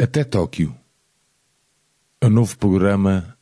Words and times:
Até 0.00 0.22
Tóquio. 0.22 0.72
É 2.20 2.28
um 2.28 2.30
novo 2.30 2.56
programa 2.56 3.36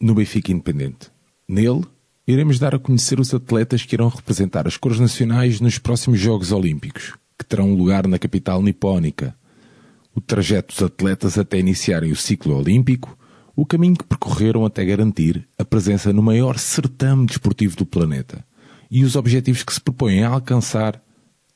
no 0.00 0.14
Benfica 0.14 0.50
Independente. 0.50 1.10
Nele, 1.46 1.84
iremos 2.26 2.58
dar 2.58 2.74
a 2.74 2.78
conhecer 2.78 3.20
os 3.20 3.34
atletas 3.34 3.84
que 3.84 3.94
irão 3.94 4.08
representar 4.08 4.66
as 4.66 4.78
cores 4.78 4.98
nacionais 4.98 5.60
nos 5.60 5.78
próximos 5.78 6.18
Jogos 6.18 6.50
Olímpicos, 6.50 7.14
que 7.38 7.44
terão 7.44 7.74
lugar 7.74 8.06
na 8.06 8.18
capital 8.18 8.62
nipónica. 8.62 9.36
O 10.14 10.20
trajeto 10.22 10.72
dos 10.72 10.82
atletas 10.82 11.36
até 11.36 11.58
iniciarem 11.58 12.10
o 12.10 12.16
ciclo 12.16 12.56
olímpico, 12.56 13.14
o 13.54 13.66
caminho 13.66 13.96
que 13.96 14.04
percorreram 14.04 14.64
até 14.64 14.86
garantir 14.86 15.46
a 15.58 15.64
presença 15.64 16.10
no 16.10 16.22
maior 16.22 16.58
certame 16.58 17.26
desportivo 17.26 17.76
do 17.76 17.84
planeta 17.84 18.42
e 18.90 19.04
os 19.04 19.14
objetivos 19.14 19.62
que 19.62 19.74
se 19.74 19.80
propõem 19.80 20.24
a 20.24 20.30
alcançar 20.30 21.02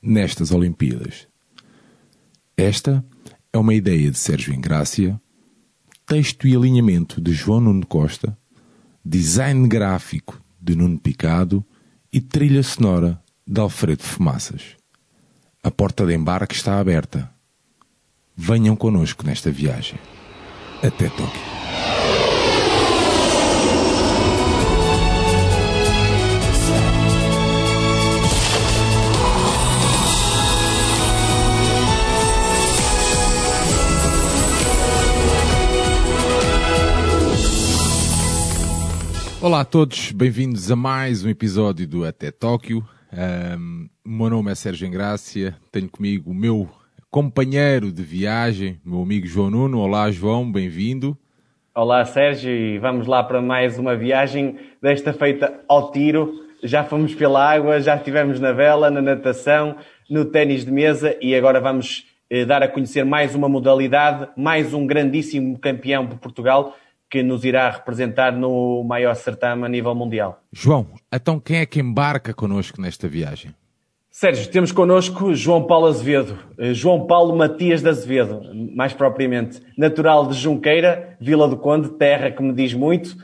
nestas 0.03 0.51
Olimpíadas. 0.51 1.27
Esta 2.55 3.03
é 3.03 3.16
uma 3.59 3.75
ideia 3.75 4.11
de 4.11 4.19
Sérgio 4.19 4.55
Ingrácia, 4.55 5.21
texto 6.07 6.47
e 6.47 6.55
alinhamento 6.55 7.21
de 7.21 7.33
João 7.33 7.61
Nuno 7.61 7.87
Costa, 7.87 8.37
design 9.05 9.67
gráfico 9.69 10.41
de 10.61 10.77
Nuno 10.77 10.99
Picado 10.99 11.65
e 12.13 12.21
trilha 12.21 12.63
sonora 12.63 13.21
de 13.47 13.61
Alfredo 13.61 14.03
Fumaças. 14.03 14.77
A 15.63 15.71
porta 15.71 16.05
de 16.05 16.15
embarque 16.15 16.55
está 16.55 16.79
aberta. 16.79 17.31
Venham 18.37 18.77
connosco 18.77 19.25
nesta 19.25 19.51
viagem. 19.51 19.99
Até 20.83 21.09
Tóquio. 21.09 22.26
Olá 39.47 39.61
a 39.61 39.65
todos, 39.65 40.11
bem-vindos 40.11 40.73
a 40.73 40.75
mais 40.75 41.25
um 41.25 41.29
episódio 41.29 41.87
do 41.87 42.05
Até 42.05 42.33
Tóquio. 42.33 42.85
Um, 43.57 43.89
o 44.05 44.09
meu 44.09 44.29
nome 44.29 44.51
é 44.51 44.57
Sérgio 44.57 44.89
Engrácia, 44.89 45.57
tenho 45.71 45.89
comigo 45.89 46.33
o 46.33 46.35
meu 46.35 46.69
companheiro 47.13 47.93
de 47.93 48.03
viagem, 48.03 48.81
meu 48.85 49.01
amigo 49.01 49.25
João 49.25 49.49
Nuno. 49.49 49.79
Olá 49.79 50.11
João, 50.11 50.51
bem-vindo. 50.51 51.17
Olá 51.73 52.05
Sérgio, 52.05 52.51
e 52.51 52.77
vamos 52.81 53.07
lá 53.07 53.23
para 53.23 53.41
mais 53.41 53.79
uma 53.79 53.95
viagem 53.95 54.59
desta 54.83 55.13
feita 55.13 55.61
ao 55.69 55.93
tiro. 55.93 56.35
Já 56.65 56.83
fomos 56.83 57.15
pela 57.15 57.49
água, 57.49 57.81
já 57.81 57.95
estivemos 57.95 58.41
na 58.41 58.51
vela, 58.51 58.91
na 58.91 59.01
natação, 59.01 59.77
no 60.11 60.25
ténis 60.25 60.65
de 60.65 60.73
mesa 60.73 61.17
e 61.23 61.37
agora 61.37 61.61
vamos 61.61 62.05
eh, 62.29 62.45
dar 62.45 62.65
a 62.65 62.69
conhecer 62.69 63.05
mais 63.05 63.33
uma 63.33 63.49
modalidade, 63.49 64.29
mais 64.37 64.75
um 64.75 64.85
grandíssimo 64.85 65.57
campeão 65.57 66.05
por 66.05 66.19
Portugal 66.19 66.75
que 67.17 67.23
nos 67.23 67.45
irá 67.45 67.71
representar 67.71 68.31
no 68.31 68.85
maior 68.85 69.15
certame 69.15 69.65
a 69.65 69.69
nível 69.71 69.95
mundial. 69.95 70.43
João, 70.53 70.87
então 71.11 71.41
quem 71.41 71.61
é 71.61 71.67
que 71.67 71.81
embarca 71.81 72.35
connosco 72.35 72.79
nesta 72.79 73.09
viagem? 73.09 73.55
Sérgio, 74.11 74.51
temos 74.51 74.71
connosco 74.71 75.35
João 75.35 75.67
Paulo 75.67 75.87
Azevedo, 75.87 76.39
eh, 76.59 76.75
João 76.75 77.07
Paulo 77.07 77.35
Matias 77.35 77.81
de 77.81 77.89
Azevedo, 77.89 78.43
mais 78.75 78.93
propriamente, 78.93 79.63
natural 79.79 80.27
de 80.27 80.35
Junqueira, 80.35 81.17
Vila 81.19 81.49
do 81.49 81.57
Conde, 81.57 81.89
terra 81.91 82.31
que 82.31 82.43
me 82.43 82.53
diz 82.53 82.75
muito, 82.75 83.17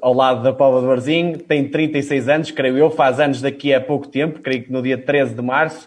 ao 0.00 0.14
lado 0.14 0.42
da 0.42 0.52
Póvoa 0.52 0.80
do 0.80 0.90
Arzinho, 0.90 1.36
tem 1.36 1.68
36 1.68 2.28
anos, 2.30 2.50
creio 2.50 2.78
eu, 2.78 2.90
faz 2.90 3.20
anos 3.20 3.42
daqui 3.42 3.74
a 3.74 3.80
pouco 3.80 4.08
tempo, 4.08 4.40
creio 4.40 4.64
que 4.64 4.72
no 4.72 4.80
dia 4.80 4.96
13 4.96 5.34
de 5.34 5.42
março, 5.42 5.86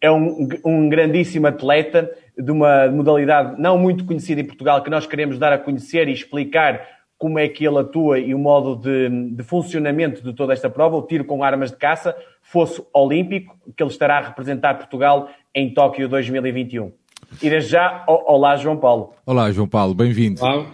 é 0.00 0.10
um, 0.10 0.48
um 0.64 0.88
grandíssimo 0.88 1.46
atleta, 1.46 2.10
de 2.36 2.50
uma 2.50 2.88
modalidade 2.88 3.60
não 3.60 3.78
muito 3.78 4.04
conhecida 4.04 4.40
em 4.40 4.44
Portugal, 4.44 4.82
que 4.82 4.90
nós 4.90 5.06
queremos 5.06 5.38
dar 5.38 5.52
a 5.52 5.58
conhecer 5.58 6.08
e 6.08 6.12
explicar 6.12 6.95
como 7.18 7.38
é 7.38 7.48
que 7.48 7.66
ele 7.66 7.78
atua 7.78 8.18
e 8.18 8.34
o 8.34 8.38
modo 8.38 8.76
de, 8.76 9.08
de, 9.34 9.42
funcionamento 9.42 10.22
de 10.22 10.32
toda 10.34 10.52
esta 10.52 10.68
prova, 10.68 10.96
o 10.96 11.02
tiro 11.02 11.24
com 11.24 11.42
armas 11.42 11.70
de 11.70 11.76
caça, 11.76 12.16
fosse 12.42 12.82
olímpico, 12.92 13.56
que 13.76 13.82
ele 13.82 13.90
estará 13.90 14.18
a 14.18 14.28
representar 14.28 14.74
Portugal 14.74 15.30
em 15.54 15.72
Tóquio 15.72 16.08
2021. 16.08 16.92
E 17.42 17.50
desde 17.50 17.70
já, 17.70 18.04
olá 18.06 18.56
João 18.56 18.76
Paulo. 18.76 19.14
Olá 19.24 19.50
João 19.50 19.66
Paulo, 19.66 19.94
bem-vindo. 19.94 20.42
Olá, 20.42 20.72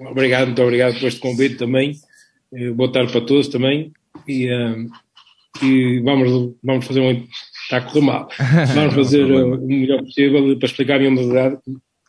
obrigado, 0.00 0.46
muito 0.46 0.62
obrigado 0.62 0.98
por 0.98 1.06
este 1.06 1.20
convite 1.20 1.56
também. 1.56 1.94
Eh, 2.52 2.70
boa 2.70 2.90
tarde 2.90 3.12
para 3.12 3.20
todos 3.20 3.48
também. 3.48 3.92
E, 4.26 4.52
uh, 4.52 4.86
e 5.62 6.00
vamos, 6.00 6.54
vamos 6.62 6.86
fazer 6.86 7.00
um, 7.00 7.26
está 7.66 7.78
a 7.78 7.80
correr 7.80 8.00
mal. 8.00 8.28
Vamos 8.74 8.94
fazer 8.94 9.24
o 9.24 9.58
melhor 9.58 10.00
possível 10.00 10.58
para 10.58 10.66
explicar 10.66 10.96
a 10.96 10.98
minha 10.98 11.10
modalidade, 11.10 11.58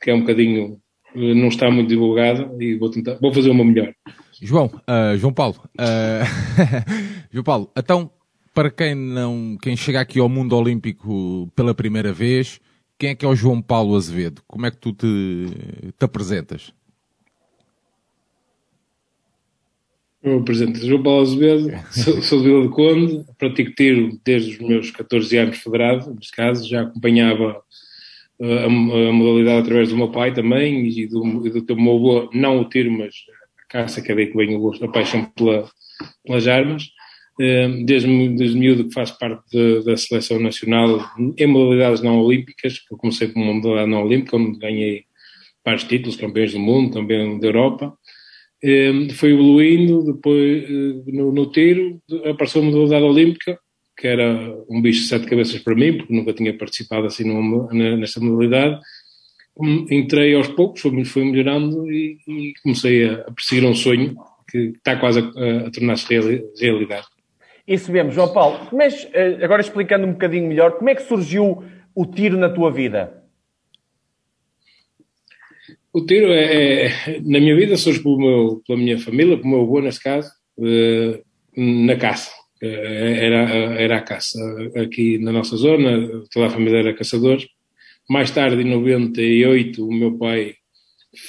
que 0.02 0.12
é 0.12 0.14
um 0.14 0.22
bocadinho, 0.22 0.74
eh, 0.74 0.78
não 1.16 1.48
está 1.48 1.70
muito 1.72 1.90
divulgada, 1.90 2.50
e 2.60 2.76
vou 2.76 2.90
tentar, 2.90 3.16
vou 3.20 3.34
fazer 3.34 3.50
uma 3.50 3.64
melhor. 3.64 3.94
João, 4.42 4.68
uh, 4.68 5.18
João 5.18 5.34
Paulo, 5.34 5.56
uh, 5.80 6.72
João 7.32 7.44
Paulo, 7.44 7.72
então, 7.76 8.12
para 8.54 8.70
quem 8.70 8.96
não, 8.96 9.58
quem 9.62 9.76
chega 9.76 10.00
aqui 10.00 10.20
ao 10.20 10.30
mundo 10.30 10.56
olímpico 10.56 11.52
pela 11.56 11.74
primeira 11.74 12.14
vez, 12.14 12.60
quem 13.00 13.12
é 13.12 13.16
que 13.16 13.26
é 13.26 13.28
o 13.28 13.36
João 13.36 13.62
Paulo 13.62 13.96
Azevedo? 13.96 14.42
Como 14.48 14.66
é 14.66 14.72
que 14.72 14.78
tu 14.78 14.92
te, 14.92 15.48
te 15.98 16.04
apresentas? 16.04 16.74
O 20.24 20.44
presidente 20.44 20.86
João 20.86 21.04
Paulo 21.04 21.22
Azevedo, 21.22 21.72
sou, 21.92 22.22
sou 22.22 22.40
de 22.40 22.46
Vila 22.46 22.64
do 22.64 22.70
Conde, 22.72 23.24
pratico 23.38 23.72
tiro 23.76 24.20
desde 24.26 24.52
os 24.52 24.60
meus 24.60 24.92
14 24.92 25.38
anos 25.38 25.58
federado, 25.58 26.14
neste 26.14 26.36
caso, 26.36 26.68
já 26.68 26.82
acompanhava 26.82 27.62
a, 28.42 28.66
a, 28.66 28.70
modalidade 28.70 29.60
através 29.62 29.90
do 29.90 29.98
meu 29.98 30.10
pai 30.10 30.34
também 30.34 30.88
e 30.88 31.08
do, 31.08 31.48
e 31.48 31.50
do 31.50 31.62
teu 31.62 31.76
meu 31.76 31.96
avô, 31.96 32.30
não 32.34 32.62
o 32.62 32.70
tiro, 32.70 32.92
mas 32.92 33.14
a 33.64 33.72
caça, 33.72 34.02
que 34.02 34.12
é 34.12 34.16
daí 34.16 34.28
que 34.28 34.38
vem 34.38 34.56
o 34.56 34.60
gosto, 34.60 34.86
a 34.86 34.92
paixão 34.92 35.26
pela, 35.36 35.70
pelas 36.26 36.48
armas. 36.48 36.84
Uh, 37.40 37.86
desde, 37.86 38.30
desde 38.30 38.58
miúdo 38.58 38.88
que 38.88 38.94
faço 38.96 39.16
parte 39.20 39.44
de, 39.52 39.84
da 39.84 39.96
seleção 39.96 40.40
nacional 40.40 41.00
em 41.38 41.46
modalidades 41.46 42.02
não 42.02 42.20
olímpicas, 42.20 42.82
eu 42.90 42.98
comecei 42.98 43.28
com 43.28 43.40
uma 43.40 43.54
modalidade 43.54 43.92
não 43.92 44.04
olímpica, 44.04 44.38
onde 44.38 44.58
ganhei 44.58 45.06
vários 45.64 45.84
títulos, 45.84 46.16
campeões 46.16 46.54
do 46.54 46.60
mundo, 46.60 46.94
também 46.94 47.40
da 47.40 47.48
Europa. 47.48 47.94
Um, 48.64 49.10
foi 49.12 49.34
evoluindo, 49.34 50.04
depois 50.04 50.68
uh, 50.68 51.04
no, 51.08 51.32
no, 51.32 51.52
tiro 51.52 52.02
apareceu 52.26 52.62
uma 52.62 52.72
modalidade 52.72 53.06
olímpica, 53.06 53.60
que 53.98 54.08
era 54.08 54.56
um 54.70 54.82
bicho 54.82 55.02
de 55.02 55.08
sete 55.08 55.26
cabeças 55.26 55.60
para 55.60 55.74
mim, 55.74 55.98
porque 55.98 56.14
nunca 56.14 56.32
tinha 56.32 56.56
participado 56.56 57.08
assim 57.08 57.24
numa, 57.24 57.74
nesta 57.74 58.20
modalidade. 58.20 58.80
Entrei 59.90 60.36
aos 60.36 60.48
poucos, 60.50 60.82
fui, 60.82 61.04
fui 61.04 61.26
melhorando 61.26 61.92
e, 61.92 62.20
e, 62.28 62.54
comecei 62.62 63.10
a, 63.10 63.14
a 63.22 63.32
perseguir 63.32 63.68
um 63.68 63.74
sonho 63.74 64.16
que 64.50 64.74
está 64.78 64.96
quase 64.96 65.20
a, 65.20 65.68
a 65.68 65.72
tornar-se 65.72 66.08
realidade. 66.60 67.08
Isso 67.68 67.92
mesmo, 67.92 68.12
João 68.12 68.32
Paulo. 68.32 68.70
Mas, 68.72 69.08
eh, 69.14 69.40
agora 69.44 69.62
explicando 69.62 70.06
um 70.06 70.14
bocadinho 70.14 70.48
melhor, 70.48 70.74
como 70.74 70.90
é 70.90 70.96
que 70.96 71.02
surgiu 71.02 71.64
o 71.94 72.06
tiro 72.06 72.38
na 72.38 72.50
tua 72.50 72.72
vida? 72.72 73.24
O 75.92 76.06
tiro 76.06 76.28
é, 76.28 76.86
é, 76.86 77.20
na 77.22 77.40
minha 77.40 77.56
vida 77.56 77.76
surge 77.76 78.00
pelo 78.02 78.18
meu, 78.20 78.62
pela 78.66 78.78
minha 78.78 79.00
família, 79.00 79.36
pelo 79.36 79.50
meu 79.50 79.62
avô, 79.64 79.82
neste 79.82 80.04
caso, 80.04 80.32
uh, 80.60 81.20
na 81.58 81.96
caça. 81.96 82.32
Uh, 82.62 82.66
era, 82.66 83.52
era 83.80 83.98
a 83.98 84.02
caça. 84.02 84.40
Aqui 84.76 85.18
na 85.18 85.32
nossa 85.32 85.56
zona, 85.56 86.24
toda 86.32 86.48
a 86.48 86.50
família 86.50 86.80
era 86.80 86.94
caçadores. 86.94 87.48
Mais 88.10 88.32
tarde, 88.32 88.62
em 88.62 88.66
98, 88.66 89.86
o 89.86 89.94
meu 89.94 90.18
pai 90.18 90.56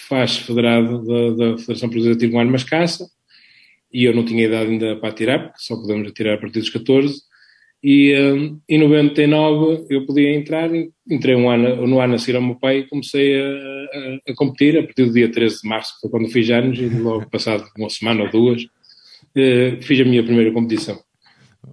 faz 0.08 0.36
federado 0.36 1.04
da, 1.04 1.30
da 1.30 1.58
Federação 1.58 1.88
Portuguesa 1.88 2.16
de 2.16 2.36
Armas 2.36 2.64
Caça 2.64 3.06
e 3.92 4.04
eu 4.04 4.14
não 4.14 4.24
tinha 4.24 4.44
idade 4.44 4.70
ainda 4.70 4.96
para 4.96 5.08
atirar, 5.08 5.38
porque 5.44 5.62
só 5.62 5.76
podemos 5.76 6.08
atirar 6.08 6.34
a 6.34 6.38
partir 6.38 6.60
dos 6.60 6.70
14 6.70 7.22
e 7.82 8.12
um, 8.20 8.60
em 8.68 8.78
99 8.78 9.86
eu 9.88 10.04
podia 10.04 10.34
entrar, 10.34 10.68
entrei 11.08 11.34
um 11.36 11.48
ano, 11.48 11.86
no 11.86 12.00
ano 12.00 12.14
a 12.14 12.18
seguir 12.18 12.36
ao 12.36 12.42
meu 12.42 12.56
pai 12.56 12.78
e 12.78 12.88
comecei 12.88 13.40
a, 13.40 13.44
a, 13.44 14.32
a, 14.32 14.34
competir 14.34 14.76
a 14.78 14.82
partir 14.82 15.04
do 15.04 15.12
dia 15.12 15.30
13 15.30 15.62
de 15.62 15.68
março, 15.68 15.94
que 15.94 16.00
foi 16.00 16.10
quando 16.10 16.28
fiz 16.28 16.50
anos, 16.50 16.78
e 16.78 16.88
logo 16.88 17.30
passado 17.30 17.64
uma 17.78 17.88
semana 17.88 18.24
ou 18.24 18.30
duas, 18.30 18.62
uh, 18.64 19.80
fiz 19.82 20.00
a 20.00 20.04
minha 20.04 20.24
primeira 20.24 20.52
competição. 20.52 21.00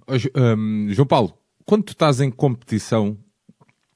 Um, 0.08 0.88
João 0.90 1.06
Paulo, 1.06 1.36
quando 1.64 1.84
tu 1.84 1.92
estás 1.92 2.20
em 2.20 2.30
competição, 2.30 3.18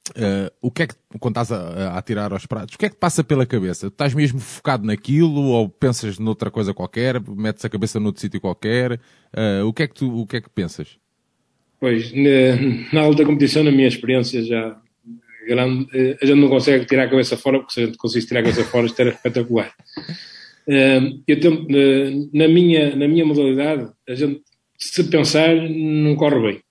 uh, 0.09 0.51
o 0.61 0.69
que 0.69 0.83
é 0.83 0.87
que, 0.87 0.95
quando 1.19 1.39
estás 1.39 1.51
a, 1.51 1.97
a 1.97 2.01
tirar 2.01 2.33
aos 2.33 2.45
pratos, 2.45 2.75
o 2.75 2.77
que 2.77 2.85
é 2.85 2.89
que 2.89 2.97
passa 2.97 3.23
pela 3.23 3.45
cabeça? 3.45 3.89
Tu 3.89 3.93
estás 3.93 4.13
mesmo 4.13 4.39
focado 4.39 4.85
naquilo 4.85 5.41
ou 5.41 5.69
pensas 5.69 6.19
noutra 6.19 6.51
coisa 6.51 6.73
qualquer, 6.73 7.21
metes 7.29 7.63
a 7.63 7.69
cabeça 7.69 7.99
noutro 7.99 8.21
sítio 8.21 8.41
qualquer? 8.41 8.93
Uh, 9.33 9.65
o, 9.65 9.73
que 9.73 9.83
é 9.83 9.87
que 9.87 9.95
tu, 9.95 10.13
o 10.13 10.27
que 10.27 10.37
é 10.37 10.41
que 10.41 10.49
pensas? 10.49 10.97
Pois, 11.79 12.11
na, 12.13 12.91
na 12.93 13.01
alta 13.01 13.25
competição, 13.25 13.63
na 13.63 13.71
minha 13.71 13.87
experiência 13.87 14.43
já 14.43 14.77
grande, 15.47 15.87
a 16.21 16.25
gente 16.25 16.39
não 16.39 16.49
consegue 16.49 16.85
tirar 16.85 17.05
a 17.05 17.09
cabeça 17.09 17.35
fora, 17.35 17.59
porque 17.59 17.73
se 17.73 17.81
a 17.81 17.85
gente 17.85 17.97
conseguisse 17.97 18.27
tirar 18.27 18.41
a 18.41 18.43
cabeça 18.43 18.63
fora, 18.65 18.85
isto 18.85 18.99
era 18.99 19.09
espetacular. 19.09 19.73
Eu 21.27 21.39
tento, 21.39 21.67
na 22.31 22.47
minha, 22.47 22.95
na 22.95 23.07
minha 23.07 23.25
modalidade, 23.25 23.89
a 24.07 24.13
gente, 24.13 24.43
se 24.85 25.03
pensar, 25.05 25.55
não 25.55 26.15
corre 26.15 26.39
bem. 26.41 26.61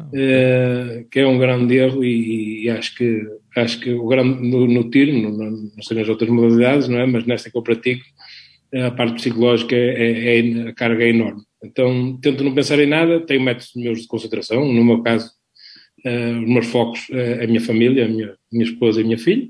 uh, 0.00 1.08
que 1.08 1.20
é 1.20 1.26
um 1.26 1.38
grande 1.38 1.76
erro 1.76 2.04
e, 2.04 2.64
e, 2.64 2.70
acho 2.70 2.96
que 2.96 3.22
acho 3.56 3.78
que 3.78 3.92
o 3.92 4.06
grande 4.06 4.42
no, 4.42 4.66
no 4.66 4.90
tiro, 4.90 5.12
no, 5.12 5.30
no, 5.30 5.50
não 5.76 5.82
sei 5.82 5.96
nas 5.96 6.08
outras 6.08 6.28
modalidades, 6.28 6.88
não 6.88 6.98
é? 6.98 7.06
Mas 7.06 7.24
nesta 7.26 7.50
que 7.50 7.56
eu 7.56 7.62
pratico, 7.62 8.04
a 8.74 8.90
parte 8.90 9.14
psicológica 9.14 9.76
é, 9.76 10.40
é, 10.40 10.68
a 10.68 10.72
carga 10.74 11.04
é 11.04 11.10
enorme. 11.10 11.42
Então 11.62 12.18
tento 12.20 12.42
não 12.42 12.54
pensar 12.54 12.78
em 12.80 12.86
nada, 12.86 13.20
tenho 13.20 13.40
métodos 13.40 13.70
meus 13.76 14.02
de 14.02 14.08
concentração, 14.08 14.64
no 14.72 14.84
meu 14.84 15.02
caso, 15.02 15.30
uh, 16.04 16.42
os 16.42 16.48
meus 16.48 16.66
focos 16.66 17.08
uh, 17.10 17.44
a 17.44 17.46
minha 17.46 17.60
família, 17.60 18.06
a 18.06 18.08
minha, 18.08 18.34
minha 18.52 18.64
esposa 18.64 19.00
e 19.00 19.04
a 19.04 19.06
minha 19.06 19.18
filha, 19.18 19.48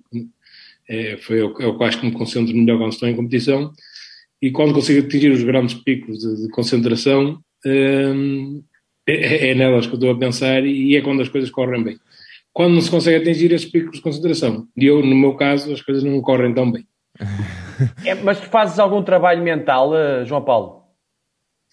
é, 0.88 1.16
foi 1.16 1.38
é 1.38 1.44
o 1.44 1.78
que 1.78 1.84
acho 1.84 2.00
que 2.00 2.06
me 2.06 2.12
concentro 2.12 2.54
melhor 2.54 2.78
quando 2.78 2.92
estou 2.92 3.08
em 3.08 3.16
competição 3.16 3.72
e 4.40 4.50
quando 4.50 4.74
consigo 4.74 5.06
atingir 5.06 5.30
os 5.30 5.42
grandes 5.42 5.74
picos 5.74 6.18
de, 6.18 6.42
de 6.42 6.48
concentração 6.50 7.42
é, 7.66 9.50
é, 9.50 9.54
nelas 9.54 9.86
que 9.86 9.92
eu 9.92 9.98
estou 9.98 10.10
a 10.10 10.18
pensar 10.18 10.64
e 10.64 10.96
é 10.96 11.00
quando 11.00 11.22
as 11.22 11.28
coisas 11.28 11.50
correm 11.50 11.82
bem. 11.82 11.98
Quando 12.52 12.74
não 12.74 12.80
se 12.80 12.90
consegue 12.90 13.16
atingir 13.16 13.52
esses 13.52 13.68
picos 13.68 13.96
de 13.96 14.02
concentração, 14.02 14.68
e 14.76 14.86
eu, 14.86 15.04
no 15.04 15.16
meu 15.16 15.34
caso, 15.34 15.72
as 15.72 15.82
coisas 15.82 16.04
não 16.04 16.20
correm 16.20 16.54
tão 16.54 16.70
bem. 16.70 16.86
É, 18.04 18.14
mas 18.14 18.40
tu 18.40 18.46
fazes 18.46 18.78
algum 18.78 19.02
trabalho 19.02 19.42
mental, 19.42 19.96
eh, 19.96 20.24
João 20.24 20.42
Paulo? 20.42 20.84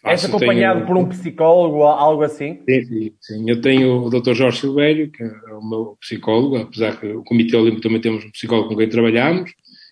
És 0.04 0.26
acompanhado 0.26 0.80
tenho... 0.80 0.88
por 0.88 0.98
um 0.98 1.08
psicólogo 1.08 1.78
ou 1.78 1.86
algo 1.86 2.24
assim? 2.24 2.60
Sim, 2.68 2.84
sim, 2.86 3.14
sim, 3.22 3.50
Eu 3.50 3.62
tenho 3.62 4.04
o 4.04 4.10
Dr. 4.10 4.34
Jorge 4.34 4.60
Silvério, 4.60 5.12
que 5.12 5.22
é 5.24 5.54
o 5.54 5.64
meu 5.64 5.98
psicólogo, 6.00 6.58
apesar 6.58 7.00
que 7.00 7.06
o 7.08 7.24
Comitê 7.24 7.56
Olímpico 7.56 7.84
também 7.84 8.02
temos 8.02 8.26
um 8.26 8.32
psicólogo 8.32 8.70
com 8.70 8.78
quem 8.78 8.90
trabalhamos 8.90 9.52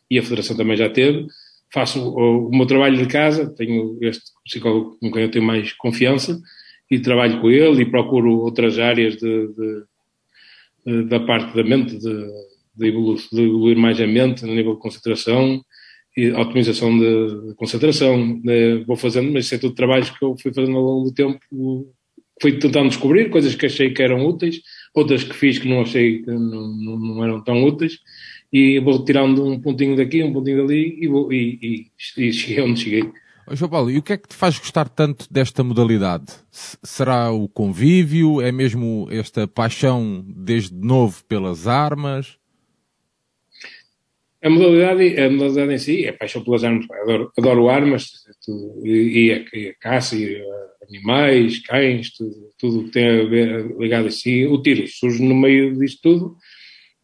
e 0.10 0.18
a 0.18 0.24
Federação 0.24 0.58
também 0.58 0.76
já 0.76 0.90
teve. 0.90 1.28
Faço 1.74 2.02
o, 2.02 2.48
o 2.48 2.56
meu 2.56 2.66
trabalho 2.66 2.98
de 2.98 3.06
casa, 3.06 3.54
tenho 3.56 3.98
este 4.02 4.24
psicólogo 4.44 4.98
com 5.00 5.12
quem 5.12 5.24
eu 5.24 5.32
tenho 5.32 5.46
mais 5.46 5.74
confiança 5.74 6.40
e 6.90 7.00
trabalho 7.00 7.40
com 7.40 7.50
ele 7.50 7.84
e 7.84 7.90
procuro 7.90 8.40
outras 8.40 8.80
áreas 8.80 9.16
de, 9.16 9.48
de, 9.48 9.84
de, 10.86 11.04
da 11.04 11.20
parte 11.20 11.56
da 11.56 11.64
mente, 11.64 11.98
de, 11.98 12.88
evoluir, 12.88 13.20
evoluir 13.34 13.78
mais 13.78 14.02
a 14.02 14.08
mente 14.08 14.46
no 14.46 14.56
nível 14.56 14.74
de 14.74 14.80
concentração 14.80 15.64
e 16.18 16.32
otimização 16.32 16.98
de, 16.98 17.54
concentração. 17.56 18.42
vou 18.88 18.96
fazendo, 18.96 19.32
mas 19.32 19.46
isso 19.46 19.56
é 19.56 19.58
tudo 19.60 19.76
trabalhos 19.76 20.10
que 20.10 20.24
eu 20.24 20.36
fui 20.42 20.52
fazendo 20.54 20.78
ao 20.78 20.84
longo 20.84 21.10
do 21.10 21.14
tempo. 21.14 21.40
Fui 22.42 22.54
tentando 22.54 22.90
descobrir 22.90 23.30
coisas 23.30 23.54
que 23.54 23.66
achei 23.66 23.94
que 23.94 24.02
eram 24.02 24.26
úteis, 24.26 24.62
outras 24.96 25.24
que 25.24 25.36
fiz 25.36 25.60
que 25.60 25.68
não 25.68 25.82
achei 25.82 26.24
que 26.24 26.32
não, 26.32 26.68
não, 26.70 27.00
não 27.00 27.24
eram 27.24 27.44
tão 27.44 27.64
úteis, 27.64 28.00
e 28.52 28.80
vou 28.80 29.04
tirando 29.04 29.46
um 29.46 29.60
pontinho 29.60 29.96
daqui, 29.96 30.24
um 30.24 30.34
pontinho 30.34 30.66
dali, 30.66 30.98
e, 31.00 31.08
vou, 31.08 31.32
e, 31.32 31.60
e, 32.18 32.26
e 32.26 32.34
cheguei 32.34 32.64
onde 32.64 32.80
cheguei. 32.80 33.12
João 33.52 33.70
Paulo, 33.70 33.90
e 33.90 33.98
o 33.98 34.04
que 34.04 34.14
é 34.14 34.18
que 34.18 34.28
te 34.28 34.36
faz 34.36 34.60
gostar 34.60 34.88
tanto 34.88 35.26
desta 35.32 35.64
modalidade? 35.64 36.26
será 36.52 37.32
o 37.32 37.48
convívio? 37.48 38.42
É 38.42 38.52
mesmo 38.52 39.08
esta 39.10 39.48
paixão 39.48 40.24
desde 40.28 40.76
novo 40.76 41.24
pelas 41.26 41.68
armas? 41.68 42.38
A 44.42 44.50
modalidade, 44.50 45.20
a 45.20 45.30
modalidade 45.30 45.74
em 45.74 45.78
si 45.78 46.06
é 46.06 46.12
paixão 46.12 46.44
pelas 46.44 46.64
armas. 46.64 46.86
Adoro, 46.92 47.32
adoro 47.38 47.70
armas 47.70 48.12
e, 48.84 48.92
e, 48.92 49.32
a, 49.34 49.58
e, 49.58 49.70
a, 49.70 49.74
caça, 49.76 50.16
e 50.16 50.42
animais, 50.88 51.60
cães, 51.60 52.12
tudo, 52.12 52.50
tudo 52.58 52.84
que 52.86 52.92
tem 52.92 53.08
a 53.08 53.26
ver 53.26 53.76
ligado 53.78 54.08
a 54.08 54.12
si. 54.12 54.46
O 54.46 54.62
tiro 54.62 54.88
surge 54.88 55.22
no 55.24 55.36
meio 55.36 55.76
disto 55.78 56.02
tudo 56.02 56.38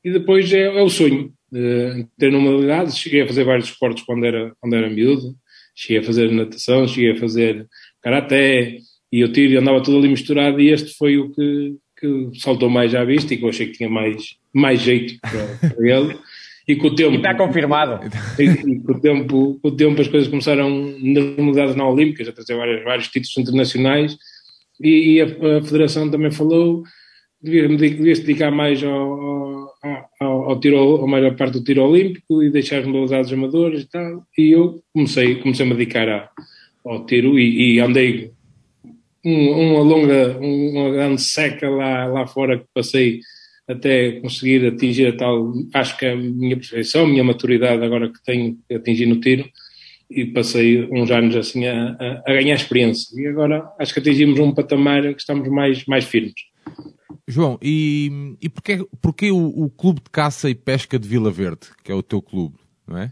e 0.03 0.11
depois 0.11 0.53
é, 0.53 0.65
é 0.65 0.81
o 0.81 0.89
sonho. 0.89 1.33
Uh, 1.51 2.07
ter 2.17 2.31
numa 2.31 2.51
modalidade, 2.51 2.97
cheguei 2.97 3.21
a 3.21 3.27
fazer 3.27 3.43
vários 3.43 3.69
esportes 3.69 4.03
quando 4.03 4.25
era, 4.25 4.53
quando 4.59 4.75
era 4.75 4.89
miúdo. 4.89 5.35
Cheguei 5.75 6.01
a 6.01 6.03
fazer 6.03 6.31
natação, 6.31 6.87
cheguei 6.87 7.11
a 7.11 7.17
fazer 7.17 7.67
karaté 8.01 8.77
e 9.11 9.23
o 9.23 9.31
tiro 9.31 9.59
andava 9.59 9.81
tudo 9.81 9.97
ali 9.97 10.07
misturado 10.07 10.59
e 10.61 10.69
este 10.69 10.95
foi 10.97 11.17
o 11.17 11.31
que, 11.31 11.75
que 11.99 12.31
saltou 12.39 12.69
mais 12.69 12.95
à 12.95 13.03
vista 13.03 13.33
e 13.33 13.37
que 13.37 13.43
eu 13.43 13.49
achei 13.49 13.67
que 13.67 13.77
tinha 13.77 13.89
mais, 13.89 14.35
mais 14.53 14.81
jeito 14.81 15.19
para, 15.21 15.69
para 15.69 15.87
ele. 15.87 16.17
E 16.67 16.75
com 16.75 16.87
o 16.87 16.95
tempo. 16.95 17.13
E 17.13 17.17
está 17.17 17.35
confirmado. 17.35 17.99
E, 18.39 18.43
e, 18.43 18.79
com, 18.81 18.91
o 18.93 18.99
tempo, 18.99 19.59
com 19.61 19.67
o 19.67 19.71
tempo 19.71 20.01
as 20.01 20.07
coisas 20.07 20.27
começaram 20.27 20.69
nas 20.99 21.23
modalidades 21.37 21.75
não 21.75 21.91
olímpicas, 21.91 22.27
a 22.27 22.31
trazer 22.31 22.55
vários, 22.55 22.83
vários 22.83 23.07
títulos 23.07 23.37
internacionais, 23.37 24.17
e, 24.81 25.13
e 25.13 25.21
a, 25.21 25.25
a, 25.25 25.61
Federação 25.63 26.09
também 26.09 26.31
falou 26.31 26.83
devia 27.41 27.67
dedicar 27.67 28.51
mais 28.51 28.83
ao, 28.83 28.91
ao, 28.91 29.54
ao, 30.19 30.59
tiro, 30.59 31.03
à 31.03 31.07
maior 31.07 31.35
parte 31.35 31.53
do 31.53 31.63
tiro 31.63 31.83
olímpico 31.83 32.43
e 32.43 32.49
deixar 32.49 32.85
modalidades 32.85 33.31
amadoras 33.31 33.81
e 33.81 33.89
tal. 33.89 34.23
E 34.37 34.51
eu 34.51 34.81
comecei, 34.93 35.35
comecei 35.35 35.65
a 35.65 35.69
me 35.69 35.75
dedicar 35.75 36.07
a, 36.09 36.29
ao 36.85 37.05
tiro 37.05 37.39
e, 37.39 37.75
e 37.75 37.79
andei 37.79 38.31
um, 39.23 39.73
uma 39.73 39.81
longa, 39.81 40.37
uma 40.37 40.91
grande 40.91 41.21
seca 41.21 41.69
lá, 41.69 42.05
lá 42.05 42.27
fora 42.27 42.59
que 42.59 42.65
passei 42.73 43.19
até 43.67 44.19
conseguir 44.19 44.65
atingir 44.67 45.07
a 45.07 45.17
tal, 45.17 45.51
acho 45.73 45.97
que 45.97 46.05
a 46.05 46.15
minha 46.15 46.55
perfeição, 46.55 47.05
a 47.05 47.07
minha 47.07 47.23
maturidade 47.23 47.83
agora 47.83 48.09
que 48.09 48.23
tenho 48.23 48.57
que 48.67 48.75
atingir 48.75 49.07
no 49.07 49.19
tiro, 49.19 49.49
e 50.09 50.25
passei 50.25 50.87
uns 50.91 51.09
anos 51.09 51.35
assim 51.35 51.65
a, 51.65 51.97
a, 51.99 52.23
a, 52.27 52.33
ganhar 52.33 52.53
experiência. 52.53 53.19
E 53.19 53.25
agora 53.25 53.67
acho 53.79 53.93
que 53.93 53.99
atingimos 53.99 54.39
um 54.39 54.53
patamar 54.53 55.01
que 55.01 55.19
estamos 55.19 55.47
mais, 55.49 55.83
mais 55.85 56.05
firmes. 56.05 56.33
João, 57.27 57.57
e, 57.61 58.35
e 58.41 58.49
porquê, 58.49 58.85
porquê 59.01 59.31
o, 59.31 59.47
o, 59.47 59.69
Clube 59.69 60.01
de 60.03 60.09
Caça 60.09 60.49
e 60.49 60.55
Pesca 60.55 60.97
de 60.99 61.07
Vila 61.07 61.31
Verde, 61.31 61.67
que 61.83 61.91
é 61.91 61.95
o 61.95 62.03
teu 62.03 62.21
clube, 62.21 62.55
não 62.87 62.97
é? 62.97 63.11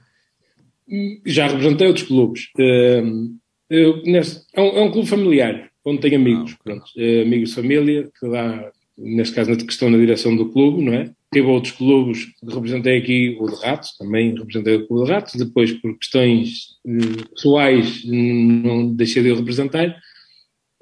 Já 1.25 1.47
representei 1.47 1.87
outros 1.87 2.07
clubes. 2.07 2.49
Uh, 2.57 3.35
eu, 3.69 4.01
é, 4.05 4.61
um, 4.61 4.65
é, 4.65 4.81
um, 4.81 4.91
clube 4.91 5.07
familiar, 5.07 5.69
onde 5.85 6.01
tenho 6.01 6.15
amigos, 6.15 6.55
ah, 6.67 6.73
okay. 6.73 7.19
uh, 7.19 7.25
amigos 7.25 7.49
de 7.49 7.55
família, 7.55 8.09
que 8.19 8.29
dá 8.29 8.71
neste 8.97 9.35
caso, 9.35 9.55
que 9.57 9.71
estão 9.71 9.89
na 9.89 9.97
direção 9.97 10.35
do 10.35 10.49
clube, 10.49 10.83
não 10.83 10.93
é? 10.93 11.11
Tive 11.33 11.47
outros 11.47 11.73
clubes, 11.73 12.27
representei 12.47 12.99
aqui 12.99 13.37
o 13.39 13.47
de 13.47 13.55
Ratos, 13.65 13.97
também 13.97 14.37
representei 14.37 14.75
o 14.75 14.87
clube 14.87 15.05
de 15.05 15.11
Ratos, 15.11 15.33
depois 15.33 15.73
por 15.73 15.97
questões 15.97 16.77
eh, 16.85 17.23
pessoais 17.33 18.03
não 18.05 18.93
deixei 18.93 19.23
de 19.23 19.31
o 19.31 19.35
representar 19.35 19.95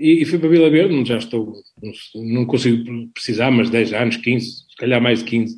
e, 0.02 0.22
e 0.22 0.26
fui 0.26 0.40
para 0.40 0.50
Vila 0.50 0.70
Verde, 0.70 1.06
já 1.06 1.18
estou, 1.18 1.54
não, 2.16 2.46
consigo 2.46 3.08
precisar, 3.14 3.52
mas 3.52 3.70
10 3.70 3.94
anos, 3.94 4.18
15, 4.18 4.46
se 4.46 4.76
calhar 4.78 5.02
mais 5.02 5.20
de 5.20 5.26
15 5.26 5.58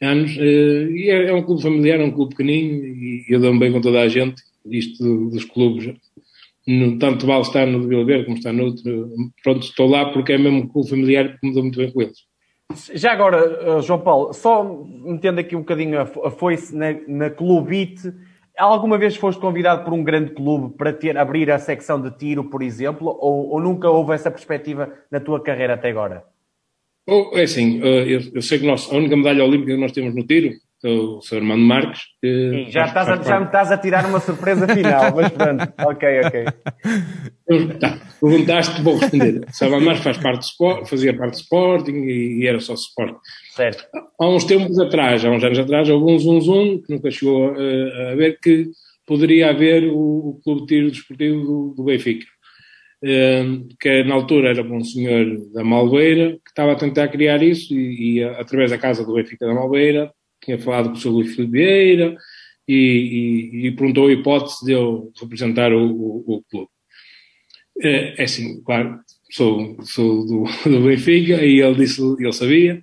anos, 0.00 0.36
eh, 0.38 0.88
e 0.90 1.10
é, 1.10 1.26
é 1.26 1.34
um 1.34 1.42
clube 1.42 1.62
familiar, 1.62 2.00
é 2.00 2.04
um 2.04 2.10
clube 2.10 2.34
pequenino 2.34 2.84
e 2.84 3.26
eu 3.28 3.40
dou-me 3.40 3.58
bem 3.58 3.72
com 3.72 3.80
toda 3.80 4.00
a 4.00 4.08
gente, 4.08 4.42
isto 4.66 5.30
dos 5.30 5.44
clubes 5.44 5.94
tanto 6.98 7.26
vale 7.26 7.42
estar 7.42 7.66
no 7.66 7.80
de 7.80 7.88
Vila 7.88 8.04
Verde 8.04 8.24
como 8.26 8.36
estar 8.36 8.52
no 8.52 8.64
outro. 8.64 9.12
Pronto, 9.42 9.62
estou 9.64 9.88
lá 9.88 10.12
porque 10.12 10.32
é 10.32 10.38
mesmo 10.38 10.68
com 10.68 10.80
o 10.80 10.86
familiar 10.86 11.38
que 11.38 11.46
me 11.46 11.52
dou 11.52 11.62
muito 11.62 11.78
bem 11.78 11.90
com 11.90 12.02
eles. 12.02 12.18
Já 12.94 13.12
agora, 13.12 13.38
eh, 13.38 13.82
João 13.82 13.98
Paulo, 13.98 14.32
só 14.32 14.62
metendo 15.04 15.40
aqui 15.40 15.56
um 15.56 15.60
bocadinho 15.60 16.00
a 16.00 16.30
foice 16.30 16.74
na, 16.74 16.94
na 17.08 17.30
Clubite, 17.30 18.12
alguma 18.64 18.98
vez 18.98 19.16
foste 19.16 19.40
convidado 19.40 19.84
por 19.84 19.92
um 19.92 20.04
grande 20.04 20.32
clube 20.32 20.76
para 20.76 20.92
ter, 20.92 21.16
abrir 21.16 21.50
a 21.50 21.58
secção 21.58 22.00
de 22.00 22.10
tiro, 22.16 22.44
por 22.44 22.62
exemplo, 22.62 23.16
ou, 23.20 23.50
ou 23.50 23.60
nunca 23.60 23.88
houve 23.88 24.12
essa 24.12 24.30
perspectiva 24.30 24.92
na 25.10 25.20
tua 25.20 25.42
carreira 25.42 25.74
até 25.74 25.90
agora? 25.90 26.24
Oh, 27.08 27.30
é 27.34 27.42
assim, 27.42 27.80
eh, 27.82 28.04
eu, 28.06 28.20
eu 28.34 28.42
sei 28.42 28.58
que 28.58 28.66
nós, 28.66 28.90
a 28.92 28.96
única 28.96 29.16
medalha 29.16 29.44
olímpica 29.44 29.72
que 29.72 29.80
nós 29.80 29.92
temos 29.92 30.14
no 30.14 30.24
tiro 30.24 30.52
o 30.88 31.20
Sr. 31.20 31.36
Armando 31.36 31.62
Marques. 31.62 32.02
Que 32.20 32.66
já, 32.70 32.84
estás 32.84 33.08
a, 33.08 33.22
já 33.22 33.40
me 33.40 33.46
estás 33.46 33.72
a 33.72 33.78
tirar 33.78 34.06
uma 34.06 34.20
surpresa 34.20 34.66
final, 34.66 35.14
mas 35.14 35.30
pronto, 35.30 35.72
ok, 35.78 36.20
ok. 36.24 36.44
Tá, 37.78 37.98
perguntaste, 38.20 38.82
vou 38.82 38.96
responder. 38.96 39.44
O 39.48 39.52
Sr. 39.52 39.64
Armando 39.64 39.84
Marques 39.84 40.04
faz 40.04 40.18
parte 40.18 40.38
do 40.38 40.44
Sport, 40.44 40.88
fazia 40.88 41.16
parte 41.16 41.32
do 41.32 41.40
Sporting 41.40 42.04
e, 42.04 42.42
e 42.42 42.46
era 42.46 42.60
só 42.60 42.74
Sporting. 42.74 43.18
Certo. 43.54 43.84
Há 44.18 44.28
uns 44.28 44.44
tempos 44.44 44.78
atrás, 44.78 45.24
há 45.24 45.30
uns 45.30 45.44
anos 45.44 45.58
atrás, 45.58 45.88
houve 45.88 46.12
um 46.12 46.18
zum 46.18 46.40
zum 46.40 46.82
que 46.82 46.92
nunca 46.94 47.10
chegou 47.10 47.50
a, 47.50 48.12
a 48.12 48.14
ver 48.14 48.38
que 48.40 48.70
poderia 49.06 49.50
haver 49.50 49.84
o, 49.84 50.30
o 50.30 50.40
Clube 50.42 50.60
de 50.62 50.66
Tiro 50.66 50.90
Desportivo 50.90 51.42
do, 51.42 51.74
do 51.76 51.84
Benfica. 51.84 52.26
Um, 53.02 53.66
que 53.80 54.04
na 54.04 54.14
altura 54.14 54.50
era 54.50 54.62
um 54.62 54.84
senhor 54.84 55.24
da 55.54 55.64
Malveira 55.64 56.32
que 56.32 56.50
estava 56.50 56.72
a 56.72 56.76
tentar 56.76 57.08
criar 57.08 57.42
isso 57.42 57.72
e, 57.72 58.18
e 58.18 58.24
através 58.24 58.70
da 58.70 58.76
casa 58.76 59.06
do 59.06 59.14
Benfica 59.14 59.46
da 59.46 59.54
Malveira 59.54 60.12
tinha 60.42 60.58
falado 60.58 60.90
com 60.90 60.94
o 60.94 60.98
Sr. 60.98 61.10
Luís 61.10 61.34
Filipe 61.34 61.52
Vieira 61.52 62.16
e, 62.66 62.74
e, 62.74 63.66
e, 63.66 63.70
perguntou 63.72 64.06
a 64.06 64.12
hipótese 64.12 64.64
de 64.64 64.72
eu 64.72 65.12
representar 65.20 65.72
o, 65.72 65.84
o, 65.84 66.24
o 66.36 66.42
clube. 66.50 66.68
É, 67.82 68.20
é, 68.20 68.24
assim, 68.24 68.62
claro, 68.62 69.00
sou, 69.30 69.76
sou 69.82 70.26
do, 70.26 70.44
do 70.68 70.82
Benfica 70.82 71.44
e 71.44 71.60
ele 71.60 71.74
disse, 71.74 72.02
ele 72.02 72.32
sabia 72.32 72.80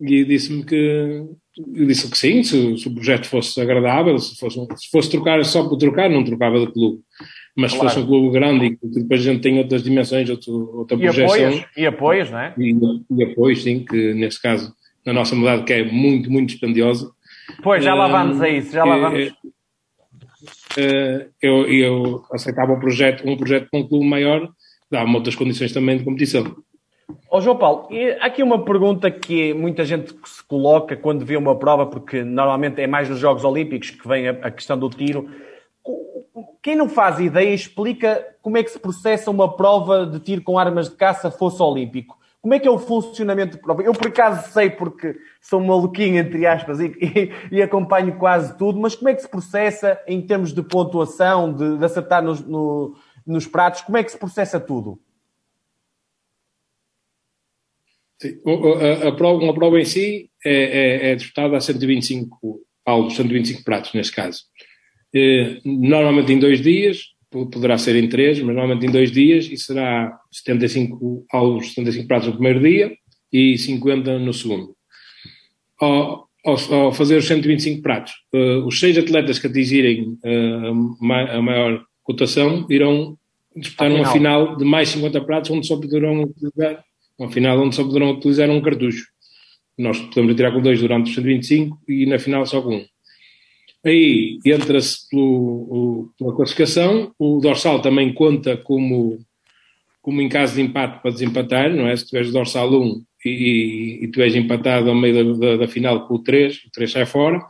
e 0.00 0.24
disse-me 0.24 0.64
que 0.64 1.24
disse 1.66 2.08
que 2.10 2.16
sim, 2.16 2.42
se, 2.42 2.78
se, 2.78 2.88
o 2.88 2.94
projeto 2.94 3.26
fosse 3.26 3.60
agradável, 3.60 4.16
se 4.18 4.36
fosse, 4.38 4.58
se 4.76 4.90
fosse 4.90 5.10
trocar 5.10 5.44
só 5.44 5.68
por 5.68 5.76
trocar, 5.76 6.08
não 6.08 6.24
trocava 6.24 6.60
de 6.60 6.72
clube. 6.72 7.00
Mas 7.56 7.72
claro. 7.72 7.88
se 7.88 7.94
fosse 7.94 8.06
um 8.06 8.08
clube 8.08 8.30
grande 8.30 8.66
e 8.66 8.76
que 8.76 8.86
depois 8.86 9.20
a 9.20 9.32
gente 9.32 9.42
tem 9.42 9.58
outras 9.58 9.82
dimensões, 9.82 10.30
outro, 10.30 10.52
outra 10.78 10.96
e 10.96 11.00
projeção. 11.00 11.64
E 11.76 11.86
apoios, 11.86 12.30
não 12.30 12.38
é? 12.38 12.54
E, 12.56 12.76
e 13.10 13.24
apoios, 13.24 13.62
sim, 13.64 13.84
que 13.84 14.14
nesse 14.14 14.40
caso 14.40 14.72
na 15.08 15.14
nossa 15.14 15.34
modalidade, 15.34 15.66
que 15.66 15.72
é 15.72 15.84
muito, 15.90 16.30
muito 16.30 16.48
dispendiosa. 16.48 17.10
Pois, 17.62 17.82
já 17.82 17.94
lá 17.94 18.08
vamos 18.08 18.42
a 18.42 18.48
isso, 18.48 18.72
já 18.72 18.84
lá 18.84 18.98
vamos. 18.98 19.28
Uh, 20.76 21.30
eu, 21.40 21.66
eu 21.66 22.24
aceitava 22.30 22.72
um 22.72 22.78
projeto, 22.78 23.26
um 23.26 23.34
projeto 23.34 23.68
com 23.70 23.80
um 23.80 23.88
clube 23.88 24.06
maior, 24.06 24.50
dava-me 24.90 25.14
outras 25.14 25.34
condições 25.34 25.72
também 25.72 25.96
de 25.96 26.04
competição. 26.04 26.54
Ó 27.30 27.38
oh, 27.38 27.40
João 27.40 27.56
Paulo, 27.56 27.88
há 28.20 28.26
aqui 28.26 28.42
uma 28.42 28.62
pergunta 28.62 29.10
que 29.10 29.54
muita 29.54 29.82
gente 29.82 30.14
se 30.26 30.44
coloca 30.46 30.94
quando 30.94 31.24
vê 31.24 31.38
uma 31.38 31.58
prova, 31.58 31.86
porque 31.86 32.22
normalmente 32.22 32.78
é 32.82 32.86
mais 32.86 33.08
nos 33.08 33.18
Jogos 33.18 33.44
Olímpicos 33.44 33.90
que 33.90 34.06
vem 34.06 34.28
a 34.28 34.50
questão 34.50 34.78
do 34.78 34.90
tiro. 34.90 35.26
Quem 36.62 36.76
não 36.76 36.86
faz 36.86 37.18
ideia 37.18 37.54
explica 37.54 38.26
como 38.42 38.58
é 38.58 38.62
que 38.62 38.70
se 38.70 38.78
processa 38.78 39.30
uma 39.30 39.56
prova 39.56 40.04
de 40.04 40.20
tiro 40.20 40.42
com 40.42 40.58
armas 40.58 40.90
de 40.90 40.96
caça 40.96 41.30
fosse 41.30 41.62
olímpico. 41.62 42.17
Como 42.48 42.54
é 42.54 42.60
que 42.60 42.66
é 42.66 42.70
o 42.70 42.78
funcionamento 42.78 43.58
de 43.58 43.62
prova? 43.62 43.82
Eu, 43.82 43.92
por 43.92 44.06
acaso, 44.06 44.50
sei 44.54 44.70
porque 44.70 45.20
sou 45.38 45.60
maluquinho, 45.60 46.16
entre 46.16 46.46
aspas, 46.46 46.80
e, 46.80 46.86
e, 46.86 47.56
e, 47.58 47.60
acompanho 47.60 48.16
quase 48.16 48.56
tudo, 48.56 48.80
mas 48.80 48.94
como 48.94 49.10
é 49.10 49.14
que 49.14 49.20
se 49.20 49.28
processa 49.28 50.00
em 50.06 50.26
termos 50.26 50.54
de 50.54 50.62
pontuação, 50.62 51.52
de, 51.52 51.76
de 51.76 51.84
acertar 51.84 52.24
nos, 52.24 52.40
no, 52.40 52.96
nos 53.26 53.46
pratos? 53.46 53.82
Como 53.82 53.98
é 53.98 54.02
que 54.02 54.10
se 54.10 54.16
processa 54.16 54.58
tudo? 54.58 54.98
Sim. 58.18 58.40
A, 58.46 59.08
a, 59.08 59.12
prova, 59.12 59.44
uma 59.44 59.52
prova 59.52 59.78
em 59.78 59.84
si 59.84 60.30
é, 60.42 60.54
é, 60.54 61.10
é 61.10 61.16
disputada 61.16 61.54
a 61.54 61.60
125 61.60 62.62
alvos, 62.86 63.14
125 63.14 63.62
pratos, 63.62 63.92
neste 63.92 64.16
caso. 64.16 64.44
Eh, 65.14 65.60
normalmente 65.66 66.32
em 66.32 66.38
dois 66.38 66.62
dias, 66.62 67.08
poderá 67.30 67.76
ser 67.76 67.96
em 67.96 68.08
três, 68.08 68.38
mas 68.38 68.54
normalmente 68.54 68.86
em 68.86 68.90
dois 68.90 69.10
dias, 69.12 69.48
e 69.50 69.56
será 69.56 70.18
75 70.32 71.26
alvos, 71.30 71.68
75 71.74 72.08
pratos 72.08 72.28
no 72.28 72.34
primeiro 72.34 72.60
dia 72.60 72.96
e 73.32 73.58
50 73.58 74.18
no 74.18 74.32
segundo. 74.32 74.74
Ao, 75.80 76.28
ao, 76.44 76.74
ao 76.74 76.92
fazer 76.92 77.16
os 77.16 77.26
125 77.26 77.82
pratos, 77.82 78.12
uh, 78.34 78.66
os 78.66 78.80
seis 78.80 78.96
atletas 78.96 79.38
que 79.38 79.46
atingirem 79.46 80.18
uh, 80.24 81.04
a 81.30 81.42
maior 81.42 81.84
cotação 82.02 82.66
irão 82.70 83.16
disputar 83.54 83.90
uma 83.90 84.10
final 84.10 84.56
de 84.56 84.64
mais 84.64 84.88
50 84.90 85.20
pratos, 85.22 85.50
onde 85.50 85.66
só 85.66 85.76
poderão 85.76 86.22
utilizar, 86.22 86.82
uma 87.18 87.30
final 87.30 87.60
onde 87.60 87.74
só 87.74 87.84
poderão 87.84 88.12
utilizar 88.12 88.48
um 88.48 88.60
cartucho. 88.60 89.06
Nós 89.76 90.00
podemos 90.00 90.34
tirar 90.34 90.52
com 90.52 90.60
dois 90.60 90.80
durante 90.80 91.08
os 91.08 91.14
125 91.14 91.78
e 91.88 92.06
na 92.06 92.18
final 92.18 92.44
só 92.46 92.62
com 92.62 92.76
um. 92.76 92.84
Aí 93.84 94.38
entra-se 94.44 95.06
pela 96.18 96.34
classificação, 96.34 97.12
o 97.18 97.38
dorsal 97.40 97.80
também 97.80 98.12
conta 98.12 98.56
como, 98.56 99.18
como 100.02 100.20
em 100.20 100.28
caso 100.28 100.56
de 100.56 100.62
empate 100.62 101.00
para 101.00 101.12
desempatar, 101.12 101.74
não 101.74 101.86
é? 101.86 101.96
Se 101.96 102.06
tiveres 102.06 102.32
dorsal 102.32 102.70
1 102.70 103.02
e, 103.24 103.28
e, 103.28 104.04
e 104.04 104.08
tu 104.08 104.20
és 104.20 104.34
empatado 104.34 104.88
ao 104.88 104.96
meio 104.96 105.38
da, 105.38 105.46
da, 105.46 105.56
da, 105.58 105.68
final 105.68 106.06
com 106.06 106.14
o 106.14 106.22
3, 106.22 106.56
o 106.66 106.70
3 106.72 106.90
sai 106.90 107.06
fora, 107.06 107.40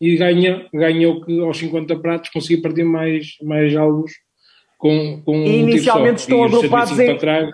e 0.00 0.16
ganha, 0.16 0.66
ganha 0.72 1.08
o 1.08 1.24
que 1.24 1.40
aos 1.40 1.58
50 1.58 1.96
pratos 1.96 2.30
conseguir 2.30 2.62
partir 2.62 2.84
mais, 2.84 3.36
mais 3.42 3.74
alvos 3.74 4.12
com, 4.76 5.20
com 5.22 5.42
e 5.42 5.58
inicialmente 5.58 6.12
um 6.12 6.16
estão 6.16 6.44
agrupados 6.44 6.98
em... 6.98 7.16
Trás, 7.16 7.50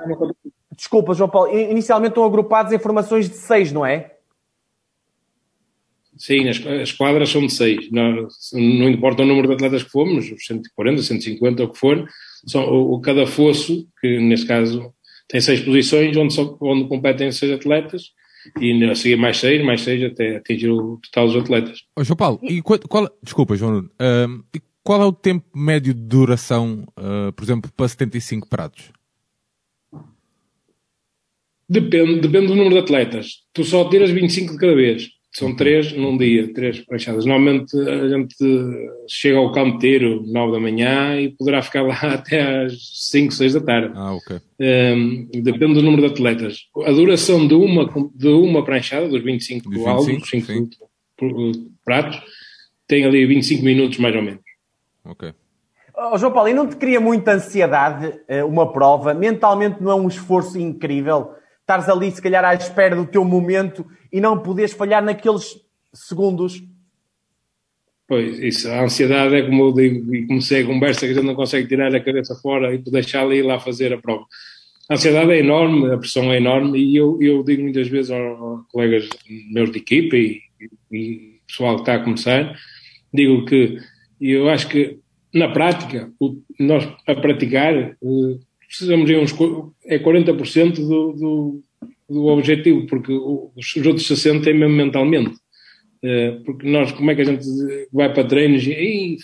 Desculpa, 0.76 1.14
João 1.14 1.30
Paulo, 1.30 1.56
inicialmente 1.56 2.10
estão 2.10 2.24
agrupados 2.24 2.72
em 2.72 2.78
formações 2.78 3.28
de 3.28 3.36
6, 3.36 3.72
não 3.72 3.86
é? 3.86 4.13
Sim, 6.24 6.48
as, 6.48 6.58
as 6.66 6.90
quadras 6.90 7.28
são 7.28 7.46
de 7.46 7.52
seis. 7.52 7.90
Não, 7.90 8.26
não 8.54 8.88
importa 8.88 9.22
o 9.22 9.26
número 9.26 9.46
de 9.46 9.52
atletas 9.52 9.82
que 9.82 9.90
fomos, 9.90 10.24
140, 10.46 11.02
150, 11.02 11.64
o 11.64 11.68
que 11.68 11.78
for, 11.78 12.08
são, 12.46 12.62
o, 12.62 12.98
cada 12.98 13.26
fosso, 13.26 13.86
que 14.00 14.18
neste 14.20 14.46
caso 14.46 14.90
tem 15.28 15.38
seis 15.42 15.60
posições, 15.60 16.16
onde, 16.16 16.32
só, 16.32 16.56
onde 16.62 16.88
competem 16.88 17.30
seis 17.30 17.52
atletas, 17.52 18.12
e 18.58 18.72
a 18.84 18.94
seguir 18.94 19.16
mais 19.16 19.36
seis, 19.36 19.62
mais 19.62 19.82
seis, 19.82 20.02
até 20.02 20.36
atingir 20.36 20.70
o 20.70 20.98
total 21.02 21.26
dos 21.26 21.36
atletas. 21.36 21.82
Oh, 21.94 22.02
João 22.02 22.16
Paulo, 22.16 22.40
e 22.42 22.62
qual, 22.62 22.78
qual 22.88 23.18
desculpa, 23.22 23.54
João 23.54 23.72
Nuno, 23.72 23.90
uh, 24.00 24.60
qual 24.82 25.02
é 25.02 25.04
o 25.04 25.12
tempo 25.12 25.44
médio 25.54 25.92
de 25.92 26.00
duração, 26.00 26.86
uh, 26.98 27.34
por 27.34 27.44
exemplo, 27.44 27.70
para 27.76 27.86
75 27.86 28.48
pratos? 28.48 28.90
Depende, 31.68 32.20
depende 32.20 32.46
do 32.46 32.54
número 32.54 32.76
de 32.76 32.80
atletas. 32.80 33.42
Tu 33.52 33.62
só 33.62 33.86
tiras 33.90 34.10
25 34.10 34.52
de 34.52 34.58
cada 34.58 34.74
vez. 34.74 35.13
São 35.36 35.52
três 35.54 35.92
num 35.92 36.16
dia, 36.16 36.54
três 36.54 36.78
pranchadas. 36.80 37.26
Normalmente 37.26 37.76
a 37.76 38.08
gente 38.08 38.36
chega 39.08 39.36
ao 39.36 39.50
canteiro 39.50 40.22
nove 40.26 40.52
da 40.52 40.60
manhã 40.60 41.20
e 41.20 41.28
poderá 41.28 41.60
ficar 41.60 41.82
lá 41.82 41.98
até 42.14 42.62
às 42.62 43.08
cinco, 43.10 43.32
seis 43.32 43.52
da 43.52 43.60
tarde. 43.60 43.92
Ah, 43.96 44.14
ok. 44.14 44.36
Um, 44.60 45.28
depende 45.42 45.74
do 45.74 45.82
número 45.82 46.02
de 46.02 46.12
atletas. 46.12 46.68
A 46.84 46.92
duração 46.92 47.48
de 47.48 47.54
uma, 47.54 47.90
de 48.14 48.28
uma 48.28 48.64
pranchada, 48.64 49.08
dos 49.08 49.24
25, 49.24 49.68
25 49.70 49.90
alvos, 49.90 50.28
5 50.28 50.78
pratos, 51.84 52.22
tem 52.86 53.04
ali 53.04 53.26
25 53.26 53.64
minutos 53.64 53.98
mais 53.98 54.14
ou 54.14 54.22
menos. 54.22 54.40
Ok. 55.04 55.32
Oh, 55.96 56.16
João 56.16 56.32
Paulo, 56.32 56.48
e 56.48 56.54
não 56.54 56.68
te 56.68 56.76
cria 56.76 57.00
muita 57.00 57.32
ansiedade 57.32 58.20
eh, 58.28 58.44
uma 58.44 58.72
prova? 58.72 59.12
Mentalmente 59.14 59.80
não 59.80 59.90
é 59.90 59.94
um 59.94 60.06
esforço 60.06 60.58
incrível? 60.58 61.34
Estares 61.64 61.88
ali, 61.88 62.10
se 62.10 62.20
calhar, 62.20 62.44
à 62.44 62.54
espera 62.54 62.94
do 62.94 63.06
teu 63.06 63.24
momento 63.24 63.86
e 64.12 64.20
não 64.20 64.38
poderes 64.38 64.72
falhar 64.72 65.02
naqueles 65.02 65.58
segundos. 65.92 66.62
Pois, 68.06 68.38
isso, 68.38 68.68
a 68.68 68.82
ansiedade 68.82 69.34
é 69.34 69.42
como 69.42 69.64
eu 69.64 69.72
digo, 69.72 70.14
e 70.14 70.26
comecei 70.26 70.62
a 70.62 70.66
conversa 70.66 71.00
que 71.00 71.12
a 71.12 71.14
gente 71.14 71.24
não 71.24 71.34
consegue 71.34 71.66
tirar 71.66 71.94
a 71.94 72.00
cabeça 72.00 72.34
fora 72.34 72.74
e 72.74 72.78
deixar 72.78 73.22
ali 73.22 73.42
lá 73.42 73.58
fazer 73.58 73.94
a 73.94 73.98
prova. 73.98 74.26
A 74.90 74.94
ansiedade 74.94 75.32
é 75.32 75.38
enorme, 75.38 75.90
a 75.90 75.96
pressão 75.96 76.30
é 76.30 76.36
enorme 76.36 76.78
e 76.78 76.94
eu, 76.94 77.18
eu 77.22 77.42
digo 77.42 77.62
muitas 77.62 77.88
vezes 77.88 78.10
aos, 78.10 78.38
aos 78.38 78.66
colegas 78.68 79.08
meus 79.50 79.72
de 79.72 79.78
equipa 79.78 80.16
e, 80.16 80.42
e, 80.92 81.40
pessoal 81.46 81.76
que 81.76 81.82
está 81.82 81.94
a 81.94 82.04
começar, 82.04 82.54
digo 83.12 83.46
que 83.46 83.78
eu 84.20 84.50
acho 84.50 84.68
que 84.68 84.98
na 85.32 85.48
prática, 85.48 86.12
o, 86.20 86.36
nós 86.60 86.86
a 87.06 87.14
praticar, 87.14 87.74
eh, 87.74 87.96
precisamos 88.76 89.06
de 89.06 89.16
uns 89.16 89.32
é 89.86 89.98
40% 89.98 90.74
do, 90.74 91.12
do, 91.12 91.62
do 92.08 92.26
objetivo, 92.26 92.86
porque 92.86 93.12
os 93.12 93.86
outros 93.86 94.08
60% 94.08 94.46
é 94.46 94.52
mesmo 94.52 94.74
mentalmente. 94.74 95.34
Eh, 96.02 96.40
porque 96.44 96.68
nós, 96.68 96.92
como 96.92 97.10
é 97.10 97.14
que 97.14 97.22
a 97.22 97.24
gente 97.24 97.46
vai 97.92 98.12
para 98.12 98.24
treinos 98.24 98.66
e 98.66 99.16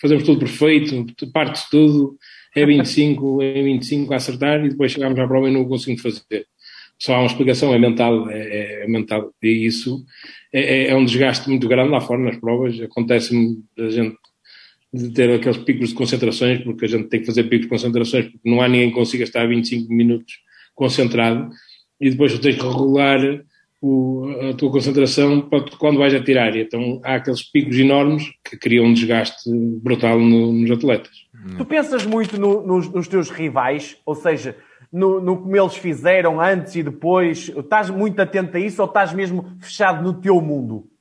fazemos 0.00 0.22
tudo 0.22 0.38
perfeito, 0.38 1.04
parte 1.32 1.68
tudo, 1.68 2.16
é 2.54 2.64
25, 2.64 3.42
é 3.42 3.62
25 3.62 4.12
a 4.12 4.16
acertar 4.16 4.64
e 4.64 4.68
depois 4.68 4.92
chegamos 4.92 5.18
à 5.18 5.26
prova 5.26 5.48
e 5.48 5.52
não 5.52 5.64
conseguimos 5.64 6.02
fazer. 6.02 6.46
Só 6.98 7.14
há 7.14 7.18
uma 7.18 7.26
explicação, 7.26 7.74
é 7.74 7.78
mental, 7.78 8.30
é, 8.30 8.84
é 8.84 8.86
mental. 8.86 9.32
E 9.42 9.66
isso 9.66 10.04
é, 10.52 10.60
é, 10.60 10.88
é, 10.90 10.96
um 10.96 11.04
desgaste 11.04 11.48
muito 11.48 11.66
grande 11.66 11.90
lá 11.90 12.00
fora 12.00 12.20
nas 12.20 12.36
provas. 12.36 12.80
Acontece-me 12.80 13.58
a 13.76 13.88
gente 13.88 14.16
de 14.92 15.10
ter 15.10 15.30
aqueles 15.32 15.56
picos 15.58 15.88
de 15.88 15.94
concentrações, 15.94 16.62
porque 16.62 16.84
a 16.84 16.88
gente 16.88 17.08
tem 17.08 17.20
que 17.20 17.26
fazer 17.26 17.44
picos 17.44 17.62
de 17.62 17.68
concentrações, 17.68 18.26
porque 18.26 18.50
não 18.50 18.60
há 18.60 18.68
ninguém 18.68 18.90
que 18.90 18.94
consiga 18.94 19.24
estar 19.24 19.46
25 19.46 19.92
minutos 19.92 20.34
concentrado, 20.74 21.50
e 22.00 22.10
depois 22.10 22.32
tu 22.32 22.40
tens 22.40 22.56
que 22.56 22.62
regular 22.62 23.42
o, 23.82 24.28
a 24.50 24.54
tua 24.54 24.70
concentração 24.70 25.40
para 25.40 25.64
quando 25.76 25.98
vais 25.98 26.14
atirar. 26.14 26.54
E 26.54 26.62
então 26.62 27.00
há 27.04 27.16
aqueles 27.16 27.42
picos 27.42 27.76
enormes 27.76 28.24
que 28.44 28.56
criam 28.56 28.86
um 28.86 28.94
desgaste 28.94 29.50
brutal 29.82 30.20
no, 30.20 30.52
nos 30.52 30.70
atletas. 30.70 31.10
Tu 31.56 31.64
pensas 31.64 32.06
muito 32.06 32.38
no, 32.38 32.64
nos, 32.64 32.88
nos, 32.88 33.08
teus 33.08 33.30
rivais, 33.30 33.96
ou 34.06 34.14
seja, 34.14 34.56
no, 34.92 35.20
no 35.20 35.38
como 35.38 35.56
eles 35.56 35.74
fizeram 35.74 36.40
antes 36.40 36.76
e 36.76 36.82
depois, 36.82 37.50
estás 37.56 37.90
muito 37.90 38.20
atento 38.20 38.56
a 38.56 38.60
isso 38.60 38.80
ou 38.80 38.86
estás 38.86 39.12
mesmo 39.12 39.56
fechado 39.60 40.02
no 40.02 40.14
teu 40.14 40.40
mundo? 40.40 40.91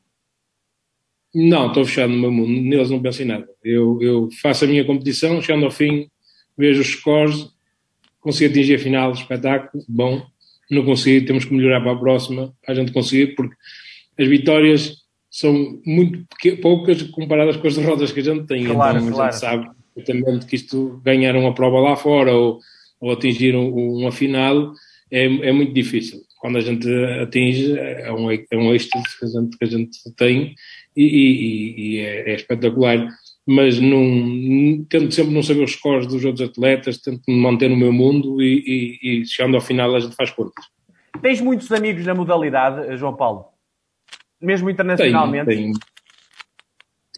Não, 1.34 1.68
estou 1.68 1.86
fechado 1.86 2.12
no 2.12 2.20
meu 2.20 2.32
mundo, 2.32 2.50
neles 2.50 2.90
não 2.90 3.02
penso 3.02 3.22
em 3.22 3.26
nada. 3.26 3.48
Eu, 3.64 4.02
eu 4.02 4.30
faço 4.42 4.66
a 4.66 4.68
minha 4.68 4.84
competição, 4.84 5.42
chegando 5.42 5.66
ao 5.66 5.72
fim, 5.72 6.10
vejo 6.58 6.82
os 6.82 6.88
scores, 6.88 7.48
consigo 8.20 8.52
atingir 8.52 8.76
a 8.76 8.80
final 8.80 9.12
espetáculo, 9.12 9.84
bom, 9.88 10.26
não 10.70 10.84
consegui, 10.84 11.26
temos 11.26 11.46
que 11.46 11.54
melhorar 11.54 11.82
para 11.82 11.94
a 11.94 11.98
próxima, 11.98 12.54
para 12.64 12.74
a 12.74 12.76
gente 12.76 12.92
conseguir, 12.92 13.36
porque 13.36 13.56
as 14.18 14.28
vitórias 14.28 15.02
são 15.30 15.82
muito 15.86 16.26
poucas 16.62 17.02
comparadas 17.04 17.56
com 17.56 17.68
as 17.68 17.76
derrotas 17.76 18.12
que 18.12 18.20
a 18.20 18.24
gente 18.24 18.46
tem. 18.46 18.66
Claro, 18.66 18.98
então 18.98 19.14
claro. 19.14 19.30
a 19.30 19.32
gente 19.32 19.40
sabe 19.40 19.70
exatamente 19.96 20.46
que 20.46 20.56
isto, 20.56 21.02
ganhar 21.04 21.36
uma 21.36 21.54
prova 21.54 21.80
lá 21.80 21.96
fora 21.96 22.34
ou, 22.34 22.60
ou 23.00 23.12
atingir 23.12 23.56
um, 23.56 24.00
uma 24.00 24.12
final 24.12 24.74
é, 25.10 25.26
é 25.26 25.52
muito 25.52 25.74
difícil. 25.74 26.22
Quando 26.40 26.58
a 26.58 26.62
gente 26.62 26.88
atinge, 27.22 27.78
é 27.78 28.12
um, 28.12 28.32
é 28.32 28.58
um 28.58 28.74
êxtase 28.74 29.06
que 29.20 29.26
a 29.26 29.28
gente, 29.28 29.58
que 29.58 29.64
a 29.64 29.68
gente 29.68 30.00
tem 30.16 30.56
e, 30.96 31.04
e, 31.04 31.96
e 31.96 32.00
é, 32.00 32.32
é, 32.32 32.36
espetacular. 32.36 33.08
Mas 33.46 33.80
não, 33.80 34.86
tento 34.88 35.14
sempre 35.14 35.34
não 35.34 35.42
saber 35.42 35.64
os 35.64 35.72
scores 35.72 36.06
dos 36.06 36.24
outros 36.24 36.48
atletas, 36.48 37.00
tento 37.00 37.22
me 37.28 37.36
manter 37.36 37.70
no 37.70 37.76
meu 37.76 37.92
mundo 37.92 38.42
e, 38.42 39.00
e, 39.02 39.26
chegando 39.26 39.56
ao 39.56 39.62
final 39.62 39.96
a 39.96 40.00
gente 40.00 40.16
faz 40.16 40.30
contas. 40.30 40.64
Tens 41.22 41.42
muitos 41.42 41.72
amigos 41.72 42.06
na 42.06 42.14
modalidade, 42.14 42.96
João 42.98 43.16
Paulo? 43.16 43.46
Mesmo 44.40 44.70
internacionalmente? 44.70 45.46
Tenho, 45.46 45.74
tenho. 45.74 45.74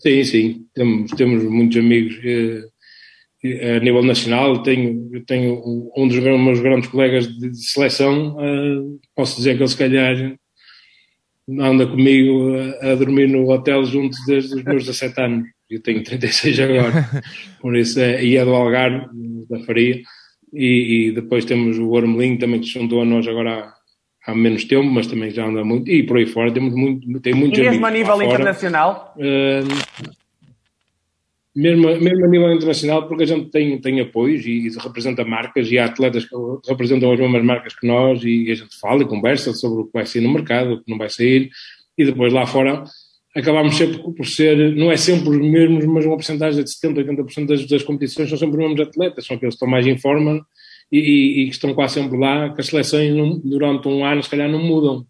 Sim, 0.03 0.23
sim. 0.23 0.65
Temos, 0.73 1.11
temos 1.11 1.43
muitos 1.43 1.77
amigos 1.77 2.19
eh, 2.23 3.77
a 3.77 3.79
nível 3.79 4.03
nacional. 4.03 4.61
Tenho, 4.63 5.23
tenho 5.25 5.61
um 5.95 6.07
dos 6.07 6.19
meus 6.19 6.59
grandes 6.59 6.89
colegas 6.89 7.27
de, 7.27 7.55
seleção. 7.55 8.37
Eh, 8.39 8.97
posso 9.15 9.37
dizer 9.37 9.55
que 9.55 9.63
ele, 9.63 9.69
se 9.69 9.77
calhar, 9.77 10.35
anda 11.59 11.85
comigo 11.85 12.55
a, 12.81 12.91
a, 12.91 12.95
dormir 12.95 13.27
no 13.27 13.49
hotel 13.49 13.83
juntos 13.85 14.17
desde 14.25 14.55
os 14.55 14.63
meus 14.63 14.85
17 14.85 15.21
anos. 15.21 15.47
Eu 15.69 15.81
tenho 15.81 16.03
36 16.03 16.59
agora, 16.59 17.23
por 17.61 17.75
isso 17.75 17.99
é, 17.99 18.23
e 18.23 18.37
é 18.37 18.45
do 18.45 18.53
Algarve, 18.53 19.07
da 19.49 19.59
Faria, 19.61 20.01
e, 20.53 21.07
e, 21.07 21.11
depois 21.11 21.45
temos 21.45 21.79
o 21.79 21.89
Ormelinho 21.89 22.37
também 22.37 22.59
que 22.59 22.67
se 22.67 22.73
juntou 22.73 23.01
a 23.01 23.05
nós 23.05 23.27
agora 23.27 23.73
há, 24.25 24.31
há, 24.31 24.35
menos 24.35 24.65
tempo, 24.65 24.85
mas 24.85 25.07
também 25.07 25.31
já 25.31 25.45
anda 25.45 25.63
muito, 25.63 25.89
e 25.89 26.03
por 26.03 26.17
aí 26.17 26.27
fora 26.27 26.53
temos 26.53 26.75
muito, 26.75 27.19
tem 27.21 27.33
muitos 27.33 27.57
e 27.57 27.63
mesmo 27.63 27.85
a 27.85 27.91
nível 27.91 28.21
internacional? 28.21 29.15
Uh, 29.17 30.22
mesmo, 31.55 31.87
mesmo 31.99 32.25
a 32.25 32.27
nível 32.27 32.51
internacional, 32.51 33.07
porque 33.07 33.23
a 33.23 33.27
gente 33.27 33.49
tem, 33.49 33.79
tem 33.79 33.99
apoios 33.99 34.45
e, 34.45 34.67
e, 34.67 34.69
representa 34.79 35.23
marcas 35.23 35.71
e 35.71 35.77
há 35.77 35.85
atletas 35.85 36.25
que 36.25 36.35
representam 36.67 37.11
as 37.11 37.19
mesmas 37.19 37.43
marcas 37.43 37.75
que 37.75 37.85
nós 37.85 38.23
e 38.23 38.49
a 38.51 38.55
gente 38.55 38.79
fala 38.79 39.03
e 39.03 39.07
conversa 39.07 39.53
sobre 39.53 39.81
o 39.81 39.85
que 39.85 39.93
vai 39.93 40.05
sair 40.05 40.21
no 40.21 40.33
mercado, 40.33 40.73
o 40.73 40.83
que 40.83 40.89
não 40.89 40.97
vai 40.97 41.09
sair 41.09 41.49
e 41.97 42.05
depois 42.05 42.33
lá 42.33 42.45
fora 42.45 42.83
acabamos 43.35 43.75
sempre 43.75 43.97
por 43.99 44.25
ser, 44.25 44.75
não 44.75 44.91
é 44.91 44.97
sempre 44.97 45.29
os 45.29 45.37
mesmos, 45.37 45.85
mas 45.85 46.05
uma 46.05 46.15
porcentagem 46.15 46.63
de 46.63 46.69
70%, 46.69 47.25
80% 47.25 47.45
das, 47.47 47.65
das 47.67 47.83
competições 47.83 48.29
são 48.29 48.37
sempre 48.37 48.57
os 48.57 48.63
mesmos 48.63 48.87
atletas, 48.87 49.25
são 49.25 49.35
aqueles 49.35 49.53
que 49.53 49.57
estão 49.57 49.67
mais 49.67 49.87
em 49.87 49.97
forma 49.97 50.45
e, 50.91 50.99
e, 50.99 51.41
e 51.41 51.45
que 51.45 51.53
estão 51.53 51.73
quase 51.73 51.95
sempre 51.95 52.17
lá, 52.17 52.53
que 52.53 52.61
as 52.61 52.67
seleções 52.67 53.13
não, 53.15 53.39
durante 53.39 53.87
um 53.87 54.05
ano 54.05 54.21
se 54.21 54.29
calhar 54.29 54.49
não 54.49 54.59
mudam. 54.59 55.05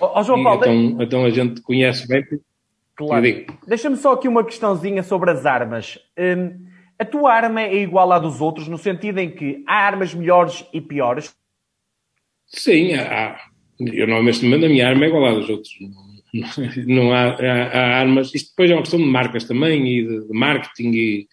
Oh, 0.00 0.10
oh 0.14 0.22
João 0.22 0.42
Paulo, 0.42 0.60
então, 0.60 1.02
então 1.02 1.24
a 1.24 1.30
gente 1.30 1.62
conhece 1.62 2.06
bem. 2.06 2.22
Claro. 2.96 3.26
Deixa-me 3.66 3.96
só 3.96 4.12
aqui 4.12 4.26
uma 4.26 4.44
questãozinha 4.44 5.02
sobre 5.02 5.30
as 5.30 5.44
armas. 5.44 5.98
Hum, 6.18 6.66
a 6.98 7.04
tua 7.04 7.32
arma 7.32 7.60
é 7.60 7.82
igual 7.82 8.10
à 8.10 8.18
dos 8.18 8.40
outros, 8.40 8.68
no 8.68 8.78
sentido 8.78 9.18
em 9.18 9.30
que 9.30 9.62
há 9.66 9.74
armas 9.74 10.14
melhores 10.14 10.64
e 10.72 10.80
piores? 10.80 11.34
Sim, 12.46 12.94
há. 12.94 13.38
Eu 13.78 14.06
não, 14.06 14.22
neste 14.22 14.44
momento 14.44 14.64
a 14.64 14.68
minha 14.68 14.88
arma 14.88 15.04
é 15.04 15.08
igual 15.08 15.26
à 15.26 15.34
dos 15.34 15.48
outros 15.50 15.70
não 16.86 17.12
há, 17.12 17.34
há, 17.34 17.68
há, 17.72 18.00
armas. 18.00 18.34
Isto 18.34 18.50
depois 18.50 18.70
é 18.70 18.74
uma 18.74 18.82
questão 18.82 19.00
de 19.00 19.06
marcas 19.06 19.44
também 19.44 19.86
e 19.86 20.06
de, 20.06 20.26
de 20.26 20.32
marketing. 20.32 20.90
E 20.92 21.28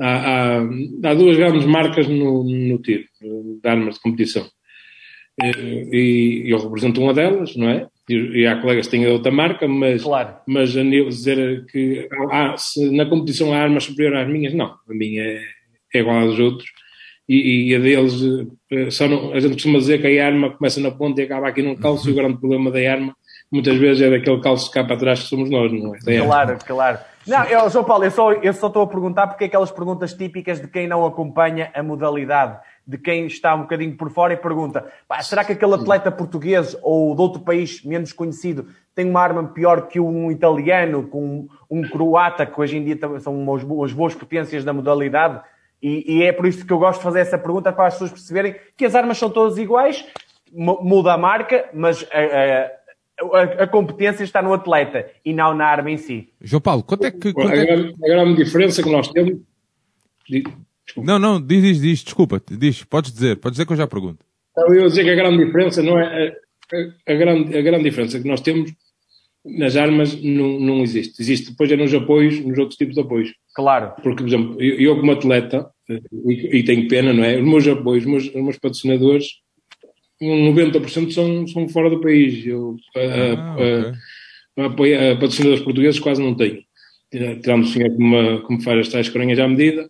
há, 0.00 0.58
há, 0.58 1.14
duas 1.14 1.36
grandes 1.36 1.64
marcas 1.66 2.08
no, 2.08 2.44
no 2.44 2.78
tiro, 2.78 3.04
de 3.20 3.68
armas 3.68 3.94
de 3.94 4.00
competição. 4.00 4.48
E, 5.42 6.44
e 6.46 6.50
eu 6.50 6.58
represento 6.58 7.00
uma 7.00 7.14
delas, 7.14 7.56
não 7.56 7.68
é? 7.68 7.88
E, 8.10 8.40
e 8.40 8.46
há 8.46 8.60
colegas 8.60 8.86
que 8.86 8.92
têm 8.92 9.06
outra 9.06 9.30
marca, 9.30 9.66
mas, 9.68 10.02
claro. 10.02 10.36
mas 10.46 10.76
a 10.76 10.82
dizer 10.82 11.66
que 11.66 12.08
há, 12.30 12.56
se 12.56 12.90
na 12.90 13.06
competição 13.06 13.52
há 13.52 13.58
armas 13.58 13.84
superiores 13.84 14.20
às 14.20 14.28
minhas, 14.28 14.54
não. 14.54 14.66
A 14.66 14.94
minha 14.94 15.22
é, 15.22 15.40
é 15.94 15.98
igual 16.00 16.18
às 16.28 16.38
outros. 16.38 16.68
E, 17.28 17.70
e, 17.70 17.76
a 17.76 17.78
deles, 17.78 18.20
eh, 18.72 18.90
só 18.90 19.06
não, 19.06 19.32
a 19.32 19.38
gente 19.38 19.52
costuma 19.52 19.78
dizer 19.78 20.00
que 20.00 20.18
a 20.18 20.26
arma 20.26 20.50
começa 20.50 20.80
na 20.80 20.90
ponta 20.90 21.20
e 21.20 21.24
acaba 21.24 21.46
aqui 21.46 21.62
num 21.62 21.76
calço, 21.76 22.08
e 22.08 22.12
o 22.12 22.14
grande 22.16 22.38
problema 22.38 22.72
da 22.72 22.80
arma 22.80 23.14
muitas 23.52 23.76
vezes 23.76 24.02
é 24.02 24.10
daquele 24.10 24.40
calço 24.40 24.70
cá 24.70 24.82
para 24.82 24.96
trás 24.96 25.22
que 25.22 25.28
somos 25.28 25.50
nós, 25.50 25.72
não 25.72 25.94
é? 25.94 26.20
Claro, 26.20 26.58
claro. 26.66 26.98
Não, 27.26 27.44
eu, 27.44 27.68
João 27.68 27.84
Paulo, 27.84 28.04
eu 28.04 28.10
só, 28.10 28.32
eu 28.32 28.52
só 28.52 28.68
estou 28.68 28.82
a 28.82 28.86
perguntar 28.86 29.26
porque 29.26 29.44
é 29.44 29.46
aquelas 29.46 29.70
perguntas 29.70 30.14
típicas 30.14 30.60
de 30.60 30.68
quem 30.68 30.88
não 30.88 31.04
acompanha 31.04 31.70
a 31.74 31.82
modalidade, 31.82 32.58
de 32.86 32.98
quem 32.98 33.26
está 33.26 33.54
um 33.54 33.62
bocadinho 33.62 33.96
por 33.96 34.10
fora 34.10 34.34
e 34.34 34.36
pergunta: 34.36 34.90
será 35.22 35.44
que 35.44 35.52
aquele 35.52 35.74
atleta 35.74 36.10
português 36.10 36.76
ou 36.82 37.14
de 37.14 37.20
outro 37.20 37.40
país 37.40 37.84
menos 37.84 38.12
conhecido 38.12 38.66
tem 38.94 39.08
uma 39.08 39.20
arma 39.20 39.44
pior 39.48 39.88
que 39.88 40.00
um 40.00 40.30
italiano, 40.30 41.06
com 41.08 41.48
um 41.70 41.82
croata, 41.82 42.44
que 42.44 42.60
hoje 42.60 42.76
em 42.76 42.84
dia 42.84 42.98
são 43.20 43.34
umas 43.34 43.92
boas 43.92 44.14
potências 44.14 44.64
da 44.64 44.72
modalidade? 44.72 45.40
E, 45.82 46.18
e, 46.18 46.22
é 46.22 46.32
por 46.32 46.46
isso 46.46 46.66
que 46.66 46.72
eu 46.72 46.78
gosto 46.78 46.98
de 46.98 47.04
fazer 47.04 47.20
essa 47.20 47.38
pergunta 47.38 47.72
para 47.72 47.86
as 47.86 47.94
pessoas 47.94 48.10
perceberem 48.10 48.54
que 48.76 48.84
as 48.84 48.94
armas 48.94 49.16
são 49.16 49.30
todas 49.30 49.56
iguais, 49.56 50.04
muda 50.52 51.14
a 51.14 51.18
marca, 51.18 51.70
mas 51.72 52.06
a, 52.12 53.36
a, 53.36 53.62
a, 53.64 53.66
competência 53.66 54.22
está 54.22 54.42
no 54.42 54.52
atleta 54.52 55.06
e 55.24 55.32
não 55.32 55.54
na 55.54 55.64
arma 55.64 55.90
em 55.90 55.96
si. 55.96 56.28
João 56.40 56.60
Paulo, 56.60 56.82
quanto 56.82 57.06
é 57.06 57.10
que. 57.10 57.32
Quanto 57.32 57.50
a, 57.50 57.56
é 57.56 57.64
grande, 57.64 57.94
a 58.04 58.08
grande 58.08 58.44
diferença 58.44 58.82
que 58.82 58.90
nós 58.90 59.08
temos. 59.08 59.40
Desculpa. 60.90 61.06
Não, 61.10 61.18
não, 61.18 61.40
diz, 61.40 61.62
diz, 61.62 61.80
diz, 61.80 62.04
desculpa, 62.04 62.42
diz, 62.50 62.82
podes 62.82 63.12
dizer, 63.12 63.36
podes 63.36 63.56
dizer 63.56 63.66
que 63.66 63.72
eu 63.72 63.76
já 63.76 63.86
pergunto. 63.86 64.24
Eu 64.56 64.74
ia 64.74 64.88
dizer 64.88 65.04
que 65.04 65.10
a 65.10 65.14
grande 65.14 65.44
diferença 65.44 65.82
não 65.82 65.98
é. 65.98 66.34
A, 66.72 67.12
a, 67.12 67.14
grande, 67.14 67.56
a 67.56 67.62
grande 67.62 67.84
diferença 67.84 68.20
que 68.20 68.28
nós 68.28 68.40
temos 68.40 68.72
nas 69.44 69.76
armas 69.76 70.20
não, 70.20 70.58
não 70.58 70.82
existe. 70.82 71.22
Existe 71.22 71.50
depois 71.50 71.70
é 71.70 71.76
nos 71.76 71.94
apoios, 71.94 72.40
nos 72.44 72.58
outros 72.58 72.76
tipos 72.76 72.94
de 72.94 73.00
apoios. 73.00 73.32
Claro. 73.54 73.94
Porque, 74.02 74.22
por 74.22 74.28
exemplo, 74.28 74.60
eu, 74.60 74.80
eu 74.80 74.96
como 74.96 75.12
atleta, 75.12 75.70
e, 75.88 76.58
e, 76.58 76.64
tenho 76.64 76.88
pena, 76.88 77.12
não 77.12 77.24
é? 77.24 77.38
Os 77.38 77.48
meus 77.48 77.66
apoios, 77.68 78.04
os 78.04 78.10
meus, 78.10 78.26
os 78.26 78.42
meus 78.42 78.58
patrocinadores 78.58 79.26
90% 80.20 81.12
são, 81.12 81.46
são 81.46 81.68
fora 81.68 81.88
do 81.88 82.00
país. 82.00 82.44
Eu, 82.44 82.76
ah, 82.96 83.54
a, 84.58 84.66
okay. 84.66 84.94
a, 84.94 85.12
a, 85.12 85.16
patrocinadores 85.16 85.62
portugueses 85.62 86.00
quase 86.00 86.20
não 86.20 86.34
tenho. 86.34 86.62
Tirando 87.10 87.62
o 87.62 87.66
senhor 87.66 87.90
me, 87.96 88.42
que 88.42 88.54
me 88.54 88.62
faz 88.62 88.80
as 88.80 88.88
tais 88.88 89.08
corinhas 89.08 89.38
à 89.38 89.48
medida. 89.48 89.88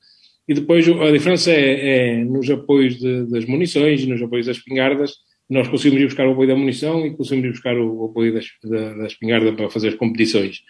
E 0.48 0.54
depois 0.54 0.86
a 0.88 1.10
diferença 1.10 1.50
é, 1.50 2.18
é 2.18 2.24
nos 2.24 2.48
apoios 2.50 2.98
de, 2.98 3.24
das 3.26 3.44
munições 3.46 4.02
e 4.02 4.06
nos 4.06 4.20
apoios 4.20 4.46
das 4.46 4.56
espingardas. 4.56 5.14
Nós 5.48 5.68
conseguimos 5.68 6.02
ir 6.02 6.06
buscar 6.06 6.26
o 6.26 6.32
apoio 6.32 6.48
da 6.48 6.56
munição 6.56 7.06
e 7.06 7.16
conseguimos 7.16 7.48
ir 7.48 7.52
buscar 7.52 7.76
o, 7.76 8.02
o 8.02 8.04
apoio 8.06 8.34
das, 8.34 8.46
da, 8.64 8.94
da 8.94 9.06
espingarda 9.06 9.52
para 9.52 9.70
fazer 9.70 9.88
as 9.88 9.94
competições. 9.94 10.62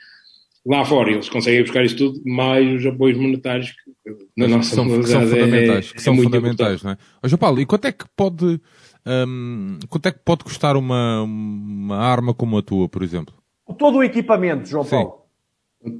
Lá 0.67 0.85
fora 0.85 1.11
eles 1.11 1.29
conseguem 1.29 1.63
buscar 1.63 1.85
isso 1.85 1.97
tudo, 1.97 2.21
mais 2.25 2.81
os 2.81 2.85
apoios 2.85 3.17
monetários 3.17 3.71
que 3.71 4.11
na 4.37 4.47
nossa 4.47 4.75
são, 4.75 4.87
que 5.01 5.09
são 5.09 5.27
fundamentais. 5.27 5.91
É, 5.91 5.95
que 5.95 6.03
são 6.03 6.15
é 6.15 6.17
fundamentais, 6.23 6.83
não 6.83 6.91
é? 6.91 6.97
Ô, 7.23 7.29
João 7.29 7.39
Paulo, 7.39 7.61
e 7.61 7.67
quanto 7.67 7.87
é 7.87 7.93
que 7.93 8.05
pode 8.15 8.61
um, 9.07 9.79
quanto 9.89 10.07
é 10.07 10.13
que 10.13 10.21
pode 10.25 10.45
custar 10.45 10.77
uma, 10.77 11.23
uma 11.23 11.97
arma 11.97 12.35
como 12.35 12.59
a 12.59 12.63
tua, 12.63 12.89
por 12.89 13.03
exemplo? 13.03 13.35
Todo 13.79 13.99
o 13.99 14.03
equipamento, 14.03 14.69
João 14.69 14.85
Sim. 14.85 14.91
Paulo. 14.91 15.20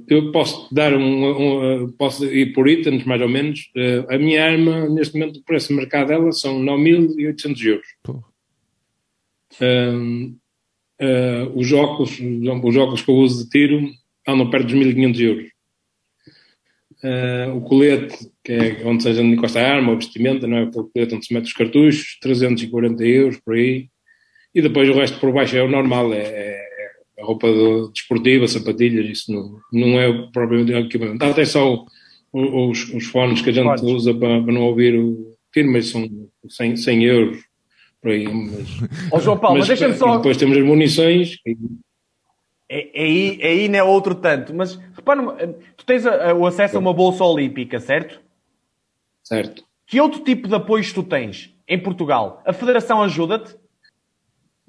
Eu 0.07 0.31
posso 0.31 0.73
dar 0.73 0.93
um, 0.93 1.83
um, 1.83 1.91
posso 1.93 2.25
ir 2.25 2.53
por 2.53 2.67
itens, 2.69 3.03
mais 3.03 3.19
ou 3.19 3.27
menos. 3.27 3.71
Uh, 3.75 4.13
a 4.13 4.17
minha 4.17 4.45
arma, 4.45 4.87
neste 4.87 5.17
momento, 5.17 5.37
o 5.37 5.43
preço 5.43 5.69
de 5.69 5.73
mercado 5.73 6.09
dela 6.09 6.31
são 6.31 6.61
9.800 6.61 7.65
euros. 7.65 7.87
Uh, 9.59 10.35
uh, 11.01 11.51
os 11.55 11.71
óculos, 11.73 12.19
os 12.19 12.77
óculos 12.77 13.01
que 13.01 13.09
eu 13.09 13.15
uso 13.15 13.43
de 13.43 13.49
tiro, 13.49 13.89
andam 14.27 14.51
perto 14.51 14.67
dos 14.67 14.75
1.500 14.75 15.19
euros. 15.19 15.51
O 17.55 17.61
colete, 17.61 18.31
que 18.43 18.51
é 18.51 18.85
onde 18.85 19.01
seja 19.01 19.23
encosta 19.23 19.59
a 19.59 19.67
arma, 19.67 19.91
o 19.91 19.95
vestimenta, 19.95 20.45
não 20.45 20.57
é? 20.57 20.63
O 20.65 20.83
colete 20.83 21.15
onde 21.15 21.25
se 21.25 21.33
mete 21.33 21.45
os 21.45 21.53
cartuchos, 21.53 22.19
340 22.21 23.03
euros 23.03 23.39
por 23.43 23.55
aí. 23.55 23.89
E 24.53 24.61
depois 24.61 24.87
o 24.87 24.93
resto 24.93 25.19
por 25.19 25.33
baixo 25.33 25.57
é 25.57 25.63
o 25.63 25.67
normal, 25.67 26.13
é, 26.13 26.19
é 26.19 26.70
a 27.21 27.25
roupa 27.25 27.47
desportiva, 27.93 28.47
sapatilhas, 28.47 29.05
isso 29.09 29.31
não, 29.31 29.59
não 29.71 29.99
é 29.99 30.27
propriamente 30.31 30.73
equipamento. 30.73 31.23
Até 31.23 31.45
só 31.45 31.85
os, 32.33 32.93
os 32.93 33.05
fones 33.05 33.41
que 33.41 33.49
a 33.49 33.53
gente 33.53 33.65
fones. 33.65 33.81
usa 33.81 34.13
para, 34.13 34.41
para, 34.41 34.53
não 34.53 34.61
ouvir 34.63 34.97
o 34.97 35.35
tiro, 35.53 35.71
mas 35.71 35.89
são 35.89 36.07
100, 36.47 36.77
100 36.77 37.03
euros 37.03 37.37
por 38.01 38.11
aí. 38.11 38.27
Mas, 38.27 38.67
oh, 39.11 39.19
João 39.19 39.37
Paulo, 39.37 39.59
mas, 39.59 39.67
mas 39.67 39.79
deixa-me 39.79 39.97
só. 39.97 40.17
depois 40.17 40.37
temos 40.37 40.57
as 40.57 40.63
munições. 40.63 41.37
É, 42.69 43.01
é 43.01 43.03
aí, 43.03 43.37
é 43.41 43.47
aí 43.49 43.69
não 43.69 43.79
é 43.79 43.83
outro 43.83 44.15
tanto, 44.15 44.53
mas 44.53 44.79
repara, 44.95 45.57
tu 45.75 45.85
tens 45.85 46.05
a, 46.05 46.33
o 46.33 46.45
acesso 46.45 46.77
a 46.77 46.79
uma 46.79 46.93
bolsa 46.93 47.23
olímpica, 47.23 47.79
certo? 47.79 48.21
Certo. 49.23 49.63
Que 49.85 49.99
outro 49.99 50.21
tipo 50.23 50.47
de 50.47 50.55
apoios 50.55 50.93
tu 50.93 51.03
tens 51.03 51.53
em 51.67 51.77
Portugal? 51.77 52.41
A 52.45 52.53
Federação 52.53 53.03
ajuda-te? 53.03 53.55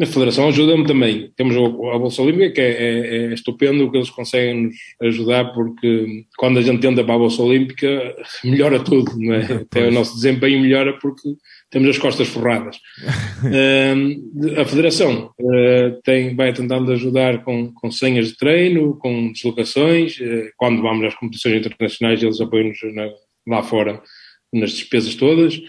A 0.00 0.06
Federação 0.06 0.48
ajuda-me 0.48 0.86
também. 0.86 1.30
Temos 1.36 1.54
a 1.54 1.98
Bolsa 1.98 2.22
Olímpica, 2.22 2.50
que 2.50 2.60
é, 2.60 2.70
é, 2.70 3.16
é 3.26 3.34
estupendo 3.34 3.84
o 3.84 3.90
que 3.90 3.98
eles 3.98 4.10
conseguem 4.10 4.64
nos 4.64 4.74
ajudar, 5.02 5.52
porque 5.52 6.24
quando 6.38 6.58
a 6.58 6.62
gente 6.62 6.80
tenta 6.80 7.04
para 7.04 7.14
a 7.14 7.18
Bolsa 7.18 7.42
Olímpica, 7.42 8.16
melhora 8.42 8.80
tudo, 8.80 9.12
não 9.18 9.34
é? 9.34 9.42
Até 9.62 9.86
o 9.86 9.92
nosso 9.92 10.14
desempenho 10.14 10.60
melhora 10.60 10.98
porque 10.98 11.34
temos 11.70 11.90
as 11.90 11.98
costas 11.98 12.26
forradas. 12.28 12.76
uh, 13.44 14.60
a 14.60 14.64
Federação 14.64 15.30
uh, 15.38 16.02
tem, 16.02 16.34
vai 16.34 16.52
tentando 16.52 16.90
ajudar 16.92 17.44
com, 17.44 17.72
com 17.72 17.90
senhas 17.90 18.28
de 18.28 18.36
treino, 18.36 18.96
com 18.98 19.30
deslocações. 19.30 20.18
Uh, 20.18 20.50
quando 20.56 20.82
vamos 20.82 21.04
às 21.04 21.14
competições 21.14 21.56
internacionais, 21.56 22.22
eles 22.22 22.40
apoiam-nos 22.40 22.78
lá 23.46 23.62
fora 23.62 24.02
nas 24.52 24.72
despesas 24.72 25.14
todas. 25.14 25.60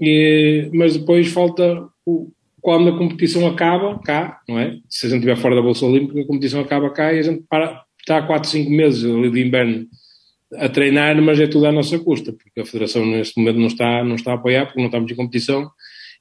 E, 0.00 0.68
mas 0.72 0.96
depois 0.96 1.28
falta 1.28 1.86
o, 2.04 2.30
quando 2.64 2.88
a 2.88 2.96
competição 2.96 3.46
acaba 3.46 3.98
cá, 3.98 4.40
não 4.48 4.58
é? 4.58 4.78
Se 4.88 5.04
a 5.04 5.10
gente 5.10 5.18
estiver 5.18 5.36
fora 5.36 5.54
da 5.54 5.60
Bolsa 5.60 5.84
Olímpica, 5.84 6.18
a 6.22 6.26
competição 6.26 6.62
acaba 6.62 6.88
cá 6.88 7.12
e 7.12 7.18
a 7.18 7.22
gente 7.22 7.44
para, 7.46 7.82
está 8.00 8.16
há 8.16 8.22
4, 8.22 8.48
5 8.48 8.70
meses 8.70 9.04
ali 9.04 9.30
de 9.30 9.46
inverno 9.46 9.86
a 10.56 10.66
treinar, 10.70 11.20
mas 11.20 11.38
é 11.38 11.46
tudo 11.46 11.66
à 11.66 11.72
nossa 11.72 11.98
custa, 11.98 12.32
porque 12.32 12.62
a 12.62 12.64
Federação 12.64 13.04
neste 13.04 13.38
momento 13.38 13.58
não 13.58 13.66
está, 13.66 14.02
não 14.02 14.14
está 14.14 14.32
a 14.32 14.36
apoiar, 14.36 14.64
porque 14.64 14.80
não 14.80 14.86
estamos 14.86 15.12
em 15.12 15.14
competição, 15.14 15.70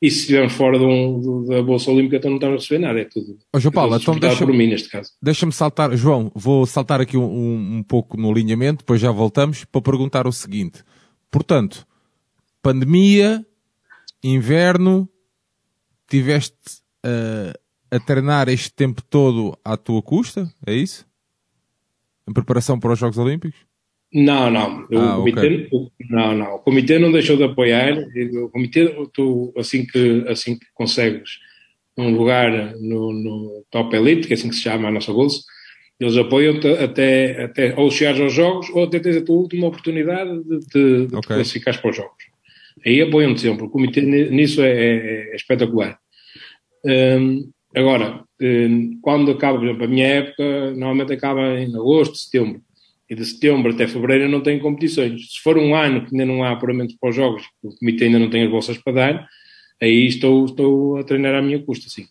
e 0.01 0.12
se 0.12 0.19
estivermos 0.19 0.51
fora 0.51 0.77
de 0.77 0.84
um, 0.84 1.45
da 1.45 1.63
Bolsa 1.63 1.89
Olímpica, 1.89 2.17
então 2.17 2.32
não 2.32 2.38
estamos 2.38 2.56
a 2.56 2.60
receber 2.60 2.79
nada, 2.86 2.99
é 2.99 3.06
tudo. 3.06 3.38
Ô, 3.53 3.58
João 3.58 3.71
Paulo, 3.71 3.95
então 3.95 4.19
deixa-me 4.19 4.73
deixa 5.21 5.51
saltar, 5.51 5.95
João, 5.95 6.29
vou 6.36 6.65
saltar 6.65 6.99
aqui 6.99 7.15
um, 7.15 7.23
um, 7.23 7.77
um 7.77 7.84
pouco 7.84 8.17
no 8.17 8.29
alinhamento, 8.29 8.79
depois 8.79 8.99
já 8.99 9.12
voltamos, 9.12 9.63
para 9.63 9.82
perguntar 9.82 10.27
o 10.27 10.32
seguinte. 10.34 10.84
Portanto, 11.32 11.88
pandemia, 12.62 13.45
inverno, 14.21 15.08
tiveste 16.13 16.56
uh, 17.04 17.58
a 17.89 17.99
treinar 17.99 18.47
este 18.47 18.71
tempo 18.71 19.02
todo 19.02 19.58
à 19.65 19.76
tua 19.76 19.99
custa, 19.99 20.47
é 20.65 20.73
isso? 20.73 21.08
Em 22.30 22.32
preparação 22.32 22.80
para 22.80 22.93
os 22.93 22.99
Jogos 22.99 23.17
Olímpicos? 23.17 23.60
Não, 24.13 24.52
não. 24.52 24.86
O, 24.91 24.99
ah, 24.99 25.15
comitê, 25.15 25.67
okay. 25.71 25.89
não, 26.12 26.38
não. 26.38 26.56
O 26.56 26.60
comitê 26.60 26.99
não 26.99 27.12
deixou 27.12 27.36
de 27.36 27.43
apoiar. 27.43 27.97
O 28.43 28.49
comitê, 28.49 28.93
tu, 29.12 29.52
assim 29.58 29.88
que, 29.88 30.23
assim 30.28 30.58
que 30.58 30.67
consegues 30.76 31.39
um 31.97 32.15
lugar 32.15 32.76
no, 32.76 33.12
no 33.12 33.65
Top 33.71 33.95
Elite, 33.95 34.28
que 34.28 34.34
é 34.34 34.36
assim 34.36 34.49
que 34.49 34.56
se 34.56 34.62
chama 34.62 34.89
a 34.89 34.91
nossa 34.91 35.12
bolsa, 35.12 35.41
eles 35.99 36.15
apoiam-te 36.15 36.67
até, 36.67 37.43
até 37.43 37.76
ou 37.76 37.89
chegares 37.89 38.21
aos 38.21 38.34
jogos 38.34 38.69
ou 38.69 38.84
até 38.84 38.99
tens 38.99 39.17
a 39.17 39.21
tua 39.21 39.36
última 39.36 39.67
oportunidade 39.67 40.43
de, 40.43 40.60
de, 40.60 41.08
de 41.08 41.15
okay. 41.15 41.36
classificares 41.36 41.80
para 41.80 41.89
os 41.89 41.95
jogos. 41.95 42.23
Aí 42.86 43.02
apoiam-te 43.02 43.41
sempre. 43.41 43.65
O 43.65 43.69
comitê 43.69 44.02
nisso 44.02 44.62
é, 44.62 44.71
é, 44.71 45.32
é 45.32 45.36
espetacular. 45.36 45.99
Um, 46.85 47.51
agora, 47.75 48.23
um, 48.41 48.99
quando 49.01 49.31
acaba, 49.31 49.57
por 49.57 49.65
exemplo, 49.65 49.85
a 49.85 49.87
minha 49.87 50.07
época, 50.07 50.71
normalmente 50.71 51.13
acaba 51.13 51.59
em 51.59 51.75
agosto, 51.75 52.17
setembro. 52.17 52.61
E 53.09 53.15
de 53.15 53.25
setembro 53.25 53.73
até 53.73 53.87
fevereiro 53.87 54.29
não 54.29 54.41
tem 54.41 54.59
competições. 54.59 55.33
Se 55.33 55.41
for 55.41 55.57
um 55.57 55.75
ano 55.75 56.05
que 56.05 56.13
ainda 56.13 56.25
não 56.25 56.43
há 56.43 56.51
apuramento 56.51 56.95
para 56.99 57.09
os 57.09 57.15
jogos, 57.15 57.43
o 57.61 57.75
comitê 57.75 58.05
ainda 58.05 58.19
não 58.19 58.29
tem 58.29 58.43
as 58.43 58.49
bolsas 58.49 58.77
para 58.77 58.93
dar, 58.93 59.27
aí 59.81 60.07
estou, 60.07 60.45
estou 60.45 60.97
a 60.97 61.03
treinar 61.03 61.35
à 61.35 61.41
minha 61.41 61.61
custa, 61.61 61.89
sim. 61.89 62.07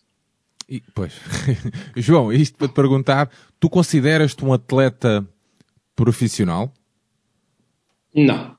E, 0.69 0.81
pois, 0.93 1.13
João, 1.97 2.31
isto 2.31 2.57
para 2.57 2.67
te 2.67 2.73
perguntar, 2.73 3.29
tu 3.59 3.69
consideras-te 3.69 4.43
um 4.45 4.53
atleta 4.53 5.27
profissional? 5.95 6.73
Não. 8.15 8.55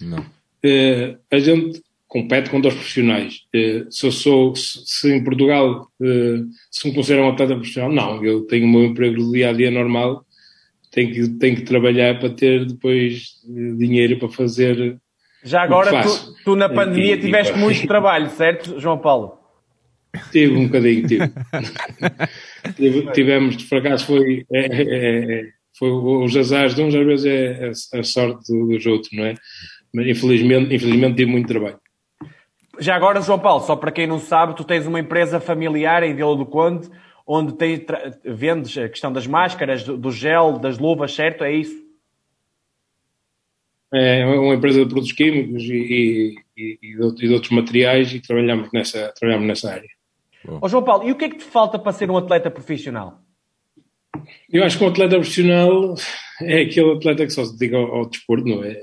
Não. 0.00 0.20
Uh, 0.64 1.18
a 1.30 1.38
gente 1.38 1.82
compete 2.12 2.50
com 2.50 2.60
dois 2.60 2.74
profissionais. 2.74 3.40
Uh, 3.56 3.90
se 3.90 4.06
eu 4.06 4.12
sou, 4.12 4.54
se, 4.54 5.10
em 5.10 5.24
Portugal 5.24 5.88
uh, 5.98 6.46
se 6.70 6.86
me 6.86 6.94
considero 6.94 7.24
um 7.24 7.30
atleta 7.30 7.54
profissional, 7.54 7.90
não. 7.90 8.22
Eu 8.22 8.42
tenho 8.42 8.66
o 8.66 8.68
meu 8.68 8.84
emprego 8.84 9.16
do 9.16 9.32
dia 9.32 9.48
a 9.48 9.52
dia 9.54 9.70
normal, 9.70 10.22
tenho 10.90 11.10
que, 11.10 11.28
tenho 11.38 11.56
que 11.56 11.62
trabalhar 11.62 12.20
para 12.20 12.28
ter 12.28 12.66
depois 12.66 13.40
dinheiro 13.78 14.18
para 14.18 14.28
fazer. 14.28 14.98
Já 15.42 15.62
agora, 15.62 16.02
tu, 16.02 16.34
tu, 16.44 16.54
na 16.54 16.68
pandemia 16.68 17.14
e, 17.14 17.18
tiveste 17.18 17.54
e, 17.54 17.58
muito 17.58 17.86
trabalho, 17.86 18.28
certo, 18.28 18.78
João 18.78 18.98
Paulo? 18.98 19.38
Tive 20.30 20.54
um 20.54 20.66
bocadinho, 20.66 21.08
tive. 21.08 21.32
tive 22.76 23.12
tivemos, 23.12 23.56
de 23.56 23.64
fracasso, 23.64 24.04
foi, 24.04 24.44
é, 24.52 24.60
é, 24.60 25.40
é, 25.40 25.44
foi 25.78 25.90
os 25.90 26.36
azares 26.36 26.74
de 26.74 26.82
uns, 26.82 26.94
às 26.94 27.06
vezes 27.06 27.24
é 27.24 27.70
a, 27.96 28.00
a 28.00 28.02
sorte 28.02 28.52
dos 28.52 28.84
outros, 28.84 29.10
não 29.14 29.24
é? 29.24 29.34
Mas 29.94 30.06
infelizmente, 30.08 30.74
infelizmente 30.74 31.16
tive 31.16 31.30
muito 31.30 31.48
trabalho. 31.48 31.80
Já 32.82 32.96
agora, 32.96 33.20
João 33.20 33.38
Paulo, 33.38 33.62
só 33.62 33.76
para 33.76 33.92
quem 33.92 34.08
não 34.08 34.18
sabe, 34.18 34.56
tu 34.56 34.64
tens 34.64 34.88
uma 34.88 34.98
empresa 34.98 35.38
familiar 35.38 36.02
em 36.02 36.14
Vila 36.16 36.36
do 36.36 36.44
Conde, 36.44 36.90
onde 37.24 37.54
tem, 37.54 37.86
vendes 38.24 38.76
a 38.76 38.88
questão 38.88 39.12
das 39.12 39.24
máscaras, 39.24 39.84
do 39.84 40.10
gel, 40.10 40.58
das 40.58 40.78
luvas, 40.78 41.14
certo? 41.14 41.44
É 41.44 41.52
isso? 41.52 41.80
É 43.94 44.26
uma 44.26 44.54
empresa 44.54 44.80
de 44.80 44.86
produtos 44.86 45.12
químicos 45.12 45.62
e, 45.62 46.34
e, 46.56 46.78
e, 46.82 47.14
de, 47.14 47.32
outros 47.32 47.52
materiais 47.52 48.12
e 48.12 48.20
trabalhamos 48.20 48.72
nessa, 48.72 49.12
trabalhamos 49.16 49.46
nessa 49.46 49.70
área. 49.70 49.88
Ó 50.60 50.66
João 50.66 50.82
Paulo, 50.82 51.08
e 51.08 51.12
o 51.12 51.14
que 51.14 51.26
é 51.26 51.28
que 51.28 51.36
te 51.36 51.44
falta 51.44 51.78
para 51.78 51.92
ser 51.92 52.10
um 52.10 52.16
atleta 52.16 52.50
profissional? 52.50 53.20
Eu 54.50 54.64
acho 54.64 54.76
que 54.76 54.84
um 54.84 54.88
atleta 54.88 55.14
profissional 55.14 55.94
é 56.46 56.62
aquele 56.62 56.92
atleta 56.92 57.26
que 57.26 57.32
só 57.32 57.44
se 57.44 57.56
dedica 57.58 57.76
ao, 57.76 57.94
ao 57.94 58.08
desporto, 58.08 58.46
não 58.46 58.64
é? 58.64 58.76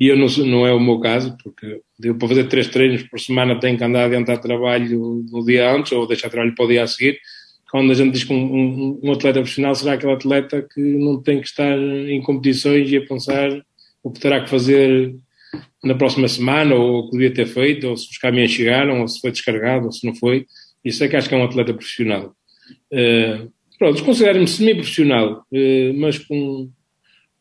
e 0.00 0.08
eu 0.08 0.16
não, 0.16 0.26
não 0.46 0.66
é 0.66 0.72
o 0.72 0.80
meu 0.80 1.00
caso, 1.00 1.36
porque 1.42 1.80
eu 2.02 2.14
para 2.16 2.28
fazer 2.28 2.44
três 2.44 2.68
treinos 2.68 3.02
por 3.04 3.20
semana 3.20 3.58
tenho 3.58 3.78
que 3.78 3.84
andar 3.84 4.02
a 4.02 4.06
adiantar 4.06 4.40
trabalho 4.40 5.24
no 5.30 5.44
dia 5.44 5.70
antes 5.72 5.92
ou 5.92 6.06
deixar 6.06 6.30
trabalho 6.30 6.54
para 6.54 6.64
o 6.64 6.68
dia 6.68 6.82
a 6.82 6.86
seguir. 6.86 7.18
Quando 7.70 7.90
a 7.90 7.94
gente 7.94 8.12
diz 8.12 8.24
que 8.24 8.32
um, 8.32 8.36
um, 8.36 9.00
um, 9.02 9.12
atleta 9.12 9.40
profissional 9.40 9.74
será 9.74 9.94
aquele 9.94 10.12
atleta 10.12 10.66
que 10.74 10.80
não 10.80 11.22
tem 11.22 11.40
que 11.40 11.46
estar 11.46 11.78
em 11.78 12.20
competições 12.20 12.90
e 12.90 12.96
a 12.98 13.06
pensar 13.06 13.50
o 14.02 14.10
que 14.10 14.20
terá 14.20 14.42
que 14.42 14.50
fazer 14.50 15.14
na 15.82 15.94
próxima 15.94 16.28
semana, 16.28 16.74
ou 16.74 17.00
o 17.00 17.04
que 17.06 17.12
devia 17.12 17.32
ter 17.32 17.46
feito, 17.46 17.88
ou 17.88 17.96
se 17.96 18.10
os 18.10 18.18
caminhões 18.18 18.50
chegaram, 18.50 19.00
ou 19.00 19.08
se 19.08 19.20
foi 19.20 19.30
descarregado, 19.30 19.86
ou 19.86 19.92
se 19.92 20.06
não 20.06 20.14
foi. 20.14 20.46
Isso 20.84 21.02
é 21.02 21.08
que 21.08 21.16
acho 21.16 21.28
que 21.28 21.34
é 21.34 21.38
um 21.38 21.44
atleta 21.44 21.72
profissional. 21.72 22.34
Uh, 22.92 23.50
pronto, 23.82 24.04
considero-me 24.04 24.46
semi-profissional, 24.46 25.44
uh, 25.50 25.94
mas 25.96 26.16
com, 26.16 26.70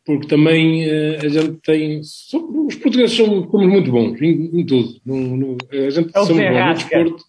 porque 0.04 0.25
também 0.25 0.88
uh, 0.88 1.17
a 1.23 1.27
gente 1.27 1.60
tem. 1.63 1.99
os 1.99 2.75
portugueses 2.82 3.15
são, 3.15 3.47
somos 3.51 3.67
muito 3.67 3.91
bons 3.91 4.19
em, 4.19 4.49
em 4.60 4.65
tudo. 4.65 4.99
No, 5.06 5.38
no, 5.38 5.58
a 5.71 5.89
gente 5.91 6.10
é 6.12 6.25
somos 6.25 6.43
bons 6.43 6.65
no 6.65 6.73
desporto, 6.73 7.23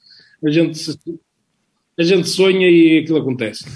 a 0.46 0.50
gente, 0.50 0.98
a 1.98 2.02
gente 2.02 2.26
sonha 2.26 2.70
e 2.70 3.00
aquilo 3.00 3.18
acontece. 3.18 3.66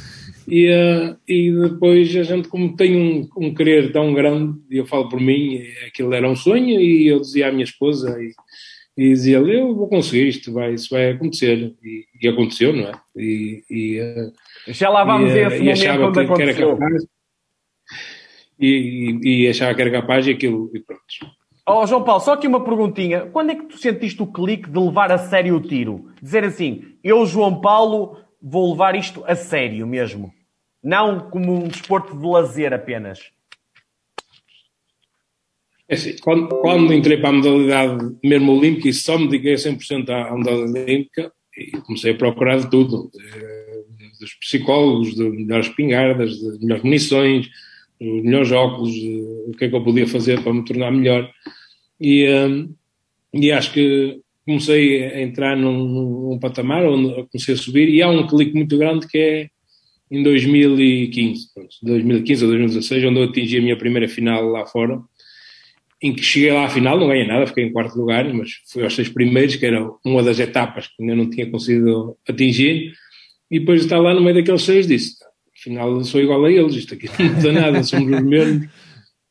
E, 0.48 0.70
uh, 0.70 1.16
e 1.28 1.50
depois 1.50 2.16
a 2.16 2.22
gente, 2.22 2.48
como 2.48 2.74
tem 2.74 2.96
um, 2.96 3.28
um 3.36 3.52
querer 3.52 3.92
tão 3.92 4.14
grande, 4.14 4.58
e 4.70 4.78
eu 4.78 4.86
falo 4.86 5.06
por 5.10 5.20
mim, 5.20 5.60
aquilo 5.86 6.14
era 6.14 6.30
um 6.30 6.36
sonho, 6.36 6.80
e 6.80 7.08
eu 7.08 7.20
dizia 7.20 7.48
à 7.48 7.52
minha 7.52 7.64
esposa, 7.64 8.16
e, 8.18 8.32
e 8.96 9.10
dizia-lhe, 9.10 9.54
eu 9.54 9.74
vou 9.74 9.86
conseguir, 9.86 10.28
isto 10.28 10.50
vai, 10.50 10.72
isso 10.72 10.88
vai 10.88 11.10
acontecer. 11.10 11.74
E, 11.84 12.06
e 12.22 12.26
aconteceu, 12.26 12.72
não 12.72 12.84
é? 12.84 12.92
E, 13.16 13.62
e, 13.68 14.00
Já 14.68 14.88
lá 14.88 15.04
vamos 15.04 15.32
ver 15.32 15.52
esse 15.52 15.86
momento 15.86 16.06
onde 16.06 16.18
que, 16.18 16.24
aconteceu. 16.24 16.76
capaz, 16.76 17.06
e, 18.58 19.18
e, 19.22 19.48
achava 19.48 19.74
que 19.74 19.82
era 19.82 19.90
capaz 19.90 20.26
e 20.26 20.30
aquilo, 20.30 20.70
e 20.74 20.80
pronto. 20.80 21.02
Oh, 21.68 21.86
João 21.86 22.04
Paulo, 22.04 22.22
só 22.22 22.34
aqui 22.34 22.46
uma 22.46 22.64
perguntinha. 22.64 23.26
Quando 23.26 23.50
é 23.50 23.54
que 23.54 23.64
tu 23.64 23.76
sentiste 23.76 24.22
o 24.22 24.26
clique 24.26 24.70
de 24.70 24.78
levar 24.78 25.10
a 25.12 25.18
sério 25.18 25.56
o 25.56 25.60
tiro? 25.60 26.10
Dizer 26.22 26.44
assim, 26.44 26.96
eu, 27.02 27.26
João 27.26 27.60
Paulo, 27.60 28.18
vou 28.40 28.70
levar 28.70 28.94
isto 28.94 29.24
a 29.26 29.34
sério 29.34 29.86
mesmo. 29.86 30.32
Não 30.82 31.28
como 31.28 31.64
um 31.64 31.68
desporto 31.68 32.16
de 32.16 32.24
lazer 32.24 32.72
apenas. 32.72 33.32
É 35.88 35.94
assim, 35.94 36.16
quando, 36.22 36.48
quando, 36.48 36.92
entrei 36.92 37.16
para 37.16 37.30
a 37.30 37.32
modalidade 37.32 38.16
mesmo 38.22 38.52
olímpica 38.56 38.88
e 38.88 38.94
só 38.94 39.18
me 39.18 39.28
dediquei 39.28 39.54
100% 39.54 40.08
à, 40.08 40.28
à 40.28 40.36
modalidade 40.36 40.78
olímpica, 40.78 41.32
e 41.56 41.70
comecei 41.80 42.12
a 42.12 42.16
procurar 42.16 42.58
de 42.58 42.70
tudo. 42.70 43.10
Dos 44.20 44.34
psicólogos, 44.34 45.14
de 45.14 45.22
melhores 45.22 45.68
pingardas, 45.68 46.32
de 46.32 46.58
melhores 46.60 46.82
munições, 46.82 47.48
os 48.00 48.22
melhores 48.22 48.52
óculos, 48.52 48.94
o 49.46 49.52
que 49.58 49.64
é 49.64 49.68
que 49.68 49.74
eu 49.74 49.84
podia 49.84 50.06
fazer 50.06 50.42
para 50.42 50.52
me 50.52 50.64
tornar 50.64 50.90
melhor. 50.90 51.30
E, 52.00 52.28
um, 52.28 52.74
e 53.32 53.50
acho 53.50 53.72
que 53.72 54.20
comecei 54.46 55.04
a 55.04 55.20
entrar 55.20 55.56
num, 55.56 56.30
num 56.30 56.38
patamar 56.38 56.84
onde 56.84 57.26
comecei 57.30 57.54
a 57.54 57.58
subir 57.58 57.88
e 57.88 58.00
há 58.00 58.08
um 58.08 58.26
clique 58.26 58.54
muito 58.54 58.78
grande 58.78 59.08
que 59.08 59.18
é 59.18 59.48
em 60.10 60.22
2015, 60.22 61.52
pronto, 61.52 61.76
2015 61.82 62.44
ou 62.44 62.50
2016, 62.50 63.04
onde 63.04 63.18
eu 63.18 63.24
atingi 63.24 63.58
a 63.58 63.62
minha 63.62 63.76
primeira 63.76 64.08
final 64.08 64.44
lá 64.44 64.64
fora, 64.64 65.00
em 66.00 66.14
que 66.14 66.22
cheguei 66.22 66.52
lá 66.52 66.66
à 66.66 66.68
final, 66.68 66.98
não 66.98 67.08
ganhei 67.08 67.26
nada, 67.26 67.46
fiquei 67.46 67.64
em 67.64 67.72
quarto 67.72 67.98
lugar, 67.98 68.32
mas 68.32 68.50
fui 68.70 68.84
aos 68.84 68.94
seis 68.94 69.08
primeiros, 69.08 69.56
que 69.56 69.66
era 69.66 69.84
uma 70.04 70.22
das 70.22 70.38
etapas 70.38 70.86
que 70.86 71.02
ainda 71.02 71.16
não 71.16 71.28
tinha 71.28 71.50
conseguido 71.50 72.16
atingir, 72.28 72.92
e 73.50 73.60
depois 73.60 73.80
de 73.80 73.86
estar 73.86 73.98
lá 73.98 74.14
no 74.14 74.20
meio 74.20 74.34
daqueles 74.34 74.62
seis 74.62 74.86
disse, 74.86 75.16
afinal 75.56 76.02
sou 76.04 76.20
igual 76.20 76.44
a 76.44 76.50
eles, 76.50 76.74
isto 76.74 76.94
aqui 76.94 77.08
não 77.18 77.34
muda 77.34 77.52
nada, 77.52 77.82
somos 77.82 78.10
os 78.10 78.22
mesmos, 78.24 78.68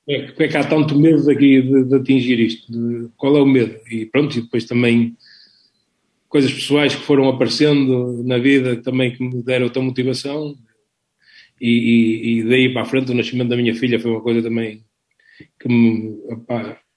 é, 0.08 0.32
que 0.32 0.44
é 0.44 0.48
que 0.48 0.58
há 0.58 0.64
tanto 0.64 0.98
medo 0.98 1.30
aqui 1.30 1.62
de, 1.62 1.84
de 1.84 1.96
atingir 1.96 2.40
isto? 2.40 2.72
De, 2.72 3.10
qual 3.18 3.36
é 3.38 3.42
o 3.42 3.46
medo? 3.46 3.80
E 3.90 4.06
pronto, 4.06 4.38
e 4.38 4.42
depois 4.42 4.66
também 4.66 5.16
coisas 6.30 6.54
pessoais 6.54 6.94
que 6.94 7.02
foram 7.02 7.28
aparecendo 7.28 8.22
na 8.24 8.38
vida 8.38 8.76
também 8.82 9.12
que 9.16 9.24
me 9.24 9.42
deram 9.42 9.66
outra 9.66 9.82
motivação. 9.82 10.56
E, 11.60 11.70
e, 11.70 12.40
e, 12.40 12.44
daí 12.44 12.74
para 12.74 12.82
a 12.82 12.86
frente 12.86 13.12
o 13.12 13.16
nascimento 13.16 13.48
da 13.48 13.56
minha 13.56 13.74
filha 13.74 14.00
foi 14.00 14.12
uma 14.12 14.22
coisa 14.22 14.44
também 14.44 14.84
que 15.60 15.70
me, 15.70 16.18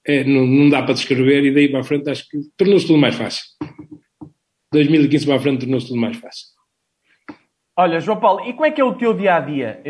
é, 0.04 0.24
não, 0.24 0.46
não, 0.46 0.68
dá 0.68 0.82
para 0.82 0.94
descrever 0.94 1.44
e 1.44 1.54
daí 1.54 1.68
para 1.68 1.80
a 1.80 1.84
frente 1.84 2.10
acho 2.10 2.28
que 2.28 2.38
tornou-se 2.56 2.86
tudo 2.86 2.98
mais 2.98 3.14
fácil. 3.14 3.44
2015 4.72 5.24
para 5.24 5.36
a 5.36 5.40
frente 5.40 5.60
tornou-se 5.60 5.86
tudo 5.86 6.00
mais 6.00 6.16
fácil. 6.16 6.57
Olha, 7.80 8.00
João 8.00 8.18
Paulo, 8.18 8.44
e 8.44 8.52
como 8.52 8.66
é 8.66 8.72
que 8.72 8.80
é 8.80 8.84
o 8.84 8.92
teu 8.92 9.14
dia 9.14 9.36
a 9.36 9.40
dia? 9.40 9.80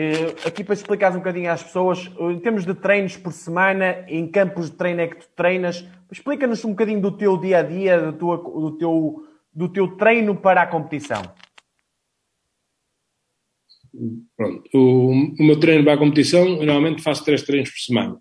Aqui 0.45 0.63
para 0.63 0.75
explicares 0.75 1.17
um 1.17 1.21
bocadinho 1.21 1.51
às 1.51 1.63
pessoas, 1.63 2.11
em 2.21 2.39
termos 2.39 2.67
de 2.67 2.75
treinos 2.75 3.17
por 3.17 3.33
semana, 3.33 4.05
em 4.07 4.31
campos 4.31 4.71
de 4.71 4.77
treino 4.77 5.01
é 5.01 5.07
que 5.07 5.17
tu 5.17 5.27
treinas, 5.35 5.89
explica-nos 6.13 6.63
um 6.67 6.73
bocadinho 6.73 7.01
do 7.01 7.11
teu 7.11 7.39
dia 7.39 7.61
a 7.61 7.63
dia, 7.63 7.99
do 7.99 8.13
teu, 8.13 8.37
do 8.37 8.77
teu, 8.77 9.27
do 9.55 9.69
teu 9.71 9.97
treino 9.97 10.37
para 10.37 10.61
a 10.61 10.67
competição. 10.67 11.23
Pronto. 14.37 14.69
O, 14.75 15.11
o, 15.41 15.43
meu 15.43 15.59
treino 15.59 15.83
para 15.83 15.95
a 15.95 15.99
competição, 15.99 16.45
normalmente 16.47 17.03
faço 17.03 17.25
três 17.25 17.43
treinos 17.43 17.71
por 17.71 17.79
semana. 17.79 18.19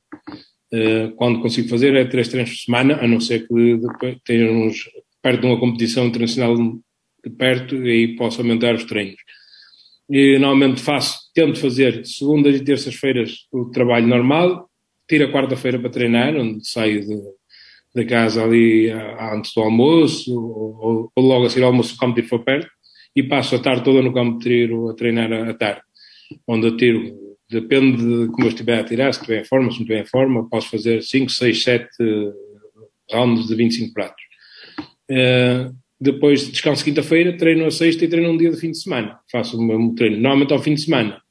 Uh, 0.74 1.14
quando 1.18 1.42
consigo 1.42 1.68
fazer 1.68 1.94
é 1.94 2.06
três 2.06 2.30
treinos 2.30 2.52
por 2.52 2.58
semana, 2.58 3.00
a 3.02 3.06
não 3.06 3.20
ser 3.20 3.46
que 3.46 3.78
tenhamos 4.24 4.90
perto 5.22 5.42
de 5.42 5.48
uma 5.48 5.60
competição 5.60 6.06
internacional 6.06 6.56
de 6.56 7.30
perto 7.38 7.76
e 7.76 7.92
aí 7.92 8.16
posso 8.16 8.40
aumentar 8.40 8.74
os 8.74 8.86
treinos. 8.86 9.18
E 10.10 10.40
normalmente 10.40 10.82
faço, 10.82 11.20
tento 11.34 11.60
fazer 11.60 12.06
segundas 12.06 12.56
e 12.56 12.64
terças-feiras 12.64 13.46
o 13.52 13.70
trabalho 13.70 14.08
normal, 14.08 14.70
tiro 15.08 15.26
a 15.26 15.32
quarta-feira 15.32 15.80
para 15.80 15.90
treinar, 15.90 16.36
onde 16.36 16.68
saio 16.68 17.02
de, 17.02 17.22
da 17.94 18.06
casa 18.06 18.44
ali 18.44 18.90
antes 18.90 19.54
do 19.54 19.62
almoço, 19.62 20.34
ou, 20.34 21.12
ou 21.14 21.24
logo 21.24 21.46
a 21.46 21.50
seguir 21.50 21.64
ao 21.64 21.72
almoço, 21.72 21.98
como 21.98 22.14
tiro 22.14 22.28
for 22.28 22.44
perto, 22.44 22.70
e 23.16 23.24
passo 23.24 23.56
a 23.56 23.60
tarde 23.60 23.84
toda 23.84 24.02
no 24.02 24.14
campo 24.14 24.38
de 24.38 24.46
tiro 24.46 24.90
a 24.90 24.94
treinar 24.94 25.32
à 25.32 25.54
tarde, 25.54 25.82
onde 26.48 26.68
eu 26.68 26.78
tiro 26.78 27.28
depende 27.50 27.98
de 27.98 28.28
como 28.32 28.46
eu 28.46 28.50
estiver 28.50 28.80
a 28.80 28.84
tirar, 28.84 29.14
se 29.14 29.20
estiver 29.20 29.42
em 29.42 29.46
forma, 29.46 29.72
se 29.72 29.78
não 29.78 29.84
estiver 29.84 30.02
em 30.02 30.06
forma, 30.06 30.50
posso 30.50 30.70
fazer 30.70 31.02
5, 31.02 31.32
6, 31.32 31.64
7 31.64 31.88
rounds 33.12 33.48
de 33.48 33.56
25 33.56 33.94
pratos. 33.94 34.24
Uh, 35.10 35.74
depois 36.00 36.52
descanso 36.52 36.84
quinta-feira, 36.84 37.36
treino 37.38 37.66
a 37.66 37.72
sexta 37.72 38.06
e 38.06 38.08
treino 38.08 38.30
um 38.30 38.38
dia 38.38 38.52
de 38.52 38.58
fim 38.58 38.72
de 38.72 38.78
semana. 38.78 39.20
Faço 39.32 39.58
o 39.58 39.64
mesmo 39.64 39.96
treino. 39.96 40.18
Normalmente 40.18 40.54
ao 40.54 40.60
fim 40.60 40.76
de 40.76 40.82
semana. 40.82 41.22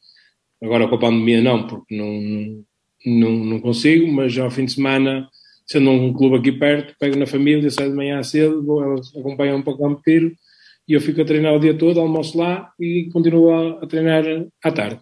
Agora 0.62 0.88
com 0.88 0.94
a 0.96 0.98
pandemia 0.98 1.40
não, 1.40 1.66
porque 1.66 1.96
não, 1.96 2.64
não, 3.05 3.44
não 3.44 3.61
consigo, 3.61 4.11
mas 4.11 4.37
ao 4.38 4.50
fim 4.50 4.64
de 4.64 4.72
semana, 4.72 5.29
sendo 5.66 5.90
um 5.90 6.12
clube 6.12 6.37
aqui 6.37 6.52
perto, 6.52 6.94
pego 6.98 7.16
na 7.16 7.26
família, 7.26 7.70
saio 7.70 7.90
de 7.90 7.96
manhã 7.96 8.22
cedo, 8.22 8.64
vou, 8.64 8.83
elas 8.83 9.14
acompanham 9.14 9.62
para 9.62 9.72
o 9.72 9.79
campo 9.79 10.02
e 10.09 10.92
eu 10.92 11.00
fico 11.00 11.20
a 11.20 11.24
treinar 11.24 11.55
o 11.55 11.61
dia 11.61 11.76
todo, 11.76 12.00
almoço 12.00 12.38
lá 12.38 12.70
e 12.79 13.09
continuo 13.12 13.50
a, 13.50 13.85
a 13.85 13.87
treinar 13.87 14.24
à 14.62 14.72
tarde. 14.72 15.00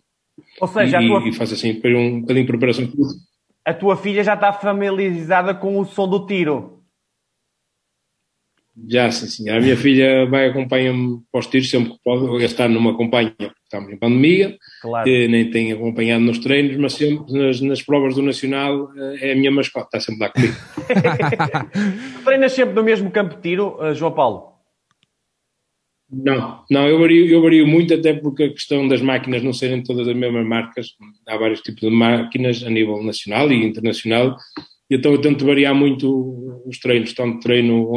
Ou 0.61 0.69
seja, 0.69 1.01
e, 1.01 1.07
tua... 1.07 1.29
e 1.29 1.33
faço 1.33 1.55
assim 1.55 1.81
um 1.85 2.21
bocadinho 2.21 2.47
de 2.47 2.53
preparação. 2.53 2.89
A 3.65 3.73
tua 3.73 3.97
filha 3.97 4.25
já 4.25 4.35
está 4.35 4.53
familiarizada 4.53 5.55
com 5.55 5.79
o 5.79 5.85
som 5.85 6.09
do 6.09 6.27
tiro. 6.27 6.74
Já, 8.89 9.09
sim, 9.11 9.27
sim. 9.29 9.49
A 9.51 9.61
minha 9.61 9.77
filha 9.77 10.27
vai 10.27 10.49
acompanhar-me 10.49 11.21
para 11.31 11.39
os 11.39 11.47
tiros 11.47 11.71
sempre 11.71 11.93
que 11.93 11.99
pode. 12.05 12.45
Este 12.45 12.61
ano 12.61 12.75
não 12.75 12.83
me 12.83 12.91
acompanha, 12.91 13.31
porque 13.31 13.55
estamos 13.63 13.93
em 13.93 13.97
pandemia, 13.97 14.57
claro. 14.83 15.09
nem 15.09 15.49
tem 15.49 15.73
acompanhado 15.73 16.25
nos 16.25 16.39
treinos, 16.41 16.77
mas 16.77 16.95
sempre 16.95 17.33
nas, 17.33 17.61
nas, 17.61 17.83
provas 17.83 18.17
do 18.17 18.23
Nacional 18.23 18.91
eh, 18.97 19.31
é 19.31 19.33
a 19.33 19.37
minha 19.37 19.53
mascote, 19.53 19.87
está 19.87 20.01
sempre 20.01 20.23
lá 20.23 20.29
comigo. 20.31 20.55
Treinas 22.25 22.53
sempre 22.53 22.75
no 22.75 22.83
mesmo 22.83 23.11
campo 23.13 23.37
de 23.37 23.43
tiro, 23.43 23.79
eh, 23.81 23.95
João 23.95 24.13
Paulo? 24.13 24.55
Não, 26.11 26.65
não, 26.71 26.89
eu 26.89 26.99
vario, 26.99 27.27
eu 27.27 27.43
vario 27.43 27.67
muito, 27.67 27.95
até 27.95 28.13
porque 28.13 28.45
a 28.45 28.53
questão 28.53 28.87
das 28.87 29.01
máquinas 29.01 29.43
não 29.43 29.53
serem 29.53 29.83
todas 29.83 30.07
as 30.07 30.15
mesmas 30.15 30.47
marcas, 30.47 30.89
há 31.29 31.37
vários 31.37 31.61
tipos 31.61 31.81
de 31.81 31.91
máquinas 31.91 32.63
a 32.63 32.71
nível 32.71 33.03
nacional 33.03 33.51
e 33.51 33.65
internacional, 33.65 34.37
então 34.91 35.13
eu 35.13 35.21
tento 35.21 35.47
variar 35.47 35.75
muito 35.75 36.63
os 36.67 36.79
treinos, 36.79 37.13
tanto 37.13 37.41
treino 37.41 37.91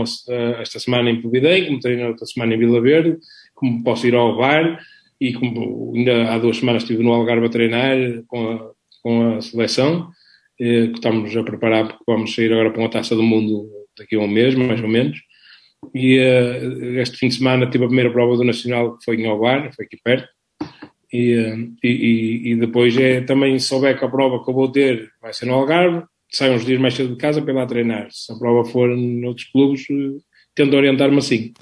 esta 0.60 0.80
semana 0.80 1.10
em 1.10 1.22
Povidém, 1.22 1.66
como 1.66 1.80
treino 1.80 2.08
outra 2.08 2.26
semana 2.26 2.54
em 2.54 2.58
Vila 2.58 2.82
Verde, 2.82 3.18
como 3.54 3.84
posso 3.84 4.08
ir 4.08 4.16
ao 4.16 4.36
VAR, 4.36 4.80
e 5.20 5.34
como 5.34 5.94
ainda 5.96 6.32
há 6.32 6.38
duas 6.38 6.58
semanas 6.58 6.84
estive 6.84 7.04
no 7.04 7.12
Algarve 7.12 7.48
a 7.48 7.50
treinar 7.50 7.98
com 8.28 8.52
a, 8.52 8.72
com 9.02 9.36
a 9.36 9.42
seleção, 9.42 10.10
eh, 10.60 10.88
que 10.88 10.96
estamos 10.96 11.36
a 11.36 11.44
preparar 11.44 11.88
porque 11.88 12.04
vamos 12.08 12.34
sair 12.34 12.52
agora 12.52 12.72
para 12.72 12.82
uma 12.82 12.90
taça 12.90 13.16
do 13.16 13.24
mundo 13.24 13.70
daqui 13.98 14.16
a 14.16 14.20
um 14.20 14.28
mês, 14.28 14.54
mais 14.56 14.82
ou 14.82 14.88
menos, 14.88 15.18
e 15.94 16.20
uh, 16.20 17.00
este 17.00 17.18
fim 17.18 17.28
de 17.28 17.36
semana 17.36 17.70
tive 17.70 17.84
a 17.86 17.88
primeira 17.88 18.12
prova 18.12 18.36
do 18.36 18.44
Nacional 18.44 18.98
que 18.98 19.06
foi 19.06 19.16
em 19.18 19.28
Alvar, 19.28 19.72
foi 19.74 19.86
aqui 19.86 19.98
perto. 20.04 20.28
E, 21.12 21.36
uh, 21.38 21.74
e, 21.84 22.52
e, 22.52 22.56
depois 22.56 22.98
é 22.98 23.22
também, 23.22 23.58
se 23.60 23.68
souber 23.68 23.98
que 23.98 24.04
a 24.04 24.10
prova 24.10 24.44
que 24.44 24.50
eu 24.50 24.54
vou 24.54 24.72
ter 24.72 25.10
vai 25.22 25.34
ser 25.34 25.46
no 25.46 25.54
Algarve, 25.54 26.04
saio 26.30 26.54
uns 26.54 26.66
dias 26.66 26.80
mais 26.80 26.94
cedo 26.94 27.10
de 27.10 27.18
casa 27.18 27.42
para 27.42 27.52
ir 27.52 27.56
lá 27.56 27.66
treinar. 27.66 28.08
Se 28.12 28.32
a 28.32 28.36
prova 28.36 28.68
for 28.70 28.90
noutros 28.96 29.48
clubes, 29.50 29.82
uh, 29.90 30.18
tento 30.56 30.76
orientar-me 30.76 31.18
assim. 31.18 31.54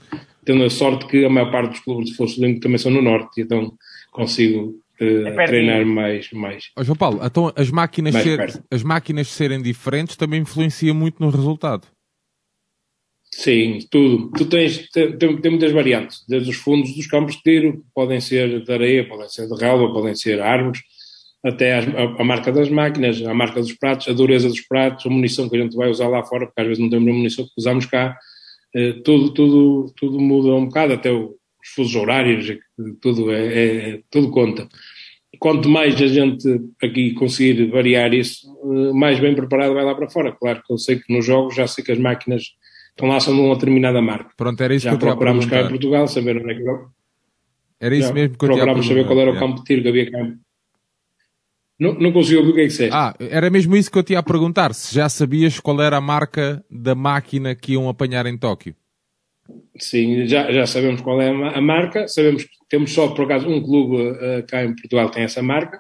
Tendo 0.44 0.64
a 0.64 0.70
sorte 0.70 1.08
que 1.08 1.26
a 1.26 1.30
maior 1.30 1.52
parte 1.52 1.72
dos 1.72 1.80
clubes 1.80 2.10
de 2.10 2.16
Força 2.16 2.40
Olímpica 2.40 2.62
também 2.62 2.78
são 2.78 2.92
no 2.92 3.02
Norte, 3.02 3.42
então 3.42 3.74
consigo 4.12 4.76
uh, 5.02 5.28
é 5.28 5.46
treinar 5.46 5.86
mais. 5.86 6.32
mais 6.32 6.72
oh, 6.78 6.84
João 6.84 6.96
Paulo, 6.96 7.20
então 7.24 7.52
as 7.56 7.70
máquinas, 7.72 8.14
ser, 8.16 8.64
as 8.70 8.84
máquinas 8.84 9.28
serem 9.28 9.62
diferentes 9.62 10.16
também 10.16 10.42
influencia 10.42 10.94
muito 10.94 11.20
no 11.20 11.30
resultado. 11.30 11.88
Sim, 13.32 13.80
tudo. 13.92 14.32
Tu 14.32 14.46
tens, 14.46 14.90
tem, 14.92 15.18
tem, 15.18 15.52
muitas 15.52 15.74
variantes, 15.74 16.24
desde 16.26 16.50
os 16.50 16.56
fundos 16.56 16.96
dos 16.96 17.06
campos 17.06 17.36
de 17.36 17.42
tiro, 17.42 17.84
podem 17.94 18.22
ser 18.22 18.64
de 18.64 18.72
areia, 18.72 19.06
podem 19.06 19.28
ser 19.28 19.46
de 19.48 19.56
relva, 19.60 19.92
podem 19.92 20.16
ser 20.16 20.40
árvores, 20.40 20.80
até 21.46 21.76
as, 21.76 21.88
a, 21.88 22.22
a, 22.22 22.24
marca 22.24 22.52
das 22.52 22.70
máquinas, 22.70 23.22
a 23.22 23.34
marca 23.34 23.62
dos 23.62 23.74
pratos, 23.74 24.08
a 24.08 24.14
dureza 24.14 24.48
dos 24.48 24.62
pratos, 24.62 25.06
a 25.06 25.10
munição 25.10 25.48
que 25.48 25.56
a 25.56 25.62
gente 25.62 25.76
vai 25.76 25.90
usar 25.90 26.08
lá 26.08 26.24
fora, 26.24 26.48
porque 26.48 26.60
às 26.60 26.68
vezes 26.68 26.82
não 26.82 26.90
temos 26.90 27.08
a 27.08 27.14
munição 27.14 27.46
que 27.46 27.52
usamos 27.56 27.86
cá, 27.86 28.18
eh, 28.76 28.94
tudo, 29.04 29.32
tudo, 29.32 29.94
tudo 29.96 30.20
muda 30.20 30.56
um 30.56 30.66
bocado, 30.66 30.94
até 30.94 31.12
o, 31.12 31.36
os 31.64 31.70
fusos 31.76 31.96
horários, 31.96 32.58
tudo, 33.00 33.32
é, 33.32 33.46
é, 33.46 34.02
tudo 34.10 34.32
conta. 34.32 34.68
Quanto 35.38 35.70
mais 35.70 36.02
a 36.02 36.08
gente 36.08 36.48
aqui 36.82 37.14
conseguir 37.14 37.70
variar 37.70 38.12
isso, 38.14 38.48
eh, 38.64 38.94
mais 38.94 39.20
bem 39.20 39.36
preparado 39.36 39.76
vai 39.76 39.86
lá 39.86 39.94
para 39.94 40.10
fora. 40.10 40.32
Claro 40.32 40.64
que 40.66 40.74
eu 40.74 40.78
sei 40.80 40.98
que 41.00 41.14
nos 41.14 41.26
jogos 41.26 41.56
já 41.56 41.68
sei 41.68 41.84
que 41.84 41.92
as 41.92 42.00
máquinas 42.00 42.44
estão 42.90 43.08
lá 43.08 43.20
são 43.20 43.36
de 43.36 43.42
uma 43.42 43.54
determinada 43.54 44.02
marca. 44.02 44.32
Pronto, 44.36 44.62
era 44.64 44.74
isso 44.74 44.86
Já 44.86 44.92
que 44.92 44.96
eu 44.96 45.00
procurámos 45.00 45.46
cá 45.46 45.62
em 45.62 45.70
Portugal, 45.70 46.08
saber 46.08 46.38
onde 46.38 46.52
é 46.52 46.56
que 46.56 46.64
Era 47.80 47.96
isso 47.96 48.08
Já 48.08 48.14
mesmo 48.14 48.38
que 48.38 48.46
eu 48.46 48.50
Procurámos 48.50 48.88
saber 48.88 49.06
qual 49.06 49.20
era 49.20 49.32
o 49.32 49.38
campo 49.38 49.58
de 49.60 49.64
tiro 49.66 49.84
que 49.84 49.90
havia 49.90 50.10
cá. 50.10 50.34
Não, 51.80 51.94
não 51.96 52.12
consigo 52.12 52.40
ouvir 52.40 52.52
o 52.52 52.54
que 52.54 52.62
é 52.62 52.64
que 52.64 52.70
disseste. 52.70 52.96
Ah, 52.96 53.14
era 53.20 53.50
mesmo 53.50 53.76
isso 53.76 53.92
que 53.92 53.98
eu 53.98 54.04
te 54.04 54.14
ia 54.14 54.24
perguntar, 54.24 54.74
se 54.74 54.96
já 54.96 55.10
sabias 55.10 55.60
qual 55.60 55.82
era 55.82 55.98
a 55.98 56.02
marca 56.02 56.64
da 56.70 56.96
máquina 56.96 57.54
que 57.54 57.74
iam 57.74 57.90
apanhar 57.90 58.26
em 58.26 58.38
Tóquio. 58.38 58.76
Sim, 59.78 60.26
já, 60.26 60.52
já 60.52 60.66
sabemos 60.66 61.02
qual 61.02 61.22
é 61.22 61.30
a 61.30 61.62
marca, 61.62 62.08
sabemos 62.08 62.44
que 62.44 62.50
temos 62.70 62.94
só, 62.94 63.10
por 63.10 63.26
acaso, 63.26 63.48
um 63.48 63.62
clube 63.62 63.96
uh, 63.96 64.46
cá 64.48 64.64
em 64.64 64.74
Portugal 64.74 65.10
que 65.10 65.16
tem 65.16 65.24
essa 65.24 65.44
marca, 65.44 65.80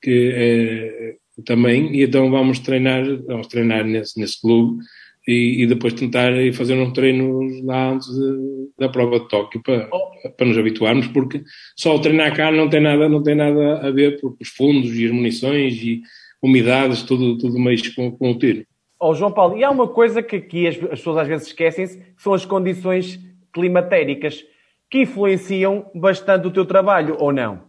que 0.00 1.18
uh, 1.38 1.42
também, 1.42 1.94
e 1.94 2.04
então 2.04 2.30
vamos 2.30 2.60
treinar, 2.60 3.04
vamos 3.26 3.48
treinar 3.48 3.84
nesse, 3.84 4.18
nesse 4.18 4.40
clube, 4.40 4.82
e, 5.26 5.62
e, 5.62 5.66
depois 5.66 5.94
tentar 5.94 6.32
fazer 6.52 6.74
um 6.74 6.92
treino 6.92 7.64
lá 7.64 7.90
antes 7.90 8.08
de, 8.08 8.68
da 8.78 8.88
prova 8.88 9.20
de 9.20 9.28
Tóquio 9.28 9.62
para, 9.62 9.88
para 10.36 10.46
nos 10.46 10.58
habituarmos, 10.58 11.06
porque 11.08 11.42
só 11.76 11.94
o 11.94 12.00
treinar 12.00 12.34
cá 12.34 12.50
não 12.50 12.68
tem 12.68 12.80
nada, 12.80 13.08
não 13.08 13.22
tem 13.22 13.34
nada 13.34 13.86
a 13.86 13.90
ver, 13.90 14.20
porque 14.20 14.42
os 14.42 14.48
fundos 14.48 14.92
e 14.98 15.06
as 15.06 15.12
munições 15.12 15.74
e 15.82 16.02
umidades, 16.42 17.02
tudo, 17.02 17.38
tudo 17.38 17.58
mexe 17.58 17.94
com, 17.94 18.10
com 18.10 18.32
o 18.32 18.38
tiro. 18.38 18.64
Oh, 18.98 19.14
João 19.14 19.32
Paulo, 19.32 19.56
e 19.56 19.64
há 19.64 19.70
uma 19.70 19.88
coisa 19.88 20.22
que 20.22 20.36
aqui 20.36 20.66
as, 20.66 20.76
as 20.76 20.98
pessoas 20.98 21.18
às 21.18 21.28
vezes 21.28 21.46
esquecem-se, 21.48 21.98
que 21.98 22.22
são 22.22 22.34
as 22.34 22.44
condições 22.44 23.18
climatéricas, 23.52 24.44
que 24.90 25.02
influenciam 25.02 25.90
bastante 25.94 26.46
o 26.46 26.50
teu 26.50 26.64
trabalho, 26.64 27.16
ou 27.18 27.32
não? 27.32 27.62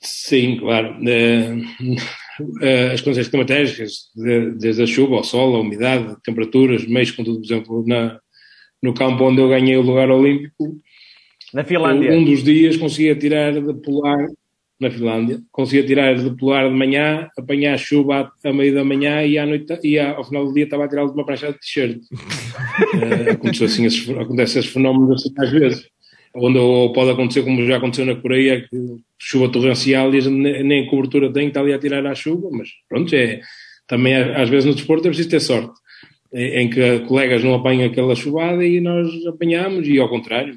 Sim, 0.00 0.58
claro. 0.58 0.96
Eh, 1.06 1.56
as 2.92 3.00
condições 3.00 3.28
climatéricas, 3.28 4.10
desde 4.58 4.82
a 4.82 4.86
chuva, 4.86 5.16
ao 5.16 5.24
sol, 5.24 5.56
a 5.56 5.60
umidade, 5.60 6.16
temperaturas, 6.22 6.86
meios 6.86 7.10
com 7.10 7.24
tudo, 7.24 7.40
por 7.40 7.46
exemplo, 7.46 7.84
na, 7.86 8.18
no 8.82 8.94
campo 8.94 9.24
onde 9.24 9.40
eu 9.40 9.48
ganhei 9.48 9.76
o 9.76 9.82
lugar 9.82 10.10
olímpico, 10.10 10.80
na 11.52 11.64
Finlândia. 11.64 12.12
Um 12.12 12.24
dos 12.24 12.42
dias 12.42 12.76
conseguia 12.76 13.14
tirar 13.14 13.52
de 13.52 13.74
polar, 13.80 14.26
na 14.80 14.90
Finlândia, 14.90 15.40
conseguia 15.50 15.84
tirar 15.84 16.14
de 16.14 16.36
polar 16.36 16.68
de 16.68 16.74
manhã, 16.74 17.28
apanhar 17.36 17.76
chuva 17.78 18.30
à, 18.44 18.52
meio 18.52 18.74
da 18.74 18.84
manhã 18.84 19.24
e 19.24 19.36
à 19.36 19.44
noite, 19.44 19.78
e 19.82 19.98
ao 19.98 20.24
final 20.24 20.46
do 20.46 20.54
dia 20.54 20.64
estava 20.64 20.84
a 20.84 20.88
tirar 20.88 21.06
de 21.06 21.12
uma 21.12 21.26
prancha 21.26 21.52
de 21.52 21.58
t-shirt. 21.58 21.98
uh, 21.98 23.30
aconteceu 23.34 23.66
assim, 23.66 23.86
esses, 23.86 24.08
acontece 24.10 24.58
esses 24.58 24.70
fenómenos 24.70 25.22
assim 25.22 25.34
às 25.36 25.50
vezes 25.50 25.97
onde 26.34 26.58
ou 26.58 26.92
pode 26.92 27.10
acontecer 27.10 27.42
como 27.42 27.64
já 27.66 27.76
aconteceu 27.76 28.06
na 28.06 28.14
Coreia, 28.14 28.66
que 28.68 28.76
chuva 29.18 29.50
torrencial 29.50 30.14
e 30.14 30.18
a 30.18 30.20
gente 30.20 30.36
nem 30.36 30.86
cobertura 30.86 31.32
tem, 31.32 31.48
está 31.48 31.60
ali 31.60 31.72
a 31.72 31.78
tirar 31.78 32.06
a 32.06 32.14
chuva, 32.14 32.48
mas 32.50 32.68
pronto, 32.88 33.14
é, 33.14 33.40
também 33.86 34.14
às 34.14 34.48
vezes 34.48 34.64
no 34.64 34.74
desporto 34.74 35.06
é 35.06 35.10
preciso 35.10 35.30
ter 35.30 35.40
sorte, 35.40 35.72
em 36.32 36.68
que 36.68 37.00
colegas 37.00 37.42
não 37.42 37.54
apanham 37.54 37.86
aquela 37.86 38.14
chuvada 38.14 38.64
e 38.64 38.80
nós 38.80 39.08
apanhamos, 39.26 39.88
e 39.88 39.98
ao 39.98 40.08
contrário, 40.08 40.54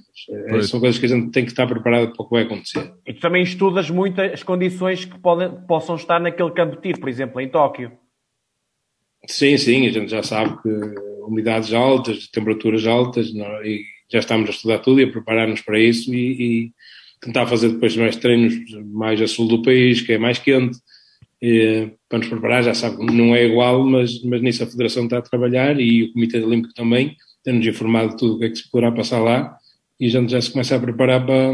é, 0.47 0.61
são 0.63 0.79
coisas 0.79 0.99
que 0.99 1.05
a 1.05 1.09
gente 1.09 1.31
tem 1.31 1.45
que 1.45 1.51
estar 1.51 1.65
preparado 1.65 2.13
para 2.13 2.23
o 2.23 2.27
que 2.27 2.35
vai 2.35 2.43
acontecer. 2.43 2.91
E 3.07 3.13
tu 3.13 3.21
também 3.21 3.41
estudas 3.41 3.89
muito 3.89 4.19
as 4.21 4.43
condições 4.43 5.05
que 5.05 5.17
podem, 5.19 5.49
possam 5.67 5.95
estar 5.95 6.19
naquele 6.19 6.51
campo 6.51 6.75
de 6.75 6.81
tiro, 6.81 6.99
por 6.99 7.09
exemplo, 7.09 7.39
em 7.39 7.47
Tóquio. 7.47 7.91
Sim, 9.27 9.55
sim, 9.57 9.87
a 9.87 9.91
gente 9.91 10.11
já 10.11 10.23
sabe 10.23 10.61
que 10.61 10.69
umidades 11.25 11.73
altas, 11.73 12.27
temperaturas 12.27 12.85
altas, 12.85 13.33
não, 13.33 13.63
e 13.63 13.83
já 14.11 14.19
estamos 14.19 14.49
a 14.49 14.51
estudar 14.51 14.79
tudo 14.79 14.99
e 14.99 15.05
a 15.05 15.11
preparar-nos 15.11 15.61
para 15.61 15.79
isso 15.79 16.13
e, 16.13 16.65
e, 16.65 16.71
tentar 17.21 17.45
fazer 17.45 17.69
depois 17.69 17.95
mais 17.95 18.15
treinos 18.15 18.55
mais 18.85 19.21
a 19.21 19.27
sul 19.27 19.47
do 19.47 19.61
país, 19.61 20.01
que 20.01 20.13
é 20.13 20.17
mais 20.17 20.39
quente, 20.39 20.77
e, 21.41 21.89
para 22.09 22.19
nos 22.19 22.27
preparar, 22.27 22.63
já 22.63 22.73
sabe, 22.73 23.03
não 23.05 23.35
é 23.35 23.45
igual, 23.45 23.85
mas, 23.85 24.21
mas 24.23 24.41
nisso 24.41 24.63
a 24.63 24.67
Federação 24.67 25.05
está 25.05 25.19
a 25.19 25.21
trabalhar 25.21 25.79
e 25.79 26.03
o 26.03 26.13
Comitê 26.13 26.41
Olímpico 26.41 26.73
também, 26.73 27.15
tem-nos 27.43 27.65
informado 27.65 28.11
de 28.11 28.17
tudo 28.17 28.35
o 28.35 28.39
que 28.39 28.45
é 28.45 28.49
que 28.49 28.55
se 28.57 28.69
poderá 28.69 28.91
passar 28.91 29.19
lá 29.19 29.57
e 29.99 30.07
a 30.07 30.09
gente 30.09 30.31
já 30.31 30.41
se 30.41 30.51
começa 30.51 30.75
a 30.75 30.79
preparar 30.79 31.25
para, 31.25 31.53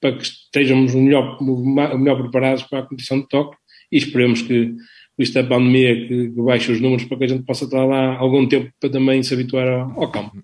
para 0.00 0.16
que 0.16 0.24
estejamos 0.24 0.94
melhor, 0.94 1.38
melhor 1.40 2.20
preparados 2.20 2.64
para 2.64 2.80
a 2.80 2.82
competição 2.82 3.20
de 3.20 3.28
toque 3.28 3.56
e 3.90 3.96
esperemos 3.96 4.42
que 4.42 4.74
isto 5.18 5.34
da 5.34 5.44
pandemia 5.44 6.06
que, 6.06 6.30
que 6.30 6.42
baixe 6.42 6.70
os 6.70 6.80
números 6.80 7.04
para 7.04 7.18
que 7.18 7.24
a 7.24 7.28
gente 7.28 7.44
possa 7.44 7.64
estar 7.64 7.84
lá 7.84 8.16
algum 8.16 8.46
tempo 8.46 8.70
para 8.78 8.90
também 8.90 9.22
se 9.22 9.32
habituar 9.32 9.66
ao, 9.66 10.02
ao 10.02 10.10
campo. 10.10 10.36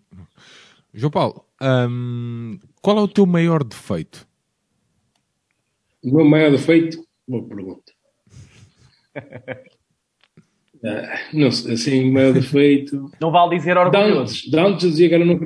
João 0.94 1.10
Paulo, 1.10 1.44
hum, 1.88 2.58
qual 2.82 2.98
é 2.98 3.00
o 3.00 3.08
teu 3.08 3.24
maior 3.24 3.64
defeito? 3.64 4.26
O 6.04 6.16
meu 6.16 6.24
maior 6.24 6.50
defeito? 6.50 7.02
Boa 7.26 7.46
pergunta. 7.48 7.92
ah, 10.84 11.20
não 11.32 11.50
sei, 11.50 11.74
assim, 11.74 12.10
o 12.10 12.12
maior 12.12 12.34
defeito. 12.34 13.10
Não 13.20 13.30
vale 13.30 13.56
dizer 13.56 13.76
orgulhoso. 13.78 14.50
Dantes, 14.50 14.50
Dantes 14.50 14.90
dizia 14.90 15.08
que 15.08 15.14
era 15.14 15.24
não. 15.24 15.40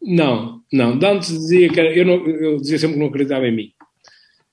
Não, 0.00 0.62
não. 0.72 0.98
Dantes 0.98 1.28
dizia 1.28 1.68
que 1.68 1.80
era, 1.80 1.92
eu, 1.94 2.06
não, 2.06 2.26
eu 2.26 2.56
dizia 2.58 2.78
sempre 2.78 2.94
que 2.94 3.00
não 3.00 3.08
acreditava 3.08 3.46
em 3.46 3.54
mim. 3.54 3.72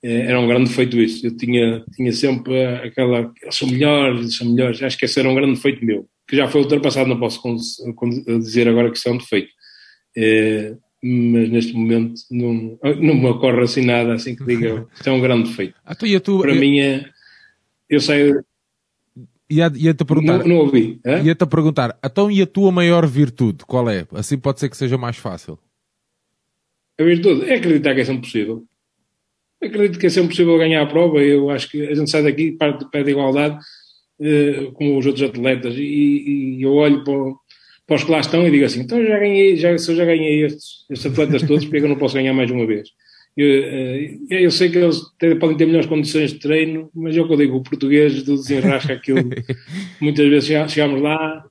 eh, 0.04 0.26
era 0.28 0.40
um 0.40 0.48
grande 0.48 0.70
defeito 0.70 0.98
isso. 1.00 1.26
Eu 1.26 1.38
tinha, 1.38 1.86
tinha 1.96 2.12
sempre 2.12 2.66
aquela, 2.66 3.32
melhores, 3.70 4.20
eles 4.22 4.36
são 4.36 4.50
melhores, 4.50 4.82
acho 4.84 4.98
que 4.98 5.06
esse 5.06 5.20
era 5.20 5.30
um 5.30 5.36
grande 5.36 5.54
defeito 5.54 5.86
meu, 5.86 6.08
que 6.28 6.36
já 6.36 6.48
foi 6.50 6.62
ultrapassado, 6.62 7.08
não 7.08 7.20
posso 7.20 7.42
dizer 8.40 8.68
agora 8.68 8.92
que 8.92 8.98
isso 8.98 9.08
é 9.08 9.12
um 9.12 9.18
defeito. 9.18 9.61
É, 10.16 10.76
mas 11.04 11.50
neste 11.50 11.74
momento 11.74 12.22
não, 12.30 12.78
não 13.00 13.16
me 13.16 13.28
ocorre 13.28 13.62
assim 13.62 13.86
nada, 13.86 14.14
assim 14.14 14.36
que 14.36 14.44
diga, 14.46 14.88
isto 14.94 15.10
é 15.10 15.12
um 15.12 15.22
grande 15.22 15.50
defeito. 15.50 15.76
Ah, 15.86 15.96
tu, 15.96 16.20
tu, 16.20 16.40
Para 16.40 16.54
eu... 16.54 16.60
mim 16.60 16.80
é, 16.80 17.06
eu 17.90 18.00
sei... 18.00 18.34
Ia-te 19.50 19.80
ia 19.80 19.94
perguntar. 19.94 20.40
Não, 20.40 20.48
não 20.48 20.56
ouvi. 20.58 21.02
Ia-te 21.26 21.46
perguntar, 21.46 21.98
então 22.04 22.32
e 22.32 22.42
a 22.42 22.48
tua 22.48 22.72
maior 22.72 23.06
virtude, 23.06 23.66
qual 23.66 23.90
é? 23.90 24.06
Assim 24.14 24.38
pode 24.38 24.60
ser 24.62 24.70
que 24.70 24.78
seja 24.78 24.98
mais 24.98 25.18
fácil. 25.18 25.60
A 26.98 27.04
virtude 27.04 27.50
é 27.50 27.56
acreditar 27.56 27.96
que 27.96 28.02
é 28.02 28.06
sempre 28.06 28.22
possível. 28.22 28.64
Acredito 29.62 30.00
que 30.00 30.06
é 30.06 30.10
sempre 30.10 30.30
possível 30.30 30.58
ganhar 30.58 30.82
a 30.82 30.86
prova. 30.86 31.20
Eu 31.20 31.50
acho 31.50 31.70
que 31.70 31.86
a 31.86 31.94
gente 31.94 32.10
sai 32.10 32.24
daqui 32.24 32.52
parte 32.54 32.86
de 32.86 32.92
pé 32.92 33.04
de 33.04 33.12
igualdade, 33.12 33.60
eh, 34.20 34.72
como 34.74 34.98
os 34.98 35.06
outros 35.06 35.28
atletas, 35.28 35.76
e, 35.76 35.82
e 36.58 36.62
eu 36.62 36.74
olho 36.74 37.04
para, 37.04 37.14
para, 37.92 37.98
os 37.98 38.04
que 38.06 38.12
lá 38.12 38.20
estão 38.22 38.48
e 38.48 38.52
digo 38.52 38.64
assim: 38.64 38.82
então 38.82 39.06
já 39.06 39.20
ganhei, 39.20 39.58
já, 39.58 39.78
se 39.78 39.92
eu 39.92 39.96
já 39.98 40.06
ganhei 40.06 40.46
estes, 40.46 40.86
estes 40.90 41.12
atletas 41.12 41.42
todos, 41.44 41.66
porque 41.66 41.78
é 41.78 41.80
que 41.82 41.86
eu 41.86 41.90
não 41.90 41.98
posso 41.98 42.16
ganhar 42.16 42.34
mais 42.34 42.50
uma 42.50 42.66
vez? 42.66 42.90
Eu, 43.36 43.48
eh, 43.48 44.18
eu, 44.30 44.52
sei 44.52 44.70
que 44.70 44.78
eles 44.78 45.02
podem 45.40 45.58
ter 45.58 45.66
melhores 45.66 45.88
condições 45.88 46.32
de 46.32 46.40
treino, 46.40 46.90
mas 46.94 47.18
é 47.18 47.22
o 47.22 47.28
que 47.28 47.34
eu 47.34 47.38
digo: 47.38 47.58
o 47.58 47.64
português 47.64 48.24
do 48.24 48.36
desenrasca 48.36 48.94
aquilo. 48.94 49.20
Muitas 50.00 50.28
vezes 50.30 50.72
chegamos 50.72 51.02
lá, 51.02 51.46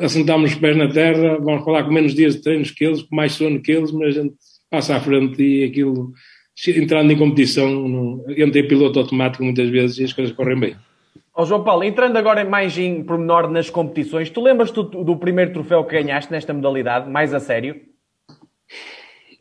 assentamos 0.00 0.52
os 0.52 0.58
pés 0.58 0.76
na 0.76 0.88
terra, 0.88 1.38
vamos 1.38 1.64
falar 1.64 1.84
com 1.84 1.92
menos 1.92 2.14
dias 2.14 2.36
de 2.36 2.42
treinos 2.42 2.70
que 2.70 2.84
eles, 2.84 3.02
com 3.02 3.14
mais 3.14 3.32
sono 3.32 3.60
que 3.60 3.72
eles, 3.72 3.92
mas 3.92 4.16
a 4.16 4.22
gente 4.22 4.34
passa 4.70 4.96
à 4.96 5.00
frente 5.00 5.42
e 5.42 5.64
aquilo 5.64 6.12
entrando 6.68 7.12
em 7.12 7.16
competição, 7.16 7.70
no, 7.88 8.24
entrei 8.30 8.62
piloto 8.62 8.98
automático 8.98 9.44
muitas 9.44 9.68
vezes 9.68 9.98
e 9.98 10.04
as 10.04 10.12
coisas 10.12 10.34
correm 10.34 10.58
bem. 10.58 10.76
Oh, 11.34 11.46
João 11.46 11.64
Paulo, 11.64 11.82
entrando 11.82 12.16
agora 12.18 12.44
mais 12.44 12.76
em 12.76 13.02
pormenor 13.02 13.48
nas 13.50 13.70
competições, 13.70 14.28
tu 14.28 14.42
lembras-te 14.42 14.74
do, 14.74 15.02
do, 15.02 15.16
primeiro 15.16 15.52
troféu 15.52 15.82
que 15.84 15.92
ganhaste 15.92 16.30
nesta 16.30 16.52
modalidade, 16.52 17.08
mais 17.08 17.32
a 17.32 17.40
sério? 17.40 17.80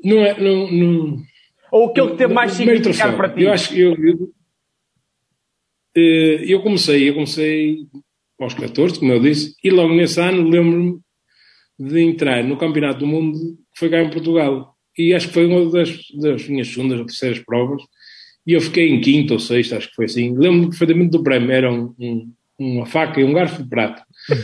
Não 0.03 0.17
é, 0.19 0.39
não, 0.39 0.71
não 0.71 1.17
Ou 1.69 1.89
aquele 1.89 2.11
que 2.11 2.17
teve 2.17 2.33
mais 2.33 2.53
significado 2.53 3.17
para 3.17 3.29
ti? 3.29 3.43
Eu 3.43 3.51
acho 3.51 3.69
que 3.69 3.81
eu, 3.81 3.95
eu, 3.97 4.33
eh, 5.97 6.45
eu, 6.47 6.61
comecei, 6.61 7.09
eu 7.09 7.13
comecei 7.13 7.79
aos 8.39 8.53
14, 8.53 8.97
como 8.97 9.11
eu 9.11 9.19
disse, 9.19 9.53
e 9.61 9.69
logo 9.69 9.93
nesse 9.93 10.19
ano 10.19 10.49
lembro-me 10.49 10.99
de 11.77 11.99
entrar 11.99 12.41
no 12.43 12.57
Campeonato 12.57 12.99
do 12.99 13.07
Mundo 13.07 13.37
que 13.73 13.79
foi 13.79 13.89
cá 13.89 14.01
em 14.01 14.09
Portugal 14.09 14.75
e 14.97 15.13
acho 15.13 15.27
que 15.27 15.33
foi 15.33 15.45
uma 15.45 15.69
das, 15.69 15.97
das 16.21 16.47
minhas 16.47 16.67
segundas 16.67 16.99
ou 16.99 17.05
terceiras 17.05 17.39
provas, 17.39 17.81
e 18.45 18.53
eu 18.53 18.61
fiquei 18.61 18.89
em 18.89 19.01
quinto 19.01 19.33
ou 19.33 19.39
sexto, 19.39 19.75
acho 19.75 19.89
que 19.89 19.95
foi 19.95 20.05
assim. 20.05 20.35
Lembro-me 20.35 20.69
perfeitamente 20.69 21.11
do 21.11 21.23
prémio, 21.23 21.51
era 21.51 21.71
um, 21.71 21.93
um, 21.99 22.31
uma 22.57 22.85
faca 22.85 23.19
e 23.19 23.23
um 23.23 23.33
garfo 23.33 23.61
de 23.63 23.69
prata. 23.69 24.03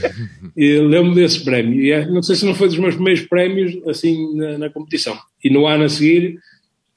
e 0.55 0.79
lembro-me 0.79 1.15
desse 1.15 1.43
prémio, 1.43 1.79
e 1.79 1.91
é, 1.91 2.05
não 2.05 2.21
sei 2.21 2.35
se 2.35 2.45
não 2.45 2.55
foi 2.55 2.67
dos 2.67 2.77
meus 2.77 2.95
primeiros 2.95 3.23
prémios, 3.23 3.87
assim, 3.87 4.35
na, 4.35 4.57
na 4.57 4.69
competição. 4.69 5.17
E 5.43 5.49
no 5.49 5.65
ano 5.65 5.85
a 5.85 5.89
seguir, 5.89 6.37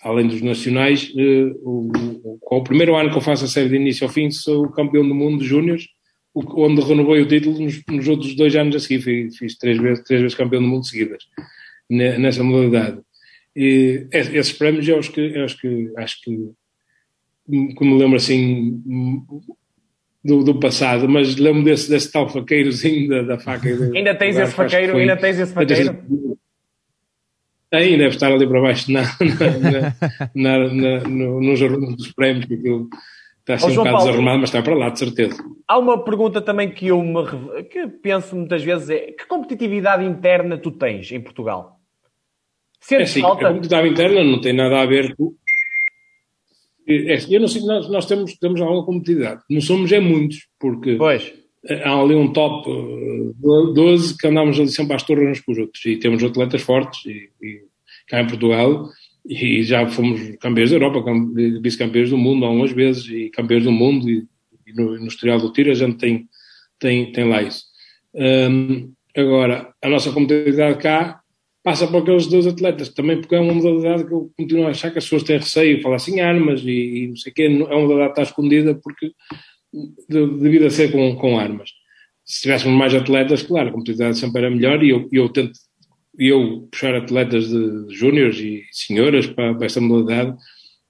além 0.02 0.28
dos 0.28 0.40
nacionais, 0.40 1.10
uh, 1.14 1.58
o, 1.62 1.92
o, 2.24 2.38
o, 2.40 2.62
primeiro 2.62 2.96
ano 2.96 3.10
que 3.10 3.16
eu 3.16 3.22
faço 3.22 3.44
a 3.44 3.48
série 3.48 3.68
de 3.68 3.76
início 3.76 4.06
ao 4.06 4.12
fim, 4.12 4.30
sou 4.30 4.68
campeão 4.70 5.06
do 5.06 5.14
mundo 5.14 5.40
de 5.40 5.48
júniores, 5.48 5.88
onde 6.34 6.80
renovei 6.82 7.22
o 7.22 7.28
título 7.28 7.58
nos, 7.60 7.82
nos, 7.88 8.08
outros 8.08 8.34
dois 8.36 8.54
anos 8.56 8.76
a 8.76 8.80
seguir. 8.80 9.00
Fiz, 9.02 9.36
fiz 9.36 9.58
três, 9.58 9.78
vezes, 9.78 10.04
três 10.04 10.20
vezes 10.20 10.36
campeão 10.36 10.62
do 10.62 10.68
mundo 10.68 10.86
seguidas, 10.86 11.24
nessa 11.88 12.42
modalidade. 12.42 13.00
E 13.54 14.06
esses 14.12 14.52
prémios 14.52 14.88
é 14.88 14.96
os 14.96 15.08
que, 15.08 15.20
é 15.20 15.44
os 15.44 15.54
que 15.54 15.90
acho 15.96 16.22
que, 16.22 16.50
que 17.50 17.84
me 17.84 17.98
lembro 17.98 18.16
assim 18.16 18.82
do, 20.24 20.44
do 20.44 20.60
passado, 20.60 21.08
mas 21.08 21.36
lembro 21.36 21.64
desse, 21.64 21.88
desse 21.88 22.12
tal 22.12 22.28
faqueirozinho 22.28 23.08
da, 23.08 23.22
da 23.22 23.38
faca. 23.38 23.68
ainda 23.94 24.14
tens 24.14 24.36
esse 24.38 24.52
faqueiro? 24.52 24.96
Ainda 24.96 25.16
tens 25.16 25.38
esse 25.38 25.52
faqueiro? 25.52 25.98
Aí 27.72 27.96
deve 27.96 28.08
estar 28.08 28.32
ali 28.32 28.46
para 28.46 28.60
baixo 28.60 28.90
na, 28.90 29.02
na, 30.34 30.58
na, 30.58 30.58
na 30.74 31.08
no, 31.08 31.40
nos 31.40 31.60
dos 31.96 32.12
prémios, 32.12 32.44
que 32.46 32.54
aquilo 32.54 32.88
está 33.38 33.54
assim 33.54 33.66
oh, 33.66 33.70
um 33.70 33.76
bocado 33.76 33.96
Paulo, 33.96 34.06
desarrumado, 34.06 34.38
mas 34.40 34.48
está 34.48 34.62
para 34.62 34.74
lá, 34.74 34.90
de 34.90 34.98
certeza. 34.98 35.44
Há 35.68 35.78
uma 35.78 36.02
pergunta 36.02 36.40
também 36.42 36.70
que 36.70 36.88
eu 36.88 37.00
me, 37.00 37.62
que 37.70 37.86
penso 37.86 38.34
muitas 38.34 38.64
vezes 38.64 38.90
é 38.90 39.12
que 39.12 39.24
competitividade 39.26 40.04
interna 40.04 40.58
tu 40.58 40.72
tens 40.72 41.12
em 41.12 41.20
Portugal? 41.20 41.76
É 42.90 43.02
assim, 43.02 43.20
falta... 43.20 43.46
a 43.46 43.48
competitividade 43.52 43.88
interna 43.88 44.24
não 44.24 44.40
tem 44.40 44.52
nada 44.52 44.80
a 44.80 44.86
ver 44.86 45.14
com. 45.14 45.32
É, 46.86 47.14
assim, 47.14 47.34
eu 47.34 47.40
não 47.40 47.48
sei, 47.48 47.62
nós, 47.62 47.88
nós 47.88 48.06
temos, 48.06 48.34
temos 48.38 48.60
alguma 48.60 48.84
competitividade. 48.84 49.42
Não 49.48 49.60
somos 49.60 49.92
é 49.92 50.00
muitos, 50.00 50.48
porque 50.58 50.96
pois. 50.96 51.32
há 51.84 52.00
ali 52.00 52.14
um 52.14 52.32
top 52.32 52.68
12 53.74 54.16
que 54.18 54.26
andamos 54.26 54.58
ali 54.58 54.68
sempre 54.68 54.94
às 54.94 55.02
torres 55.02 55.28
uns 55.28 55.40
com 55.40 55.52
os 55.52 55.58
outros. 55.58 55.84
E 55.84 55.96
temos 55.96 56.22
atletas 56.22 56.62
fortes, 56.62 57.04
e, 57.06 57.30
e 57.42 57.62
cá 58.08 58.20
em 58.20 58.26
Portugal, 58.26 58.88
e 59.26 59.62
já 59.62 59.86
fomos 59.88 60.20
campeões 60.40 60.70
da 60.70 60.76
Europa, 60.76 61.04
vice-campeões 61.62 62.10
do 62.10 62.18
mundo 62.18 62.44
algumas 62.44 62.72
vezes, 62.72 63.06
e 63.08 63.30
campeões 63.30 63.64
do 63.64 63.72
mundo, 63.72 64.08
e, 64.08 64.26
e 64.66 64.72
no, 64.72 64.98
no 64.98 65.06
historial 65.06 65.38
do 65.38 65.52
tiro 65.52 65.70
a 65.70 65.74
gente 65.74 65.96
tem, 65.96 66.28
tem, 66.78 67.12
tem 67.12 67.28
lá 67.28 67.42
isso. 67.42 67.64
Agora, 69.16 69.74
a 69.82 69.88
nossa 69.88 70.12
competitividade 70.12 70.78
cá 70.78 71.19
passa 71.70 71.86
por 71.86 72.02
aqueles 72.02 72.26
dois 72.26 72.48
atletas, 72.48 72.88
também 72.88 73.20
porque 73.20 73.36
é 73.36 73.40
uma 73.40 73.54
modalidade 73.54 74.04
que 74.04 74.12
eu 74.12 74.32
continuo 74.36 74.66
a 74.66 74.70
achar 74.70 74.90
que 74.90 74.98
as 74.98 75.04
pessoas 75.04 75.22
têm 75.22 75.38
receio, 75.38 75.80
falar 75.80 75.96
assim 75.96 76.18
armas 76.18 76.62
e, 76.64 76.70
e 76.70 77.06
não 77.06 77.16
sei 77.16 77.30
o 77.30 77.34
quê, 77.34 77.42
é 77.44 77.48
uma 77.48 77.80
modalidade 77.82 78.14
que 78.14 78.20
está 78.20 78.22
escondida 78.22 78.74
porque 78.74 79.12
devido 80.08 80.66
a 80.66 80.70
ser 80.70 80.90
com, 80.90 81.14
com 81.14 81.38
armas. 81.38 81.70
Se 82.24 82.42
tivéssemos 82.42 82.76
mais 82.76 82.92
atletas, 82.92 83.44
claro, 83.44 83.68
a 83.68 83.72
competitividade 83.72 84.18
sempre 84.18 84.40
era 84.40 84.50
melhor 84.50 84.82
e 84.82 84.90
eu, 84.90 85.08
eu 85.12 85.28
tento 85.28 85.52
eu 86.18 86.68
puxar 86.72 86.92
atletas 86.92 87.48
de, 87.48 87.86
de 87.86 87.94
júniores 87.94 88.40
e 88.40 88.64
senhoras 88.72 89.28
para, 89.28 89.54
para 89.54 89.66
esta 89.66 89.80
modalidade, 89.80 90.36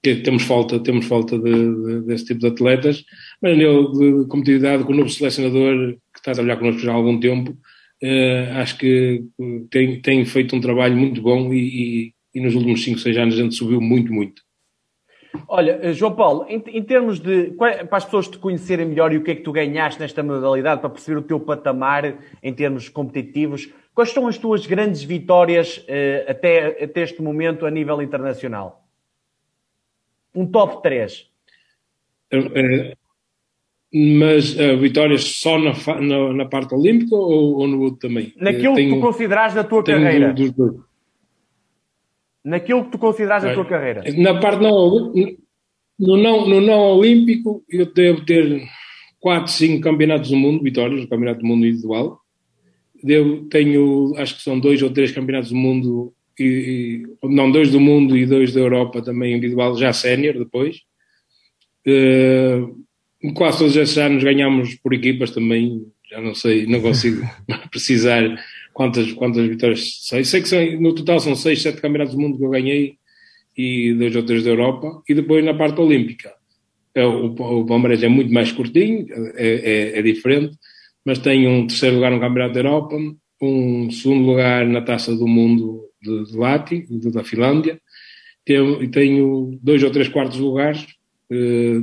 que 0.01 0.15
temos 0.15 0.41
falta, 0.41 0.79
temos 0.79 1.05
falta 1.05 1.37
de, 1.37 1.51
de, 1.51 2.01
desse 2.07 2.25
tipo 2.25 2.39
de 2.39 2.47
atletas, 2.47 3.05
mas 3.39 3.53
a 3.53 3.55
nível 3.55 3.91
de 3.91 4.27
competitividade, 4.27 4.83
com 4.83 4.93
o 4.93 4.95
novo 4.95 5.09
selecionador 5.09 5.91
que 5.91 6.19
está 6.19 6.31
a 6.31 6.33
trabalhar 6.33 6.57
connosco 6.57 6.81
já 6.81 6.91
há 6.91 6.95
algum 6.95 7.19
tempo, 7.19 7.55
uh, 8.03 8.57
acho 8.57 8.77
que 8.77 9.23
tem, 9.69 10.01
tem 10.01 10.25
feito 10.25 10.55
um 10.55 10.61
trabalho 10.61 10.95
muito 10.95 11.21
bom 11.21 11.53
e, 11.53 11.59
e, 11.59 12.13
e 12.35 12.41
nos 12.41 12.55
últimos 12.55 12.83
5, 12.83 12.99
6 12.99 13.17
anos 13.17 13.35
a 13.35 13.43
gente 13.43 13.55
subiu 13.55 13.81
muito, 13.81 14.11
muito. 14.11 14.41
Olha, 15.47 15.79
eh, 15.81 15.93
João 15.93 16.13
Paulo, 16.13 16.45
em, 16.47 16.61
em, 16.67 16.83
termos 16.83 17.19
de. 17.19 17.51
para 17.51 17.97
as 17.97 18.05
pessoas 18.05 18.27
te 18.27 18.37
conhecerem 18.37 18.85
melhor 18.85 19.13
e 19.13 19.17
o 19.17 19.23
que 19.23 19.31
é 19.31 19.35
que 19.35 19.41
tu 19.41 19.51
ganhaste 19.51 19.99
nesta 19.99 20.21
modalidade, 20.21 20.81
para 20.81 20.89
perceber 20.89 21.19
o 21.19 21.23
teu 21.23 21.39
patamar 21.39 22.17
em 22.43 22.53
termos 22.53 22.89
competitivos, 22.89 23.69
quais 23.93 24.11
são 24.11 24.27
as 24.27 24.37
tuas 24.37 24.65
grandes 24.65 25.03
vitórias 25.03 25.83
eh, 25.87 26.25
até, 26.27 26.83
até 26.83 27.01
este 27.01 27.21
momento 27.21 27.65
a 27.65 27.71
nível 27.71 28.01
internacional? 28.01 28.85
Um 30.35 30.45
top 30.45 30.81
3. 30.81 31.29
Uh, 32.33 32.95
mas 33.93 34.55
uh, 34.57 34.77
vitórias 34.77 35.23
só 35.23 35.59
na, 35.59 35.73
na, 35.99 36.33
na, 36.33 36.45
parte 36.45 36.73
olímpica 36.73 37.13
ou, 37.13 37.59
ou, 37.59 37.67
no 37.67 37.81
outro 37.81 38.07
também? 38.07 38.33
Naquilo 38.37 38.75
tenho, 38.75 38.89
que 38.89 38.95
tu 38.95 39.01
consideras 39.01 39.53
da 39.53 39.63
tua 39.63 39.83
carreira. 39.83 40.33
Do, 40.33 40.51
do, 40.51 40.71
do... 40.71 40.85
Naquilo 42.43 42.85
que 42.85 42.91
tu 42.91 42.97
consideras 42.97 43.43
da 43.43 43.53
tua 43.53 43.65
carreira. 43.65 44.03
Na 44.17 44.39
parte 44.39 44.63
não, 44.63 45.13
no 45.99 46.17
não, 46.17 46.47
no 46.47 46.61
não 46.61 46.79
olímpico, 46.97 47.63
eu 47.69 47.85
devo 47.93 48.25
ter 48.25 48.63
4, 49.19 49.51
5 49.51 49.83
campeonatos 49.83 50.29
do 50.29 50.37
mundo, 50.37 50.63
vitórias, 50.63 51.01
no 51.01 51.07
campeonato 51.07 51.41
do 51.41 51.45
mundo 51.45 51.65
individual. 51.65 52.19
Devo, 53.03 53.45
tenho, 53.49 54.13
acho 54.17 54.37
que 54.37 54.41
são 54.41 54.59
dois 54.59 54.81
ou 54.81 54.89
três 54.89 55.11
campeonatos 55.11 55.49
do 55.49 55.55
mundo, 55.57 56.13
e, 56.39 57.03
e, 57.23 57.27
não, 57.27 57.51
dois 57.51 57.71
do 57.71 57.79
mundo 57.79 58.15
e 58.17 58.25
dois 58.25 58.53
da 58.53 58.61
Europa 58.61 59.01
também 59.01 59.35
individual, 59.35 59.77
já 59.77 59.91
sénior 59.91 60.39
depois. 60.39 60.77
Uh, 61.85 62.81
quase 63.33 63.59
todos 63.59 63.75
esses 63.75 63.97
anos 63.97 64.23
ganhamos 64.23 64.75
por 64.75 64.93
equipas 64.93 65.31
também, 65.31 65.85
já 66.09 66.19
não 66.19 66.33
sei, 66.33 66.65
não 66.65 66.81
consigo 66.81 67.21
precisar 67.69 68.23
quantas, 68.73 69.11
quantas 69.13 69.47
vitórias 69.47 69.99
sei. 70.01 70.23
Sei 70.23 70.41
que 70.41 70.49
são, 70.49 70.81
no 70.81 70.95
total 70.95 71.19
são 71.19 71.35
seis, 71.35 71.61
sete 71.61 71.81
campeonatos 71.81 72.15
do 72.15 72.21
mundo 72.21 72.37
que 72.37 72.43
eu 72.43 72.49
ganhei 72.49 72.95
e 73.57 73.93
dois 73.93 74.15
ou 74.15 74.23
três 74.23 74.43
da 74.43 74.49
Europa, 74.49 75.03
e 75.07 75.13
depois 75.13 75.43
na 75.43 75.53
parte 75.53 75.79
olímpica. 75.79 76.33
É, 76.95 77.05
o, 77.05 77.27
o 77.27 77.65
Palmeiras 77.65 78.03
é 78.03 78.07
muito 78.07 78.33
mais 78.33 78.51
curtinho, 78.51 79.07
é, 79.35 79.47
é, 79.95 79.99
é, 79.99 80.01
diferente, 80.01 80.57
mas 81.05 81.19
tenho 81.19 81.49
um 81.49 81.67
terceiro 81.67 81.95
lugar 81.95 82.11
no 82.11 82.19
Campeonato 82.19 82.53
da 82.53 82.59
Europa, 82.59 82.97
um 83.41 83.89
segundo 83.91 84.25
lugar 84.25 84.65
na 84.65 84.81
Taça 84.81 85.15
do 85.15 85.27
Mundo 85.27 85.85
de, 86.01 86.25
de 86.25 86.37
Lati, 86.37 86.85
da 87.11 87.23
Finlândia, 87.23 87.79
tenho, 88.45 88.83
e 88.83 88.87
tenho 88.89 89.57
dois 89.61 89.81
ou 89.83 89.91
três 89.91 90.09
quartos 90.09 90.37
lugares 90.39 90.85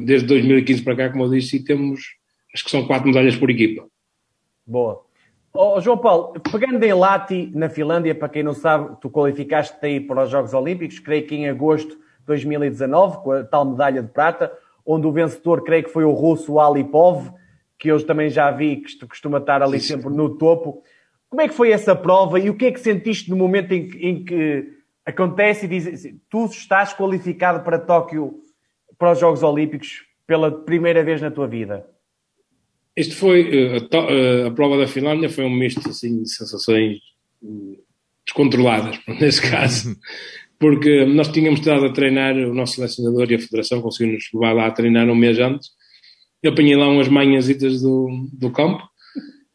desde 0.04 0.26
2015 0.26 0.82
para 0.82 0.96
cá, 0.96 1.10
como 1.10 1.24
eu 1.24 1.30
disse, 1.30 1.56
e 1.56 1.64
temos, 1.64 2.00
acho 2.54 2.64
que 2.64 2.70
são 2.70 2.86
quatro 2.86 3.08
medalhas 3.08 3.36
por 3.36 3.50
equipa. 3.50 3.86
Boa. 4.66 5.02
Oh, 5.54 5.80
João 5.80 5.96
Paulo, 5.96 6.34
pegando 6.52 6.82
em 6.84 6.92
Lati, 6.92 7.50
na 7.54 7.70
Finlândia, 7.70 8.14
para 8.14 8.28
quem 8.28 8.42
não 8.42 8.52
sabe, 8.52 8.96
tu 9.00 9.08
qualificaste-te 9.08 9.84
aí 9.86 10.00
para 10.00 10.24
os 10.24 10.30
Jogos 10.30 10.52
Olímpicos, 10.52 10.98
creio 10.98 11.26
que 11.26 11.34
em 11.34 11.48
agosto 11.48 11.98
2019, 12.26 13.18
com 13.18 13.32
a 13.32 13.42
tal 13.42 13.64
medalha 13.64 14.02
de 14.02 14.08
prata, 14.08 14.52
onde 14.84 15.06
o 15.06 15.12
vencedor, 15.12 15.64
creio 15.64 15.84
que 15.84 15.90
foi 15.90 16.04
o 16.04 16.12
russo 16.12 16.60
Alipov, 16.60 17.32
que 17.78 17.88
eu 17.88 18.04
também 18.04 18.28
já 18.28 18.50
vi 18.50 18.76
que 18.76 19.06
costuma 19.06 19.38
estar 19.38 19.62
ali 19.62 19.80
Sim. 19.80 19.94
sempre 19.94 20.10
no 20.10 20.36
topo. 20.36 20.82
Como 21.30 21.40
é 21.40 21.48
que 21.48 21.54
foi 21.54 21.70
essa 21.70 21.94
prova 21.96 22.38
e 22.38 22.50
o 22.50 22.56
que 22.56 22.66
é 22.66 22.72
que 22.72 22.80
sentiste 22.80 23.30
no 23.30 23.36
momento 23.36 23.72
em 23.72 23.88
que, 23.88 23.98
em 23.98 24.24
que 24.24 24.72
acontece 25.04 25.64
e 25.64 25.68
diz 25.68 25.86
assim, 25.86 26.20
tu 26.28 26.44
estás 26.46 26.92
qualificado 26.92 27.64
para 27.64 27.78
Tóquio, 27.78 28.40
para 28.98 29.12
os 29.12 29.20
Jogos 29.20 29.42
Olímpicos, 29.42 30.02
pela 30.26 30.50
primeira 30.50 31.02
vez 31.04 31.22
na 31.22 31.30
tua 31.30 31.46
vida? 31.46 31.86
Este 32.96 33.14
foi, 33.14 33.48
eh, 33.54 33.76
a, 33.76 34.12
eh, 34.12 34.46
a 34.48 34.50
prova 34.50 34.76
da 34.76 34.88
Finlândia 34.88 35.30
foi 35.30 35.44
um 35.44 35.54
misto 35.54 35.88
assim, 35.88 36.22
de 36.22 36.28
sensações 36.28 36.98
hum, 37.40 37.76
descontroladas, 38.26 38.98
nesse 39.20 39.40
caso, 39.40 39.96
porque 40.58 41.04
nós 41.04 41.28
tínhamos 41.28 41.60
estado 41.60 41.86
a 41.86 41.92
treinar, 41.92 42.34
o 42.36 42.52
nosso 42.52 42.74
selecionador 42.74 43.30
e 43.30 43.36
a 43.36 43.38
Federação 43.38 43.80
conseguiram-nos 43.80 44.28
levar 44.34 44.52
lá 44.52 44.66
a 44.66 44.72
treinar 44.72 45.08
um 45.08 45.14
mês 45.14 45.38
antes, 45.38 45.70
eu 46.42 46.52
apanhei 46.52 46.76
lá 46.76 46.88
umas 46.88 47.08
manhãzitas 47.08 47.80
do, 47.82 48.28
do 48.32 48.50
campo 48.50 48.82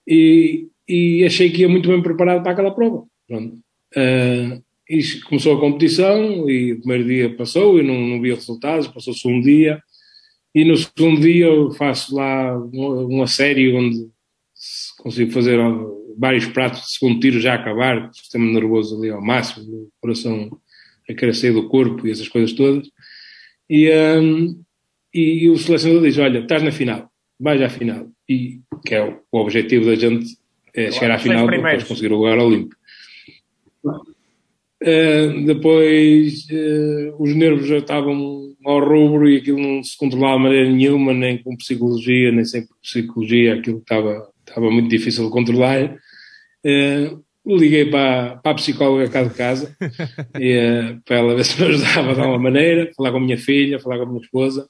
e, 0.08 0.68
e 0.88 1.24
achei 1.26 1.50
que 1.50 1.62
ia 1.62 1.70
muito 1.70 1.90
bem 1.90 2.02
preparado 2.02 2.44
para 2.44 2.52
aquela 2.52 2.74
prova. 2.74 3.06
Pronto. 3.28 3.56
Uh, 3.96 4.64
e 5.00 5.22
começou 5.22 5.56
a 5.56 5.60
competição 5.60 6.50
e 6.50 6.74
o 6.74 6.80
primeiro 6.80 7.06
dia 7.06 7.36
passou, 7.36 7.78
eu 7.78 7.84
não, 7.84 8.00
não 8.00 8.22
via 8.22 8.36
resultados, 8.36 8.88
passou-se 8.88 9.28
um 9.28 9.42
dia 9.42 9.82
e 10.54 10.64
no 10.64 10.78
segundo 10.78 11.20
dia 11.20 11.46
eu 11.46 11.72
faço 11.72 12.16
lá 12.16 12.56
uma 12.58 13.26
série 13.26 13.74
onde 13.76 14.08
consigo 15.00 15.32
fazer 15.32 15.60
vários 16.18 16.46
pratos 16.46 16.82
de 16.82 16.92
segundo 16.92 17.20
tiro 17.20 17.40
já 17.40 17.54
a 17.54 17.56
acabar, 17.56 18.10
o 18.10 18.14
sistema 18.14 18.46
nervoso 18.46 18.98
ali 18.98 19.10
ao 19.10 19.22
máximo, 19.22 19.66
o 19.66 19.92
coração 20.00 20.56
a 21.10 21.14
querer 21.14 21.34
sair 21.34 21.54
do 21.54 21.68
corpo 21.68 22.08
e 22.08 22.12
essas 22.12 22.28
coisas 22.28 22.54
todas. 22.54 22.88
E, 23.70 23.90
um, 23.90 24.64
e, 25.14 25.44
e, 25.44 25.50
o 25.50 25.58
selecionador 25.58 26.04
diz: 26.04 26.18
Olha, 26.18 26.40
estás 26.40 26.62
na 26.64 26.72
final, 26.72 27.10
vais 27.40 27.62
à 27.62 27.70
final. 27.70 28.08
E 28.30 28.62
que 28.86 28.96
é 28.96 29.04
o, 29.04 29.20
o 29.32 29.40
objetivo 29.40 29.86
da 29.86 29.96
gente 29.96 30.38
é 30.74 30.92
chegar 30.92 31.16
à 31.16 31.20
final 31.20 31.46
para 31.46 31.84
conseguir 31.84 32.12
o 32.12 32.18
lugar 32.18 32.38
olímpico. 32.38 32.76
Uh, 34.84 35.46
depois 35.46 36.46
uh, 36.52 37.16
os 37.18 37.34
nervos 37.34 37.68
já 37.68 37.78
estavam 37.78 38.54
ao 38.66 38.80
rubro 38.80 39.30
e 39.30 39.38
aquilo 39.38 39.58
não 39.58 39.82
se 39.82 39.98
controlava 39.98 40.38
de 40.38 40.44
maneira 40.44 40.70
nenhuma, 40.70 41.14
nem 41.14 41.42
com 41.42 41.56
psicologia, 41.56 42.34
nem 42.34 42.44
sem 42.44 42.68
psicologia, 42.82 43.56
aquilo 43.56 43.78
estava, 43.78 44.30
estava 44.46 44.70
muito 44.70 44.90
difícil 44.90 45.24
de 45.26 45.32
controlar. 45.32 45.96
Uh, 46.66 47.24
liguei 47.46 47.86
para, 47.86 48.38
para 48.38 48.52
a 48.52 48.56
psicóloga 48.56 49.10
cá 49.10 49.24
de 49.24 49.34
casa 49.34 49.76
e, 50.40 50.98
para 51.06 51.18
ela 51.18 51.36
ver 51.36 51.46
se 51.46 51.62
me 51.62 51.68
ajudava 51.68 52.14
de 52.14 52.20
alguma 52.20 52.40
maneira, 52.40 52.92
falar 52.96 53.12
com 53.12 53.18
a 53.18 53.22
minha 53.22 53.38
filha, 53.38 53.80
falar 53.80 53.98
com 53.98 54.04
a 54.04 54.08
minha 54.08 54.22
esposa 54.22 54.68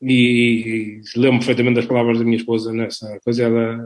e, 0.00 1.00
e 1.14 1.18
lembro 1.18 1.38
perfeitamente 1.38 1.76
das 1.76 1.86
palavras 1.86 2.18
da 2.18 2.24
minha 2.24 2.36
esposa 2.36 2.72
nessa 2.72 3.18
coisa. 3.24 3.44
Ela, 3.44 3.76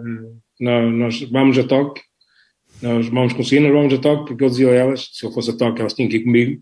nós, 0.60 0.92
nós 0.92 1.22
vamos 1.30 1.58
a 1.58 1.64
toque, 1.64 2.00
nós 2.82 3.08
vamos 3.08 3.32
conseguir, 3.32 3.60
nós 3.60 3.72
vamos 3.72 3.94
a 3.94 3.98
toque, 3.98 4.26
porque 4.26 4.44
eu 4.44 4.48
dizia 4.48 4.68
a 4.68 4.74
elas, 4.74 5.10
se 5.12 5.24
eu 5.24 5.32
fosse 5.32 5.50
a 5.50 5.56
toque, 5.56 5.80
elas 5.80 5.94
tinham 5.94 6.08
que 6.08 6.16
ir 6.16 6.24
comigo. 6.24 6.60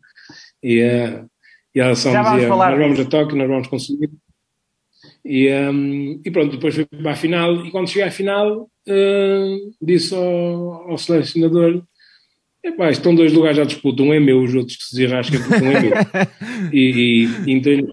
E, 0.63 0.83
uh, 0.83 1.29
e 1.75 1.81
ela 1.81 1.95
só 1.95 2.11
me 2.11 2.37
dizia, 2.37 2.49
nós 2.49 2.79
vamos 2.79 3.01
a 3.01 3.05
toque, 3.05 3.35
nós 3.35 3.49
vamos 3.49 3.69
conseguir. 3.69 4.11
E, 5.25 5.51
um, 5.51 6.21
e 6.25 6.31
pronto, 6.31 6.53
depois 6.53 6.75
fui 6.75 6.85
para 6.85 7.13
a 7.13 7.17
final, 7.17 7.65
e 7.67 7.71
quando 7.71 7.89
cheguei 7.89 8.09
à 8.09 8.11
final, 8.11 8.63
uh, 8.63 9.75
disse 9.81 10.15
ao, 10.15 10.91
ao 10.91 10.99
selecionador, 10.99 11.83
Epá, 12.65 12.91
estão 12.91 13.15
dois 13.15 13.31
lugares 13.31 13.59
à 13.59 13.65
disputa, 13.65 14.03
um 14.03 14.15
é 14.15 14.19
meu, 14.19 14.43
os 14.43 14.55
outros 14.55 14.79
que 14.79 14.85
se 14.85 14.97
desarrasquem 14.97 15.39
porque 15.39 15.63
um 15.63 15.71
é 15.71 15.81
meu. 15.83 15.93
e, 16.73 17.29
e 17.47 17.53
entrei, 17.53 17.87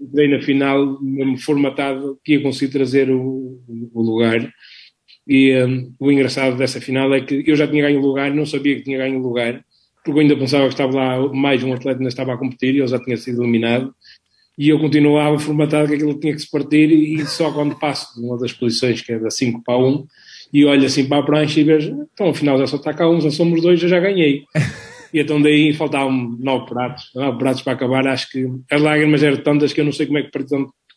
entrei, 0.00 0.28
na 0.28 0.40
final 0.40 0.98
mesmo 1.02 1.36
formatado 1.36 2.18
que 2.24 2.32
ia 2.32 2.42
conseguir 2.42 2.72
trazer 2.72 3.10
o, 3.10 3.60
o 3.92 4.02
lugar. 4.02 4.50
E 5.28 5.54
um, 5.62 5.92
o 5.98 6.10
engraçado 6.10 6.56
dessa 6.56 6.80
final 6.80 7.12
é 7.12 7.20
que 7.20 7.44
eu 7.46 7.54
já 7.54 7.66
tinha 7.68 7.82
ganho 7.82 8.00
lugar, 8.00 8.32
não 8.32 8.46
sabia 8.46 8.76
que 8.76 8.82
tinha 8.82 8.96
ganho 8.96 9.18
lugar, 9.18 9.62
porque 9.96 10.10
eu 10.10 10.22
ainda 10.22 10.36
pensava 10.36 10.64
que 10.64 10.72
estava 10.72 10.92
lá 10.92 11.32
mais 11.34 11.62
um 11.62 11.72
atleta 11.72 11.98
ainda 11.98 12.08
estava 12.08 12.32
a 12.32 12.38
competir 12.38 12.74
e 12.74 12.78
ele 12.78 12.88
já 12.88 12.98
tinha 12.98 13.16
sido 13.16 13.42
eliminado. 13.42 13.94
E 14.56 14.70
eu 14.70 14.78
continuava 14.78 15.38
formatado 15.38 15.88
que 15.88 15.94
aquilo 15.94 16.18
tinha 16.18 16.32
que 16.32 16.40
se 16.40 16.50
partir 16.50 16.90
e 16.90 17.24
só 17.26 17.52
quando 17.52 17.78
passo 17.78 18.18
de 18.18 18.26
uma 18.26 18.38
das 18.38 18.52
posições 18.52 19.02
que 19.02 19.12
é 19.12 19.18
da 19.18 19.30
5 19.30 19.62
para 19.62 19.78
1, 19.78 20.06
e 20.52 20.64
olho 20.64 20.86
assim 20.86 21.06
para 21.06 21.18
a 21.18 21.22
prancha 21.22 21.60
e 21.60 21.64
vejo, 21.64 22.08
então 22.12 22.30
afinal 22.30 22.58
já 22.58 22.66
só 22.66 22.76
está 22.76 22.94
cá 22.94 23.08
um, 23.08 23.20
já 23.20 23.30
somos 23.30 23.60
dois, 23.60 23.82
eu 23.82 23.88
já 23.88 24.00
ganhei. 24.00 24.44
E 25.10 25.20
então 25.20 25.40
daí 25.40 25.72
faltavam 25.72 26.36
nove 26.38 26.66
pratos, 26.66 27.10
nove 27.14 27.38
pratos 27.38 27.62
para 27.62 27.72
acabar, 27.72 28.06
acho 28.06 28.30
que 28.30 28.46
as 28.70 28.82
lágrimas 28.82 29.22
eram 29.22 29.38
tantas 29.38 29.72
que 29.72 29.80
eu 29.80 29.84
não 29.86 29.90
sei 29.90 30.04
como 30.04 30.18
é 30.18 30.22
que, 30.22 30.30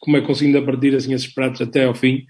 como 0.02 0.18
é 0.18 0.20
que 0.20 0.28
consigo 0.28 0.48
ainda 0.48 0.62
partir 0.62 0.94
assim 0.94 1.14
esses 1.14 1.34
pratos 1.34 1.62
até 1.62 1.86
ao 1.86 1.94
fim, 1.94 2.26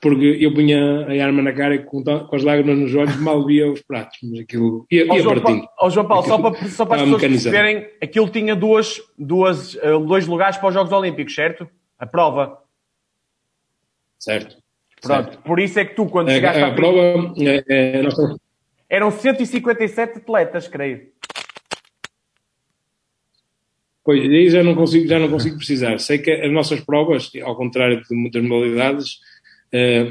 porque 0.00 0.38
eu 0.40 0.54
punha 0.54 1.06
a 1.06 1.24
arma 1.24 1.42
na 1.42 1.52
cara 1.52 1.74
e 1.74 1.78
com, 1.80 2.02
com 2.02 2.36
as 2.36 2.44
lágrimas 2.44 2.78
nos 2.78 2.94
olhos 2.94 3.16
mal 3.16 3.44
via 3.44 3.70
os 3.70 3.82
pratos, 3.82 4.18
mas 4.22 4.40
aquilo 4.40 4.86
ia, 4.90 5.04
ia 5.04 5.20
João 5.20 5.34
partindo. 5.34 5.42
Paulo, 5.42 5.68
oh 5.80 5.90
João 5.90 6.06
Paulo, 6.06 6.26
só 6.26 6.38
para, 6.38 6.68
só 6.68 6.86
para 6.86 6.96
as 6.96 7.02
pessoas 7.02 7.20
perceberem, 7.22 7.90
aquilo 8.00 8.28
tinha 8.28 8.54
duas, 8.54 9.00
duas, 9.18 9.74
uh, 9.74 9.98
dois 10.06 10.26
lugares 10.26 10.56
para 10.56 10.68
os 10.68 10.74
Jogos 10.74 10.92
Olímpicos, 10.92 11.34
certo? 11.34 11.68
A 11.98 12.06
prova. 12.06 12.58
Certo. 14.18 14.56
Pronto, 15.00 15.30
certo. 15.30 15.42
por 15.42 15.60
isso 15.60 15.78
é 15.78 15.84
que 15.84 15.94
tu, 15.94 16.06
quando 16.06 16.30
chegaste 16.30 16.62
a, 16.62 16.68
a 16.68 16.74
prova. 16.74 17.34
É, 17.38 17.64
é, 17.68 18.02
Eram 18.88 19.10
157 19.10 20.18
atletas, 20.18 20.68
creio. 20.68 21.08
Pois, 24.04 24.22
aí 24.22 24.48
já 24.48 24.62
não 24.62 24.74
consigo, 24.74 25.06
já 25.06 25.18
não 25.18 25.28
consigo 25.28 25.56
precisar. 25.56 25.98
Sei 25.98 26.18
que 26.18 26.30
as 26.30 26.50
nossas 26.50 26.80
provas, 26.80 27.30
ao 27.42 27.54
contrário 27.54 28.02
de 28.02 28.14
muitas 28.16 28.42
modalidades, 28.42 29.10
eh, 29.10 29.27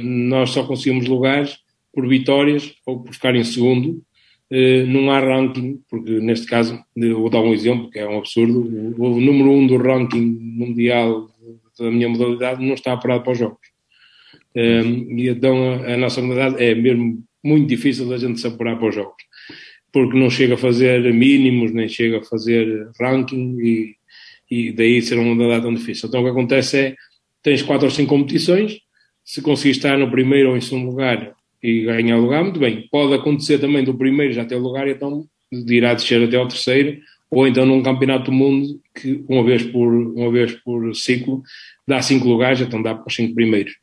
nós 0.04 0.52
só 0.52 0.64
conseguimos 0.66 1.08
lugares 1.08 1.58
por 1.94 2.08
vitórias 2.08 2.76
ou 2.86 3.04
por 3.04 3.14
ficar 3.14 3.36
em 3.36 3.44
segundo. 3.44 4.02
Eh, 4.50 4.84
não 4.84 5.12
há 5.12 5.20
ranking, 5.20 5.82
porque 5.90 6.12
neste 6.20 6.48
caso, 6.48 6.80
vou 6.96 7.30
dar 7.30 7.42
um 7.42 7.54
exemplo 7.54 7.90
que 7.90 8.00
é 8.00 8.08
um 8.08 8.20
absurdo. 8.20 8.62
O, 8.98 9.20
número 9.20 9.52
um 9.52 9.68
do 9.68 9.78
ranking 9.78 10.38
mundial 10.42 11.30
da 11.78 11.92
minha 11.92 12.08
modalidade 12.08 12.66
não 12.66 12.74
está 12.74 12.94
apurado 12.94 13.24
para 13.24 13.34
os 13.34 13.40
Jogos. 13.40 13.78
Um, 14.56 15.20
e 15.20 15.30
então 15.30 15.84
a, 15.84 15.96
nossa 15.98 16.20
modalidade 16.20 16.64
é 16.64 16.74
mesmo 16.74 17.24
muito 17.44 17.68
difícil 17.68 18.10
da 18.10 18.18
gente 18.18 18.40
se 18.40 18.48
apurar 18.48 18.76
para 18.78 18.90
os 18.90 18.96
jogos, 18.96 19.24
porque 19.94 20.18
não 20.18 20.32
chega 20.32 20.56
a 20.56 20.58
fazer 20.58 21.14
mínimos, 21.14 21.72
nem 21.72 21.88
chega 21.88 22.18
a 22.18 22.24
fazer 22.24 22.90
ranking 23.00 23.56
e, 23.60 23.96
e 24.50 24.72
daí 24.72 25.00
ser 25.02 25.20
uma 25.20 25.36
modalidade 25.36 25.64
tão 25.64 25.74
difícil. 25.76 26.10
Então 26.10 26.22
o 26.22 26.24
que 26.24 26.32
acontece 26.32 26.78
é, 26.78 26.96
tens 27.44 27.62
quatro 27.62 27.86
ou 27.86 27.92
cinco 27.92 28.10
competições, 28.10 28.80
se 29.28 29.42
conseguir 29.42 29.72
estar 29.72 29.98
no 29.98 30.10
primeiro 30.10 30.52
ou 30.52 30.58
em 30.58 30.62
segundo 30.62 30.86
lugar 30.86 31.36
e 31.62 31.82
ganhar 31.82 32.16
lugar, 32.16 32.42
muito 32.42 32.62
bem. 32.62 32.88
Pode 32.90 33.14
acontecer 33.14 33.60
também 33.60 33.84
do 33.84 33.94
primeiro 33.94 34.32
já 34.32 34.46
ter 34.46 34.56
lugar 34.56 34.88
então 34.88 35.28
irá 35.52 35.94
descer 35.94 36.24
até 36.24 36.38
ao 36.38 36.48
terceiro, 36.48 36.98
ou 37.30 37.46
então 37.46 37.66
num 37.66 37.84
campeonato 37.84 38.26
do 38.26 38.32
mundo 38.32 38.80
que 38.96 39.22
uma 39.28 39.44
vez 39.44 39.64
por, 39.64 39.94
uma 39.94 40.32
vez 40.32 40.54
por 40.54 40.96
ciclo 40.96 41.44
dá 41.86 42.02
cinco 42.02 42.26
lugares, 42.26 42.62
então 42.62 42.82
dá 42.82 42.96
para 42.96 43.08
os 43.08 43.16
cinco 43.16 43.36
primeiros. 43.36 43.74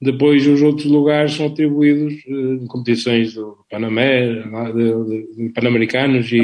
Depois 0.00 0.46
os 0.46 0.62
outros 0.62 0.86
lugares 0.86 1.32
são 1.32 1.46
atribuídos 1.46 2.14
uh, 2.28 2.54
em 2.62 2.66
competições 2.68 3.34
do 3.34 3.58
Panamé, 3.68 4.28
de, 4.28 5.04
de, 5.04 5.36
de 5.36 5.48
Pan-Americanos 5.52 6.30
e, 6.30 6.38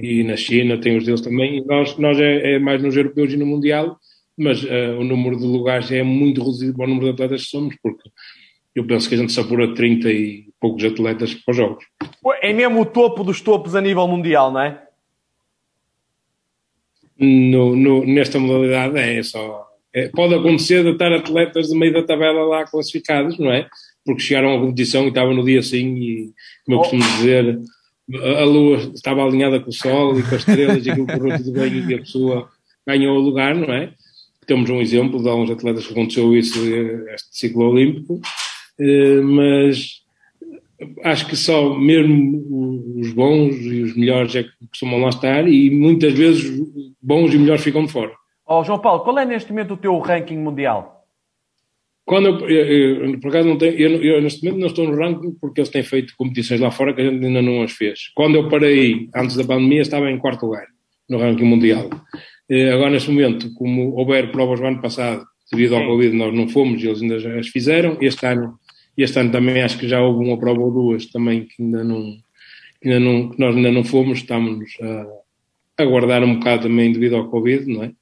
e, 0.00 0.22
na 0.22 0.36
China 0.36 0.78
tem 0.78 0.96
os 0.96 1.04
deles 1.04 1.20
também. 1.20 1.58
E 1.58 1.64
nós, 1.64 1.98
nós 1.98 2.16
é, 2.20 2.52
é, 2.52 2.58
mais 2.60 2.80
nos 2.80 2.96
europeus 2.96 3.32
e 3.32 3.36
no 3.36 3.46
Mundial, 3.46 3.98
mas 4.38 4.62
uh, 4.62 4.98
o 4.98 5.04
número 5.04 5.36
de 5.36 5.44
lugares 5.44 5.90
é 5.90 6.02
muito 6.02 6.40
reduzido 6.40 6.74
para 6.76 6.86
o 6.86 6.88
número 6.88 7.06
de 7.06 7.12
atletas 7.12 7.44
que 7.44 7.50
somos, 7.50 7.76
porque 7.82 8.08
eu 8.74 8.86
penso 8.86 9.08
que 9.08 9.14
a 9.16 9.18
gente 9.18 9.32
se 9.32 9.40
apura 9.40 9.74
30 9.74 10.10
e 10.10 10.48
poucos 10.60 10.84
atletas 10.84 11.34
para 11.34 11.50
os 11.50 11.56
Jogos. 11.56 11.84
É 12.40 12.52
mesmo 12.52 12.82
o 12.82 12.86
topo 12.86 13.24
dos 13.24 13.40
topos 13.40 13.74
a 13.74 13.80
nível 13.80 14.06
mundial, 14.06 14.52
não 14.52 14.60
é? 14.60 14.82
No, 17.18 17.74
no, 17.74 18.06
nesta 18.06 18.38
modalidade 18.38 18.96
é 18.96 19.20
só 19.24 19.68
é, 19.92 20.08
pode 20.08 20.34
acontecer 20.34 20.84
de 20.84 20.90
estar 20.90 21.12
atletas 21.12 21.68
de 21.68 21.76
meio 21.76 21.92
da 21.92 22.02
tabela 22.02 22.44
lá 22.44 22.64
classificados, 22.64 23.38
não 23.38 23.50
é? 23.50 23.68
Porque 24.04 24.22
chegaram 24.22 24.54
à 24.54 24.60
competição 24.60 25.04
e 25.04 25.08
estavam 25.08 25.34
no 25.34 25.44
dia 25.44 25.58
assim 25.60 25.96
e, 25.96 26.32
como 26.64 26.76
eu 26.76 26.78
costumo 26.78 27.02
dizer, 27.02 27.58
a 28.14 28.44
lua 28.44 28.76
estava 28.94 29.24
alinhada 29.24 29.58
com 29.60 29.70
o 29.70 29.72
sol 29.72 30.18
e 30.18 30.22
com 30.22 30.34
as 30.34 30.40
estrelas 30.40 30.86
e 30.86 30.90
aquilo 30.90 31.06
correu 31.06 31.36
tudo 31.38 31.52
bem 31.52 31.84
e 31.88 31.94
a 31.94 31.98
pessoa 31.98 32.48
ganhou 32.86 33.16
o 33.16 33.20
lugar, 33.20 33.54
não 33.54 33.72
é? 33.74 33.92
Temos 34.48 34.68
um 34.70 34.80
exemplo 34.80 35.22
de 35.22 35.28
alguns 35.28 35.50
atletas 35.50 35.86
que 35.86 35.92
aconteceu 35.92 36.34
isso, 36.34 36.58
este 37.14 37.28
ciclo 37.30 37.70
olímpico, 37.70 38.18
eh, 38.80 39.20
mas 39.20 40.02
acho 41.04 41.26
que 41.26 41.36
só 41.36 41.74
mesmo 41.78 42.98
os 42.98 43.12
bons 43.12 43.54
e 43.56 43.82
os 43.82 43.96
melhores 43.96 44.34
é 44.34 44.44
que 44.44 44.50
costumam 44.70 45.00
lá 45.00 45.10
estar 45.10 45.46
e 45.46 45.70
muitas 45.70 46.14
vezes 46.14 46.50
bons 47.00 47.34
e 47.34 47.38
melhores 47.38 47.62
ficam 47.62 47.84
de 47.84 47.92
fora. 47.92 48.12
Oh, 48.46 48.64
João 48.64 48.78
Paulo, 48.78 49.04
qual 49.04 49.18
é 49.18 49.26
neste 49.26 49.52
momento 49.52 49.74
o 49.74 49.76
teu 49.76 49.98
ranking 49.98 50.38
mundial? 50.38 51.04
Quando 52.06 52.28
eu, 52.28 52.48
eu, 52.48 53.04
eu 53.04 53.20
por 53.20 53.28
acaso 53.28 53.46
não 53.46 53.58
tenho, 53.58 53.74
eu, 53.74 54.02
eu, 54.02 54.22
neste 54.22 54.42
momento 54.42 54.60
não 54.60 54.68
estou 54.68 54.88
no 54.88 54.96
ranking 54.96 55.36
porque 55.38 55.60
eles 55.60 55.68
têm 55.68 55.82
feito 55.82 56.14
competições 56.16 56.58
lá 56.58 56.70
fora 56.70 56.94
que 56.94 57.02
a 57.02 57.04
gente 57.04 57.22
ainda 57.22 57.42
não 57.42 57.62
as 57.62 57.72
fez. 57.72 58.10
Quando 58.14 58.36
eu 58.36 58.48
parei 58.48 59.10
antes 59.14 59.36
da 59.36 59.44
pandemia 59.44 59.82
estava 59.82 60.10
em 60.10 60.18
quarto 60.18 60.46
lugar 60.46 60.66
no 61.08 61.18
ranking 61.18 61.44
mundial. 61.44 61.90
Agora, 62.72 62.90
neste 62.90 63.10
momento, 63.10 63.52
como 63.54 63.94
houver 63.94 64.32
provas 64.32 64.58
do 64.58 64.66
ano 64.66 64.80
passado, 64.80 65.26
devido 65.52 65.76
ao 65.76 65.86
Covid, 65.86 66.16
nós 66.16 66.34
não 66.34 66.48
fomos, 66.48 66.82
eles 66.82 67.02
ainda 67.02 67.18
já 67.18 67.38
as 67.38 67.48
fizeram. 67.48 67.96
Este 68.00 68.26
ano, 68.26 68.58
este 68.96 69.18
ano 69.18 69.30
também 69.30 69.62
acho 69.62 69.78
que 69.78 69.88
já 69.88 70.00
houve 70.00 70.24
uma 70.24 70.38
prova 70.38 70.60
ou 70.60 70.70
duas 70.70 71.06
também 71.06 71.44
que 71.44 71.62
ainda 71.62 71.84
não, 71.84 72.16
que 72.80 72.88
ainda 72.88 73.00
não 73.00 73.28
que 73.30 73.38
nós 73.38 73.54
ainda 73.54 73.70
não 73.70 73.84
fomos, 73.84 74.18
estamos 74.18 74.64
a 74.82 75.82
aguardar 75.82 76.24
um 76.24 76.34
bocado 76.36 76.62
também 76.64 76.92
devido 76.92 77.16
ao 77.16 77.28
Covid, 77.28 77.66
não 77.66 77.84
é? 77.84 77.92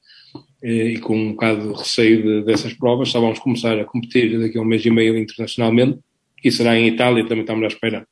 E 0.63 0.97
com 0.99 1.15
um 1.15 1.31
bocado 1.31 1.73
de 1.73 1.79
receio 1.79 2.23
de, 2.23 2.45
dessas 2.45 2.73
provas, 2.73 3.09
só 3.09 3.21
vamos 3.21 3.39
começar 3.39 3.77
a 3.79 3.85
competir 3.85 4.39
daqui 4.39 4.57
a 4.57 4.61
um 4.61 4.65
mês 4.65 4.83
e 4.85 4.89
meio 4.89 5.17
internacionalmente, 5.17 5.99
e 6.43 6.51
será 6.51 6.77
em 6.77 6.87
Itália, 6.87 7.25
também 7.25 7.41
estamos 7.41 7.63
à 7.63 7.67
espera, 7.67 8.07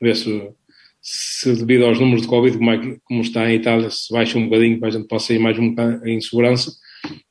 ver 0.00 0.16
se 0.16 0.50
se 1.00 1.54
devido 1.54 1.86
aos 1.86 1.98
números 1.98 2.22
de 2.22 2.28
Covid, 2.28 2.58
como, 2.58 2.70
é, 2.70 2.96
como 3.04 3.20
está 3.22 3.50
em 3.50 3.56
Itália, 3.56 3.88
se 3.90 4.12
baixa 4.12 4.38
um 4.38 4.44
bocadinho 4.44 4.78
para 4.78 4.88
a 4.88 4.92
gente 4.92 5.08
possa 5.08 5.32
ir 5.32 5.38
mais 5.38 5.58
um 5.58 5.70
bocado 5.70 6.06
em 6.06 6.20
segurança. 6.20 6.72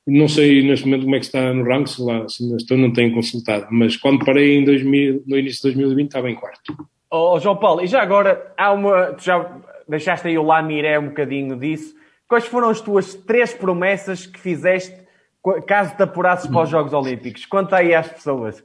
Não 0.08 0.28
sei 0.28 0.64
neste 0.64 0.86
momento 0.86 1.04
como 1.04 1.16
é 1.16 1.20
que 1.20 1.26
está 1.26 1.54
no 1.54 1.64
ranking, 1.64 1.92
se 1.92 2.02
lá, 2.02 2.28
se 2.28 2.56
estou, 2.56 2.78
não 2.78 2.92
tenho 2.92 3.14
consultado, 3.14 3.68
mas 3.70 3.96
quando 3.96 4.26
parei 4.26 4.58
em 4.58 4.66
2000, 4.66 5.24
no 5.28 5.38
início 5.38 5.62
de 5.62 5.76
2020 5.78 6.08
estava 6.08 6.30
em 6.30 6.36
quarto. 6.36 6.76
Oh, 7.12 7.40
João 7.40 7.58
Paulo, 7.58 7.84
e 7.84 7.88
já 7.88 8.02
agora, 8.02 8.54
há 8.58 8.72
uma, 8.72 9.14
tu 9.14 9.24
já 9.24 9.62
deixaste 9.88 10.28
aí 10.28 10.38
o 10.38 10.44
Lamiré 10.44 10.98
um 11.00 11.10
bocadinho 11.10 11.56
disso. 11.56 11.96
Quais 12.28 12.46
foram 12.46 12.70
as 12.70 12.82
tuas 12.82 13.14
três 13.14 13.54
promessas 13.54 14.26
que 14.26 14.40
fizeste 14.40 14.96
caso 15.66 15.96
te 15.96 16.04
apurasses 16.04 16.50
para 16.50 16.64
os 16.64 16.70
Jogos 16.70 16.94
Olímpicos? 16.94 17.46
Conta 17.46 17.78
aí 17.78 17.94
às 17.94 18.08
pessoas. 18.08 18.64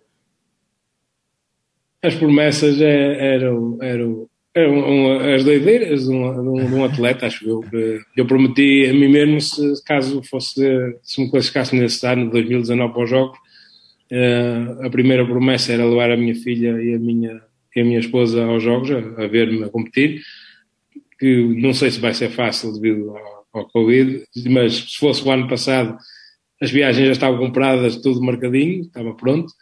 As 2.03 2.15
promessas 2.15 2.81
é, 2.83 3.35
eram, 3.35 3.79
eram 3.81 4.29
é 4.55 5.35
as 5.35 5.43
doideiras 5.43 6.05
de 6.05 6.11
um, 6.11 6.67
de 6.67 6.75
um, 6.75 6.85
atleta, 6.85 7.27
acho 7.27 7.49
eu. 7.49 7.65
Eu 8.17 8.25
prometi 8.25 8.87
a 8.89 8.93
mim 8.93 9.09
mesmo, 9.09 9.41
se 9.41 9.85
caso 9.85 10.23
fosse, 10.23 10.63
se 11.03 11.21
me 11.21 11.31
classificasse 11.31 11.75
nesse 11.75 12.07
ano, 12.07 12.31
2019, 12.31 12.93
para 12.93 13.03
os 13.03 13.11
Jogos, 13.11 13.39
uh, 14.13 14.87
a 14.87 14.91
primeira 14.91 15.27
promessa 15.27 15.73
era 15.73 15.85
levar 15.85 16.13
a 16.13 16.17
minha 16.17 16.37
filha 16.37 16.81
e 16.81 16.95
a 16.95 16.99
minha, 16.99 17.43
e 17.75 17.81
a 17.81 17.85
minha 17.85 17.99
esposa 17.99 18.45
aos 18.45 18.63
Jogos, 18.63 18.93
a, 18.93 19.25
a 19.25 19.27
ver-me 19.27 19.65
a 19.65 19.69
competir, 19.69 20.23
que 21.19 21.43
não 21.61 21.75
sei 21.75 21.91
se 21.91 21.99
vai 21.99 22.15
ser 22.15 22.31
fácil 22.31 22.73
devido 22.73 23.11
ao, 23.11 23.47
ao 23.61 23.69
Covid, 23.69 24.25
mas 24.51 24.75
se 24.75 24.99
fosse 24.99 25.27
o 25.27 25.33
ano 25.33 25.49
passado, 25.49 25.99
as 26.63 26.71
viagens 26.71 27.07
já 27.07 27.13
estavam 27.13 27.39
compradas, 27.39 27.97
tudo 27.97 28.23
marcadinho, 28.23 28.83
estava 28.83 29.13
pronto. 29.15 29.53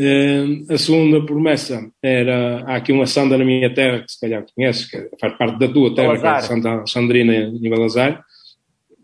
Uh, 0.00 0.72
a 0.72 0.78
segunda 0.78 1.20
promessa 1.26 1.86
era, 2.02 2.64
há 2.64 2.76
aqui 2.76 2.90
uma 2.90 3.04
sanda 3.04 3.36
na 3.36 3.44
minha 3.44 3.68
terra, 3.68 4.00
que 4.00 4.10
se 4.10 4.18
calhar 4.18 4.46
conheces, 4.56 4.90
que 4.90 5.10
faz 5.20 5.36
parte 5.36 5.58
da 5.58 5.68
tua 5.68 5.94
terra, 5.94 6.18
que 6.18 6.26
é 6.26 6.40
Santa 6.40 6.86
Sandrina 6.86 7.34
em 7.34 7.68
Balazar. 7.68 8.24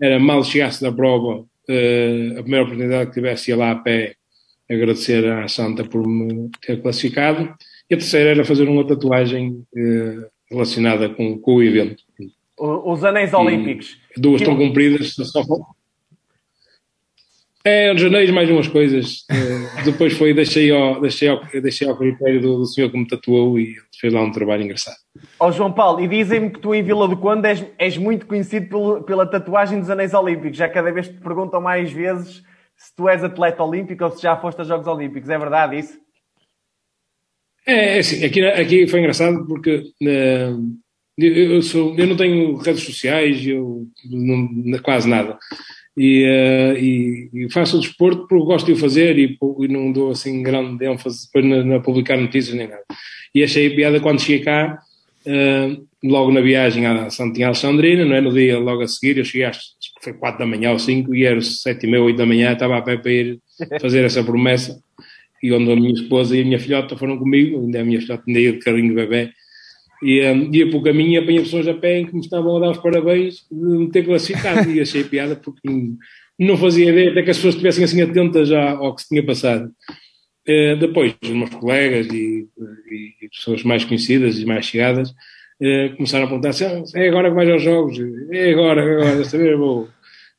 Era 0.00 0.18
mal 0.18 0.42
chegasse 0.42 0.80
da 0.80 0.90
prova, 0.90 1.40
uh, 1.40 2.38
a 2.38 2.42
primeira 2.42 2.64
oportunidade 2.64 3.10
que 3.10 3.14
tivesse 3.14 3.50
ia 3.50 3.58
lá 3.58 3.72
a 3.72 3.76
pé 3.76 4.14
agradecer 4.70 5.30
à 5.30 5.46
Santa 5.48 5.84
por 5.84 6.06
me 6.06 6.48
ter 6.66 6.80
classificado. 6.80 7.54
E 7.90 7.94
a 7.94 7.98
terceira 7.98 8.30
era 8.30 8.44
fazer 8.44 8.66
uma 8.66 8.86
tatuagem 8.86 9.50
uh, 9.76 10.26
relacionada 10.50 11.10
com, 11.10 11.38
com, 11.38 11.56
o 11.56 11.62
evento. 11.62 12.02
Os 12.58 13.04
anéis 13.04 13.34
olímpicos. 13.34 13.98
Duas 14.16 14.40
estão 14.40 14.56
cumpridas, 14.56 15.12
só, 15.12 15.42
é, 17.66 17.96
janeiro 17.96 18.32
mais 18.32 18.48
umas 18.48 18.68
coisas. 18.68 19.24
Uh, 19.30 19.84
depois 19.84 20.12
foi, 20.12 20.32
deixei 20.32 20.70
ao, 20.70 21.00
deixei 21.00 21.28
ao, 21.28 21.44
deixei 21.44 21.88
ao 21.88 21.96
critério 21.96 22.40
do, 22.40 22.58
do, 22.58 22.66
senhor 22.66 22.90
que 22.90 22.96
me 22.96 23.06
tatuou 23.06 23.58
e 23.58 23.74
fez 24.00 24.12
lá 24.12 24.22
um 24.22 24.30
trabalho 24.30 24.62
engraçado. 24.62 24.96
Ó 25.40 25.48
oh, 25.48 25.52
João 25.52 25.72
Paulo, 25.72 26.00
e 26.00 26.06
dizem-me 26.06 26.50
que 26.50 26.60
tu 26.60 26.72
em 26.72 26.82
Vila 26.82 27.08
do 27.08 27.16
Conde 27.16 27.48
és, 27.48 27.66
és 27.76 27.98
muito 27.98 28.24
conhecido 28.26 28.68
pelo, 28.68 29.02
pela 29.02 29.26
tatuagem 29.26 29.80
dos 29.80 29.90
Anéis 29.90 30.14
Olímpicos. 30.14 30.56
Já 30.56 30.68
cada 30.68 30.92
vez 30.92 31.08
te 31.08 31.14
perguntam 31.14 31.60
mais 31.60 31.90
vezes 31.90 32.42
se 32.76 32.94
tu 32.94 33.08
és 33.08 33.24
atleta 33.24 33.64
olímpico 33.64 34.04
ou 34.04 34.10
se 34.10 34.22
já 34.22 34.36
foste 34.36 34.58
aos 34.60 34.68
Jogos 34.68 34.86
Olímpicos. 34.86 35.28
É 35.28 35.36
verdade 35.36 35.78
isso? 35.78 35.98
É, 37.66 37.96
é 37.96 37.98
assim, 37.98 38.24
aqui, 38.24 38.46
aqui 38.46 38.86
foi 38.86 39.00
engraçado 39.00 39.44
porque 39.44 39.78
uh, 40.02 40.76
eu, 41.18 41.60
sou, 41.62 41.98
eu 41.98 42.06
não 42.06 42.16
tenho 42.16 42.54
redes 42.58 42.84
sociais, 42.84 43.44
eu 43.44 43.88
não, 44.08 44.78
quase 44.82 45.08
nada 45.08 45.36
e, 45.96 46.24
uh, 46.24 46.76
e, 46.76 47.30
e, 47.32 47.52
faço 47.52 47.78
o 47.78 47.80
desporto 47.80 48.26
porque 48.28 48.44
gosto 48.44 48.66
de 48.66 48.72
o 48.72 48.76
fazer 48.76 49.18
e, 49.18 49.38
e 49.60 49.68
não 49.68 49.90
dou 49.90 50.10
assim 50.10 50.42
grande 50.42 50.84
ênfase 50.84 51.26
depois 51.26 51.44
na, 51.44 51.64
na, 51.64 51.80
publicar 51.80 52.18
notícias 52.18 52.54
nem 52.54 52.68
nada. 52.68 52.84
E 53.34 53.42
achei 53.42 53.70
piada 53.70 53.98
quando 53.98 54.20
cheguei 54.20 54.44
cá, 54.44 54.78
uh, 55.26 55.86
logo 56.04 56.30
na 56.30 56.40
viagem 56.40 56.86
a 56.86 57.08
Santinha 57.08 57.46
Alexandrina, 57.46 58.04
não 58.04 58.14
é? 58.14 58.20
no 58.20 58.32
dia 58.32 58.58
logo 58.58 58.82
a 58.82 58.88
seguir, 58.88 59.16
eu 59.16 59.24
cheguei 59.24 59.46
às 59.46 59.58
foi 60.02 60.12
4 60.12 60.38
da 60.38 60.46
manhã 60.46 60.72
ou 60.72 60.78
5 60.78 61.14
e 61.14 61.24
era 61.24 61.40
7 61.40 61.84
e 61.84 61.90
meia, 61.90 62.02
8 62.02 62.16
da 62.16 62.26
manhã, 62.26 62.52
estava 62.52 62.76
a 62.76 62.82
pé 62.82 62.96
para 62.96 63.10
ir 63.10 63.40
fazer 63.80 64.04
essa 64.04 64.22
promessa 64.22 64.78
e 65.42 65.52
onde 65.52 65.72
a 65.72 65.76
minha 65.76 65.92
esposa 65.92 66.36
e 66.36 66.42
a 66.42 66.44
minha 66.44 66.58
filhota 66.58 66.96
foram 66.96 67.18
comigo, 67.18 67.58
ainda 67.60 67.80
a 67.80 67.84
minha 67.84 68.00
filhota 68.00 68.22
ainda 68.26 68.40
ia 68.40 68.52
de 68.52 68.58
carrinho 68.58 68.90
de 68.90 68.94
bebê 68.94 69.30
e 70.02 70.22
um, 70.26 70.54
ia 70.54 70.66
pelo 70.66 70.82
caminho 70.82 71.12
e 71.12 71.16
apanhei 71.18 71.42
pessoas 71.42 71.66
a 71.68 71.74
pé 71.74 71.98
em 71.98 72.06
que 72.06 72.14
me 72.14 72.20
estavam 72.20 72.56
a 72.56 72.60
dar 72.60 72.70
os 72.70 72.78
parabéns 72.78 73.46
de 73.50 73.56
me 73.56 73.90
ter 73.90 74.04
classificado 74.04 74.70
e 74.70 74.80
achei 74.80 75.04
piada 75.04 75.36
porque 75.36 75.68
não 76.38 76.56
fazia 76.56 76.90
ideia 76.90 77.10
até 77.10 77.22
que 77.22 77.30
as 77.30 77.36
pessoas 77.36 77.54
estivessem 77.54 77.84
assim 77.84 78.02
atentas 78.02 78.48
já 78.48 78.72
ao 78.72 78.94
que 78.94 79.02
se 79.02 79.08
tinha 79.08 79.24
passado. 79.24 79.70
Uh, 80.48 80.76
depois, 80.78 81.14
os 81.22 81.30
meus 81.30 81.50
colegas 81.50 82.06
e, 82.06 82.46
e, 83.22 83.28
pessoas 83.28 83.64
mais 83.64 83.84
conhecidas 83.84 84.38
e 84.38 84.44
mais 84.44 84.66
chegadas 84.66 85.10
uh, 85.10 85.96
começaram 85.96 86.26
a 86.26 86.28
perguntar 86.28 86.50
assim, 86.50 86.64
ah, 86.66 86.82
é 86.94 87.08
agora 87.08 87.30
que 87.30 87.34
vais 87.34 87.50
aos 87.50 87.62
jogos, 87.62 87.98
é 88.30 88.52
agora, 88.52 88.80
é 88.80 88.92
agora, 88.92 89.16
desta 89.16 89.38
vez 89.38 89.58
vou. 89.58 89.88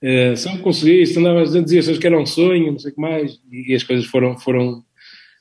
Uh, 0.01 0.37
se 0.37 0.45
não 0.45 0.59
conseguiste, 0.59 1.19
andavas 1.19 1.55
a 1.55 1.61
dizer 1.61 1.99
que 1.99 2.07
era 2.07 2.17
um 2.17 2.25
sonho, 2.25 2.71
não 2.71 2.79
sei 2.79 2.91
o 2.91 2.95
que 2.95 3.01
mais, 3.01 3.33
e, 3.51 3.73
e 3.73 3.75
as 3.75 3.83
coisas 3.83 4.05
foram, 4.05 4.37
foram 4.37 4.83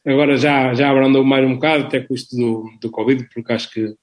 agora 0.06 0.36
já, 0.36 0.72
já 0.72 0.90
abrandou 0.90 1.24
mais 1.24 1.44
um 1.44 1.54
bocado, 1.54 1.84
até 1.84 2.00
com 2.00 2.14
isto 2.14 2.36
do, 2.36 2.70
do 2.80 2.90
Covid, 2.90 3.28
porque 3.34 3.52
acho 3.52 3.70
que 3.70 3.94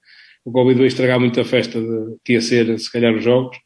o 0.45 0.51
Covid 0.51 0.77
vai 0.77 0.87
estragar 0.87 1.19
muito 1.19 1.39
a 1.39 1.45
festa 1.45 1.79
de, 1.79 2.17
que 2.23 2.33
ia 2.33 2.41
ser, 2.41 2.77
se 2.79 2.91
calhar, 2.91 3.13
os 3.13 3.23
jogos, 3.23 3.57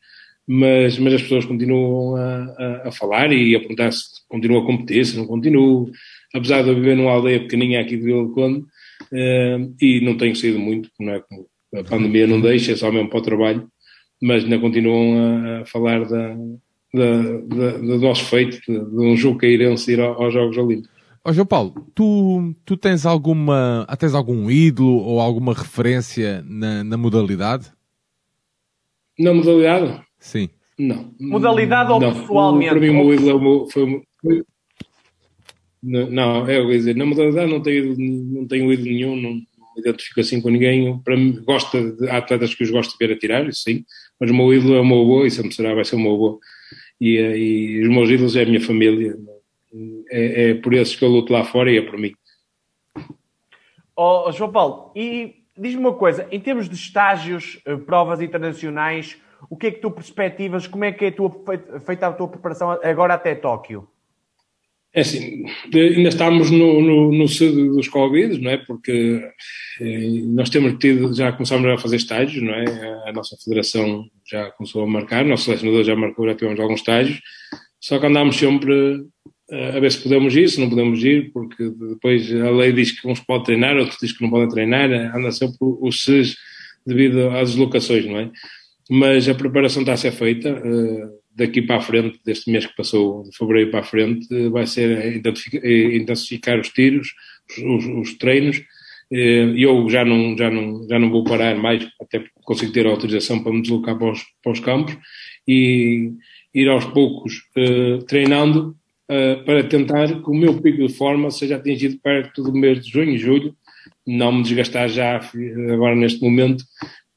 mas, 0.48 0.98
mas 0.98 1.16
as 1.16 1.22
pessoas 1.22 1.46
continuam 1.46 2.16
a, 2.16 2.56
a, 2.58 2.88
a 2.88 2.92
falar 2.92 3.34
e 3.34 3.56
a 3.56 3.60
perguntar 3.60 3.92
se 3.92 4.06
continuam 4.30 4.64
a 4.64 4.66
competir, 4.66 5.06
se 5.06 5.18
não 5.18 5.26
continuam, 5.26 5.92
apesar 6.34 6.62
de 6.62 6.70
eu 6.70 6.76
viver 6.76 6.96
numa 6.96 7.12
aldeia 7.12 7.42
pequeninha 7.42 7.82
aqui 7.82 7.98
de 7.98 8.04
Vila 8.04 8.30
Conde, 8.30 8.60
uh, 8.60 9.76
e 9.82 10.02
não 10.02 10.18
tenho 10.18 10.36
saído 10.36 10.60
muito, 10.60 10.90
não 11.00 11.14
é? 11.14 11.24
A 11.76 11.84
pandemia 11.84 12.26
não 12.26 12.40
deixa, 12.40 12.72
é 12.72 12.76
só 12.76 12.92
mesmo 12.92 13.10
para 13.10 13.20
o 13.20 13.24
trabalho, 13.24 13.68
mas 14.22 14.44
ainda 14.44 14.58
continuam 14.60 15.18
a, 15.20 15.62
a 15.62 15.66
falar 15.66 16.06
da, 16.06 16.36
da, 16.94 17.22
da, 17.22 17.78
do 17.78 18.00
nosso 18.00 18.24
feito, 18.26 18.58
de, 18.68 18.80
de 18.80 19.00
um 19.00 19.18
Juqueirense 19.18 19.92
ir 19.92 20.00
aos 20.00 20.34
Jogos 20.34 20.58
Olímpicos. 20.58 20.97
Ó 21.28 21.34
João 21.34 21.46
Paulo, 21.46 21.74
tu, 21.94 22.56
tu 22.64 22.78
tens 22.78 23.06
alguma, 23.06 23.86
tens 24.00 24.14
algum 24.14 24.50
ídolo 24.50 24.96
ou 25.04 25.20
alguma 25.20 25.54
referência 25.54 26.42
na, 26.48 26.86
na 26.86 26.96
modalidade? 26.96 27.70
Na 29.20 29.34
modalidade? 29.34 30.02
Sim. 30.18 30.48
Não. 30.80 31.14
Modalidade 31.20 31.92
ou 31.92 32.00
não. 32.00 32.14
pessoalmente? 32.14 32.70
Para 32.70 32.80
mim, 32.80 32.90
o 32.92 32.94
meu 32.94 33.14
ídolo 33.14 33.70
foi, 33.70 34.02
foi, 34.22 34.44
não, 35.84 36.48
é 36.48 36.62
o 36.62 36.68
que 36.68 36.78
dizer, 36.78 36.96
na 36.96 37.06
modalidade 37.06 37.52
não 37.52 37.62
tenho, 37.62 37.94
não 37.98 38.48
tenho 38.48 38.72
ídolo 38.72 38.90
nenhum, 38.90 39.16
não, 39.18 39.34
me 39.34 39.44
identifico 39.80 40.22
assim 40.22 40.40
com 40.40 40.50
ninguém. 40.50 40.98
Para 41.04 41.18
mim, 41.18 41.42
gosto 41.44 41.92
de, 41.92 42.10
há 42.10 42.20
atletas 42.20 42.56
que 42.56 42.64
os 42.64 42.72
gosto 42.72 42.98
de 42.98 43.06
ver 43.06 43.14
a 43.14 43.20
tirar, 43.20 43.50
isso 43.50 43.64
sim, 43.64 43.84
mas 44.18 44.32
o 44.32 44.34
meu 44.34 44.54
ídolo 44.54 44.76
é 44.76 44.80
o 44.80 44.86
meu 44.86 45.02
avô 45.02 45.26
e 45.26 45.32
sempre 45.32 45.52
será, 45.52 45.76
vai 45.76 45.84
ser 45.84 45.98
o 45.98 46.00
meu 46.00 46.14
avô. 46.14 46.40
E, 47.02 47.18
e 47.18 47.82
os 47.82 47.90
meus 47.90 48.10
ídolos 48.10 48.38
é 48.38 48.44
a 48.44 48.46
minha 48.46 48.62
família 48.62 49.14
é, 50.10 50.50
é 50.50 50.54
por 50.56 50.74
esses 50.74 50.96
que 50.96 51.04
eu 51.04 51.10
luto 51.10 51.34
lá 51.34 51.44
fora 51.44 51.72
e 51.72 51.78
é 51.78 51.82
por 51.82 51.98
mim. 51.98 52.14
Oh, 53.96 54.32
João 54.32 54.52
Paulo, 54.52 54.92
e 54.96 55.44
diz-me 55.58 55.82
uma 55.82 55.94
coisa, 55.94 56.28
em 56.32 56.40
termos 56.40 56.70
de 56.70 56.76
estágios, 56.76 57.60
eh, 57.66 57.76
provas 57.76 58.22
internacionais, 58.22 59.18
o 59.50 59.58
que 59.58 59.68
é 59.68 59.72
que 59.72 59.80
tu 59.80 59.90
perspectivas, 59.90 60.68
como 60.68 60.86
é 60.86 60.92
que 60.92 61.06
é 61.06 61.08
a 61.08 61.12
tua, 61.12 61.32
feita 61.86 62.08
a 62.08 62.14
tua 62.14 62.28
preparação 62.28 62.72
agora 62.84 63.16
até 63.16 63.34
Tóquio? 63.34 63.88
É 64.94 65.02
assim, 65.02 65.46
ainda 65.74 66.10
estamos 66.10 66.50
no, 66.50 66.82
no, 66.82 67.12
no 67.12 67.28
cedo 67.28 67.76
dos 67.76 67.88
Covid, 67.88 68.40
não 68.42 68.52
é? 68.52 68.58
Porque 68.58 69.22
eh, 69.82 70.10
nós 70.26 70.50
temos 70.50 70.78
tido, 70.80 71.14
já 71.14 71.32
começámos 71.32 71.68
a 71.68 71.78
fazer 71.78 71.98
estágios, 71.98 72.42
não 72.42 72.54
é? 72.54 72.66
A, 72.66 73.10
a 73.10 73.14
nossa 73.14 73.36
federação 73.38 74.08
já 74.26 74.50
começou 74.52 74.84
a 74.84 74.88
marcar, 74.88 75.26
o 75.26 75.30
nosso 75.30 75.46
selecionador 75.46 75.84
já 75.84 75.96
marcou, 75.96 76.28
já 76.28 76.36
tivemos 76.36 76.60
alguns 76.60 76.80
estágios, 76.80 77.20
só 77.80 78.00
que 78.00 78.06
andámos 78.06 78.38
sempre 78.38 79.06
a 79.52 79.80
ver 79.80 79.92
se 79.92 80.04
podemos 80.04 80.36
ir, 80.36 80.50
se 80.50 80.60
não 80.60 80.70
podemos 80.70 81.04
ir, 81.04 81.32
porque 81.32 81.70
depois 81.70 82.34
a 82.34 82.52
lei 82.52 82.74
diz 82.74 83.00
que 83.00 83.08
uns 83.08 83.22
podem 83.22 83.44
treinar, 83.44 83.78
outros 83.78 83.98
diz 84.02 84.12
que 84.12 84.22
não 84.22 84.30
podem 84.30 84.50
treinar, 84.50 84.92
anda 85.16 85.32
sempre 85.32 85.58
o 85.62 85.92
SES 85.92 86.36
devido 86.86 87.30
às 87.30 87.52
deslocações, 87.52 88.06
não 88.06 88.18
é? 88.20 88.32
Mas 88.90 89.28
a 89.28 89.36
preparação 89.36 89.82
está 89.82 89.94
a 89.94 89.98
ser 89.98 90.12
feita, 90.12 90.50
eh, 90.50 91.08
daqui 91.36 91.62
para 91.62 91.78
a 91.78 91.82
frente, 91.82 92.20
deste 92.26 92.52
mês 92.52 92.66
que 92.66 92.76
passou, 92.76 93.24
de 93.24 93.36
fevereiro 93.36 93.72
para 93.72 93.82
a 93.82 93.84
frente, 93.84 94.28
vai 94.50 94.66
ser 94.66 95.16
intensificar 95.94 96.60
os 96.60 96.70
tiros, 96.70 97.14
os, 97.50 97.86
os 97.86 98.18
treinos, 98.18 98.62
eh, 99.12 99.54
eu 99.58 99.90
já 99.90 100.04
não, 100.04 100.38
já, 100.38 100.50
não, 100.50 100.88
já 100.90 101.00
não 101.00 101.10
vou 101.10 101.24
parar 101.24 101.56
mais, 101.56 101.88
até 102.02 102.24
consigo 102.44 102.72
ter 102.74 102.86
autorização 102.86 103.42
para 103.42 103.54
me 103.54 103.62
deslocar 103.62 103.98
para 103.98 104.12
os, 104.12 104.22
para 104.42 104.52
os 104.52 104.60
campos, 104.60 104.98
e 105.48 106.12
ir 106.54 106.68
aos 106.70 106.86
poucos 106.86 107.44
treinando 108.08 108.76
uh, 109.10 109.44
para 109.44 109.64
tentar 109.64 110.08
que 110.08 110.30
o 110.30 110.34
meu 110.34 110.62
pico 110.62 110.86
de 110.86 110.94
forma 110.94 111.32
seja 111.32 111.56
atingido 111.56 112.00
perto 112.02 112.44
do 112.44 112.54
mês 112.54 112.84
de 112.84 112.92
junho 112.92 113.12
e 113.12 113.18
julho, 113.18 113.56
não 114.06 114.32
me 114.32 114.44
desgastar 114.44 114.88
já 114.90 115.20
agora 115.74 115.96
neste 115.96 116.22
momento, 116.22 116.64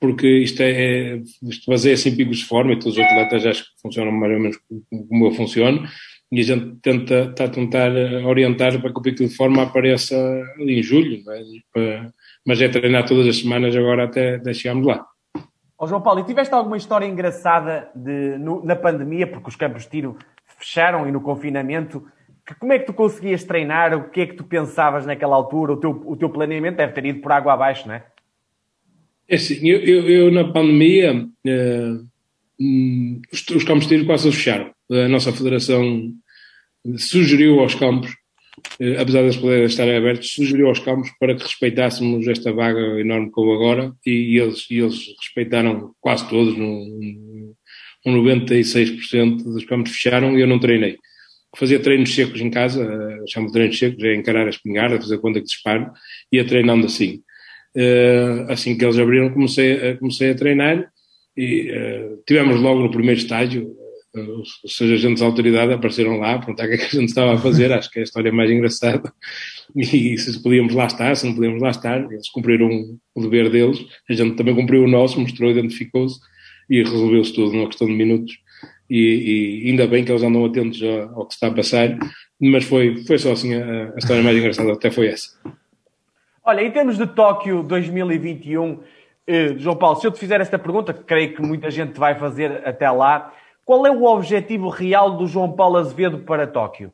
porque 0.01 0.27
isto 0.27 0.63
é, 0.63 1.21
isto 1.43 1.65
fazer 1.67 1.93
assim 1.93 2.17
picos 2.17 2.39
de 2.39 2.45
forma 2.45 2.73
e 2.73 2.79
todos 2.79 2.97
os 2.97 3.05
atletas 3.05 3.61
que 3.61 3.69
funcionam 3.83 4.13
mais 4.13 4.33
ou 4.33 4.41
menos 4.41 4.59
como 5.09 5.27
eu 5.27 5.33
funciono 5.33 5.87
e 6.33 6.41
a 6.41 6.43
gente 6.45 6.77
tenta 6.81 7.25
está 7.25 7.45
a 7.45 7.49
tentar 7.49 7.91
orientar 8.25 8.81
para 8.81 8.93
que 8.93 8.99
o 8.99 9.03
pico 9.03 9.19
de 9.19 9.37
forma 9.37 9.63
apareça 9.63 10.17
em 10.59 10.83
julho, 10.83 11.21
é? 11.77 12.07
mas 12.47 12.61
é 12.61 12.69
treinar 12.69 13.05
todas 13.05 13.27
as 13.27 13.39
semanas 13.39 13.75
agora 13.75 14.05
até, 14.05 14.37
até 14.37 14.55
chegarmos 14.55 14.87
lá. 14.87 15.05
Oh, 15.77 15.87
João 15.87 16.03
Paulo, 16.03 16.21
e 16.21 16.25
tiveste 16.25 16.55
alguma 16.55 16.77
história 16.77 17.07
engraçada 17.07 17.91
de, 17.95 18.37
no, 18.39 18.65
na 18.65 18.77
pandemia, 18.77 19.27
porque 19.27 19.49
os 19.49 19.57
campos 19.57 19.85
de 19.85 19.91
tiro 19.91 20.17
fecharam 20.61 21.09
e 21.09 21.13
no 21.13 21.21
confinamento, 21.21 22.07
que, 22.47 22.55
como 22.55 22.73
é 22.73 22.79
que 22.79 22.87
tu 22.87 22.93
conseguias 22.93 23.45
treinar? 23.45 23.95
O 23.97 24.11
que 24.11 24.21
é 24.21 24.27
que 24.27 24.35
tu 24.35 24.45
pensavas 24.45 25.07
naquela 25.07 25.37
altura? 25.37 25.73
O 25.73 25.77
teu, 25.77 25.91
o 25.91 26.17
teu 26.17 26.29
planeamento 26.29 26.77
deve 26.77 26.93
ter 26.93 27.07
ido 27.07 27.21
por 27.21 27.33
água 27.33 27.53
abaixo, 27.55 27.87
não 27.87 27.95
é? 27.95 28.05
É 29.29 29.37
assim, 29.37 29.67
eu, 29.69 29.79
eu, 29.79 30.09
eu 30.09 30.31
na 30.33 30.45
pandemia, 30.45 31.27
eh, 31.47 31.93
os, 33.33 33.49
os, 33.49 33.65
campos 33.65 33.87
de 33.87 33.95
tiro 33.95 34.07
quase 34.07 34.31
fecharam. 34.33 34.73
A 34.91 35.09
nossa 35.09 35.33
federação 35.33 36.13
sugeriu 36.97 37.61
aos 37.61 37.77
campos 37.77 38.13
eh, 38.81 39.01
apesar 39.01 39.23
das 39.23 39.37
poderem 39.37 39.67
estarem 39.67 39.97
abertos, 39.97 40.33
sugeriu 40.33 40.69
aos 40.69 40.81
campos 40.81 41.11
para 41.19 41.35
que 41.35 41.43
respeitássemos 41.43 42.27
esta 42.27 42.53
vaga 42.53 43.01
enorme 43.01 43.31
como 43.31 43.53
agora 43.53 43.93
e, 44.05 44.35
e 44.35 44.39
eles, 44.39 44.67
e 44.71 44.79
eles 44.79 44.99
respeitaram 45.21 45.95
quase 46.01 46.29
todos, 46.29 46.55
um, 46.55 47.30
um 48.07 48.15
96% 48.23 49.43
dos 49.43 49.65
campos 49.65 49.93
fecharam 49.93 50.39
e 50.39 50.41
eu 50.41 50.47
não 50.47 50.59
treinei. 50.59 50.99
Fazia 51.57 51.81
treinos 51.81 52.15
secos 52.15 52.41
em 52.41 52.51
casa, 52.51 52.85
uh, 52.85 53.25
chamo 53.29 53.47
de 53.49 53.53
treinos 53.53 53.79
secos, 53.79 54.03
é 54.05 54.15
encarar 54.15 54.47
a 54.47 54.51
espingarda, 54.51 55.01
fazer 55.01 55.19
conta 55.19 55.41
que 55.41 55.47
disparo, 55.47 55.91
ia 56.31 56.45
treinando 56.45 56.87
assim. 56.87 57.23
Uh, 57.77 58.51
assim 58.51 58.77
que 58.77 58.85
eles 58.85 58.99
abriram, 58.99 59.31
comecei, 59.31 59.75
uh, 59.75 59.99
comecei 59.99 60.31
a 60.31 60.35
treinar 60.35 60.91
e 61.37 61.71
uh, 61.71 62.23
tivemos 62.27 62.61
logo 62.61 62.81
no 62.81 62.91
primeiro 62.91 63.21
estágio 63.21 63.77
os 64.13 64.83
agentes 64.83 65.21
de 65.21 65.25
autoridade 65.25 65.73
apareceram 65.73 66.19
lá 66.19 66.35
a 66.35 66.39
perguntar 66.39 66.65
o 66.65 66.69
que 66.69 66.75
é 66.75 66.79
que 66.79 66.85
a 66.85 67.01
gente 67.01 67.09
estava 67.09 67.35
a 67.35 67.39
fazer, 67.39 67.73
acho 67.73 67.91
que 67.91 67.99
é 67.99 68.03
a 68.03 68.05
história 68.05 68.33
mais 68.33 68.51
engraçada, 68.51 69.13
e 69.77 70.19
se 70.19 70.43
podíamos 70.43 70.75
lá 70.75 70.87
estar, 70.87 71.15
se 71.17 71.27
não 71.27 71.35
podíamos 71.35 71.63
lá 71.63 71.71
estar, 71.71 72.01
eles 72.11 72.29
cumpriram 72.29 72.69
o 73.15 73.23
dever 73.23 73.51
deles, 73.51 73.79
a 74.09 74.13
gente 74.13 74.37
também 74.37 74.55
cumpriu 74.55 74.83
o 74.83 74.89
nosso, 74.89 75.21
mostrou, 75.21 75.51
identificou-se, 75.51 76.19
e 76.71 76.83
resolveu-se 76.83 77.35
tudo 77.35 77.53
numa 77.53 77.67
questão 77.67 77.87
de 77.87 77.93
minutos, 77.93 78.39
e, 78.89 79.65
e, 79.65 79.71
ainda 79.71 79.87
bem 79.87 80.05
que 80.05 80.11
eles 80.11 80.23
andam 80.23 80.45
atentos 80.45 80.81
ao, 81.15 81.27
que 81.27 81.35
está 81.35 81.49
a 81.49 81.55
passar, 81.55 81.99
mas 82.41 82.65
foi, 82.65 83.05
foi 83.05 83.19
só 83.19 83.33
assim 83.33 83.55
a, 83.55 83.93
a 83.95 83.99
história 83.99 84.23
mais 84.23 84.37
engraçada, 84.37 84.73
até 84.73 84.91
foi 84.91 85.09
essa. 85.09 85.29
Olha, 86.45 86.63
em 86.63 86.71
termos 86.71 86.97
de 86.97 87.07
Tóquio 87.07 87.63
2021, 87.63 88.81
eh, 89.27 89.55
João 89.59 89.77
Paulo, 89.77 90.01
se 90.01 90.07
eu 90.07 90.11
te 90.11 90.19
fizer 90.19 90.41
esta 90.41 90.59
pergunta, 90.59 90.93
que 90.93 91.05
creio 91.05 91.35
que 91.35 91.43
muita 91.43 91.71
gente 91.71 91.99
vai 91.99 92.19
fazer 92.19 92.67
até 92.67 92.91
lá, 92.91 93.33
qual 93.65 93.87
é 93.87 93.91
o 93.91 94.05
objetivo 94.05 94.69
real 94.69 95.17
do 95.17 95.27
João 95.27 95.53
Paulo 95.53 95.77
Azevedo 95.77 96.19
para 96.19 96.47
Tóquio? 96.47 96.93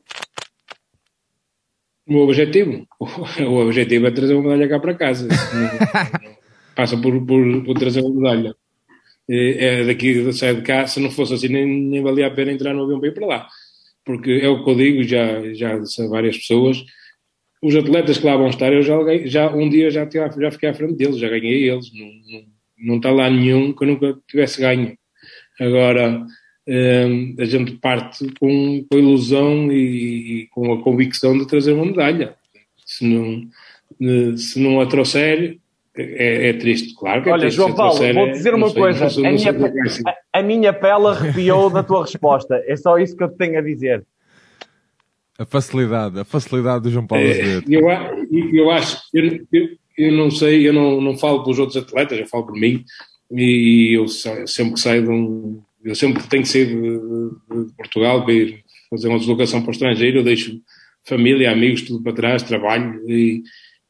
O 2.06 2.18
objetivo? 2.18 2.86
O 3.00 3.60
objetivo 3.62 4.06
é 4.06 4.10
trazer 4.10 4.34
uma 4.34 4.42
medalha 4.42 4.68
cá 4.68 4.78
para 4.78 4.94
casa. 4.94 5.28
Passa 6.76 6.96
por, 6.98 7.24
por, 7.24 7.64
por, 7.64 7.78
trazer 7.78 8.02
uma 8.02 8.14
medalha. 8.14 8.54
É, 9.28 9.84
daqui, 9.84 10.32
sai 10.32 10.54
de 10.54 10.62
cá, 10.62 10.86
se 10.86 11.00
não 11.00 11.10
fosse 11.10 11.34
assim, 11.34 11.48
nem, 11.48 11.66
nem 11.66 12.02
valia 12.02 12.28
a 12.28 12.30
pena 12.30 12.52
entrar 12.52 12.72
no 12.72 12.84
avião 12.84 13.00
para 13.00 13.08
ir 13.08 13.14
para 13.14 13.26
lá. 13.26 13.48
Porque 14.04 14.40
é 14.42 14.48
o 14.48 14.64
que 14.64 14.70
eu 14.70 14.74
digo, 14.76 15.02
já, 15.02 15.52
já 15.52 15.78
disse 15.78 16.00
a 16.00 16.06
várias 16.06 16.36
pessoas, 16.36 16.84
os 17.62 17.74
atletas 17.74 18.18
que 18.18 18.26
lá 18.26 18.36
vão 18.36 18.48
estar, 18.48 18.72
eu 18.72 18.82
já, 18.82 18.94
já 19.24 19.52
um 19.52 19.68
dia 19.68 19.90
já, 19.90 20.08
já 20.08 20.50
fiquei 20.50 20.68
à 20.68 20.74
frente 20.74 20.94
deles, 20.94 21.18
já 21.18 21.28
ganhei 21.28 21.68
eles. 21.68 21.90
Não, 21.92 22.06
não, 22.06 22.46
não 22.78 22.96
está 22.96 23.10
lá 23.10 23.28
nenhum 23.28 23.72
que 23.72 23.82
eu 23.82 23.88
nunca 23.88 24.18
tivesse 24.28 24.60
ganho. 24.60 24.96
Agora, 25.58 26.24
a 27.38 27.44
gente 27.44 27.72
parte 27.78 28.26
com, 28.38 28.84
com 28.88 28.96
a 28.96 28.98
ilusão 28.98 29.72
e, 29.72 30.42
e, 30.42 30.46
com 30.48 30.72
a 30.72 30.82
convicção 30.82 31.36
de 31.36 31.46
trazer 31.46 31.72
uma 31.72 31.86
medalha. 31.86 32.36
Se 32.84 33.04
não, 33.04 34.36
se 34.36 34.60
não 34.60 34.80
a 34.80 34.86
trouxer, 34.86 35.58
é, 35.96 36.48
é 36.48 36.52
triste, 36.52 36.94
claro 36.94 37.22
que 37.22 37.28
é 37.28 37.32
Olha, 37.32 37.40
triste. 37.42 37.56
João 37.56 37.74
Paulo, 37.74 37.98
vou 38.12 38.30
dizer 38.30 38.54
uma 38.54 38.68
sei, 38.68 38.80
coisa. 38.80 39.10
Sei, 39.10 39.26
a, 39.26 39.32
minha, 39.32 39.50
a, 39.52 40.38
a, 40.38 40.42
minha 40.42 40.72
pele 40.72 41.06
arrepiou 41.06 41.70
da 41.70 41.82
tua 41.82 42.02
resposta. 42.02 42.62
É 42.66 42.76
só 42.76 42.98
isso 42.98 43.16
que 43.16 43.24
eu 43.24 43.28
te 43.28 43.36
tenho 43.36 43.58
a 43.58 43.62
dizer. 43.62 44.04
A 45.38 45.44
facilidade, 45.44 46.18
a 46.18 46.24
facilidade 46.24 46.84
do 46.84 46.90
João 46.90 47.06
Paulo 47.06 47.24
é, 47.24 47.62
eu, 47.68 47.88
eu 48.54 48.70
acho, 48.70 48.98
eu, 49.12 49.40
eu, 49.52 49.68
eu, 49.98 50.12
não 50.12 50.30
sei, 50.30 50.66
eu 50.66 50.72
não, 50.72 50.98
não 51.00 51.16
falo 51.16 51.42
pelos 51.42 51.58
outros 51.58 51.76
atletas, 51.76 52.18
eu 52.18 52.26
falo 52.26 52.46
por 52.46 52.54
mim, 52.54 52.82
e 53.30 53.98
eu 53.98 54.08
sempre 54.08 54.72
que 54.72 54.80
saio 54.80 55.02
de 55.02 55.10
um, 55.10 55.60
eu 55.84 55.94
sempre 55.94 56.22
que 56.22 56.28
tenho 56.28 56.42
que 56.42 56.48
sair 56.48 56.66
de, 56.66 56.72
de, 56.74 57.66
de, 57.66 57.72
Portugal 57.74 58.24
para 58.24 58.32
ir 58.32 58.64
fazer 58.88 59.08
uma 59.08 59.18
deslocação 59.18 59.60
para 59.60 59.68
o 59.68 59.72
estrangeiro, 59.72 60.18
eu 60.18 60.24
deixo 60.24 60.58
família, 61.04 61.52
amigos, 61.52 61.82
tudo 61.82 62.02
para 62.02 62.14
trás, 62.14 62.42
trabalho 62.42 62.98
e, 63.06 63.42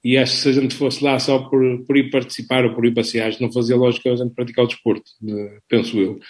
e 0.07 0.17
acho 0.17 0.35
que 0.35 0.39
se 0.39 0.49
a 0.51 0.53
gente 0.53 0.75
fosse 0.77 1.03
lá 1.03 1.19
só 1.19 1.41
por, 1.41 1.85
por 1.85 1.97
ir 1.97 2.11
participar 2.11 2.65
ou 2.65 2.73
por 2.75 2.87
ir 2.87 2.95
passear, 2.95 3.33
não 3.41 3.51
fazia 3.51 3.75
lógica 3.75 4.13
a 4.13 4.15
gente 4.15 4.33
praticar 4.33 4.65
o 4.65 4.69
desporto, 4.69 5.11
penso 5.69 5.99
eu. 5.99 6.21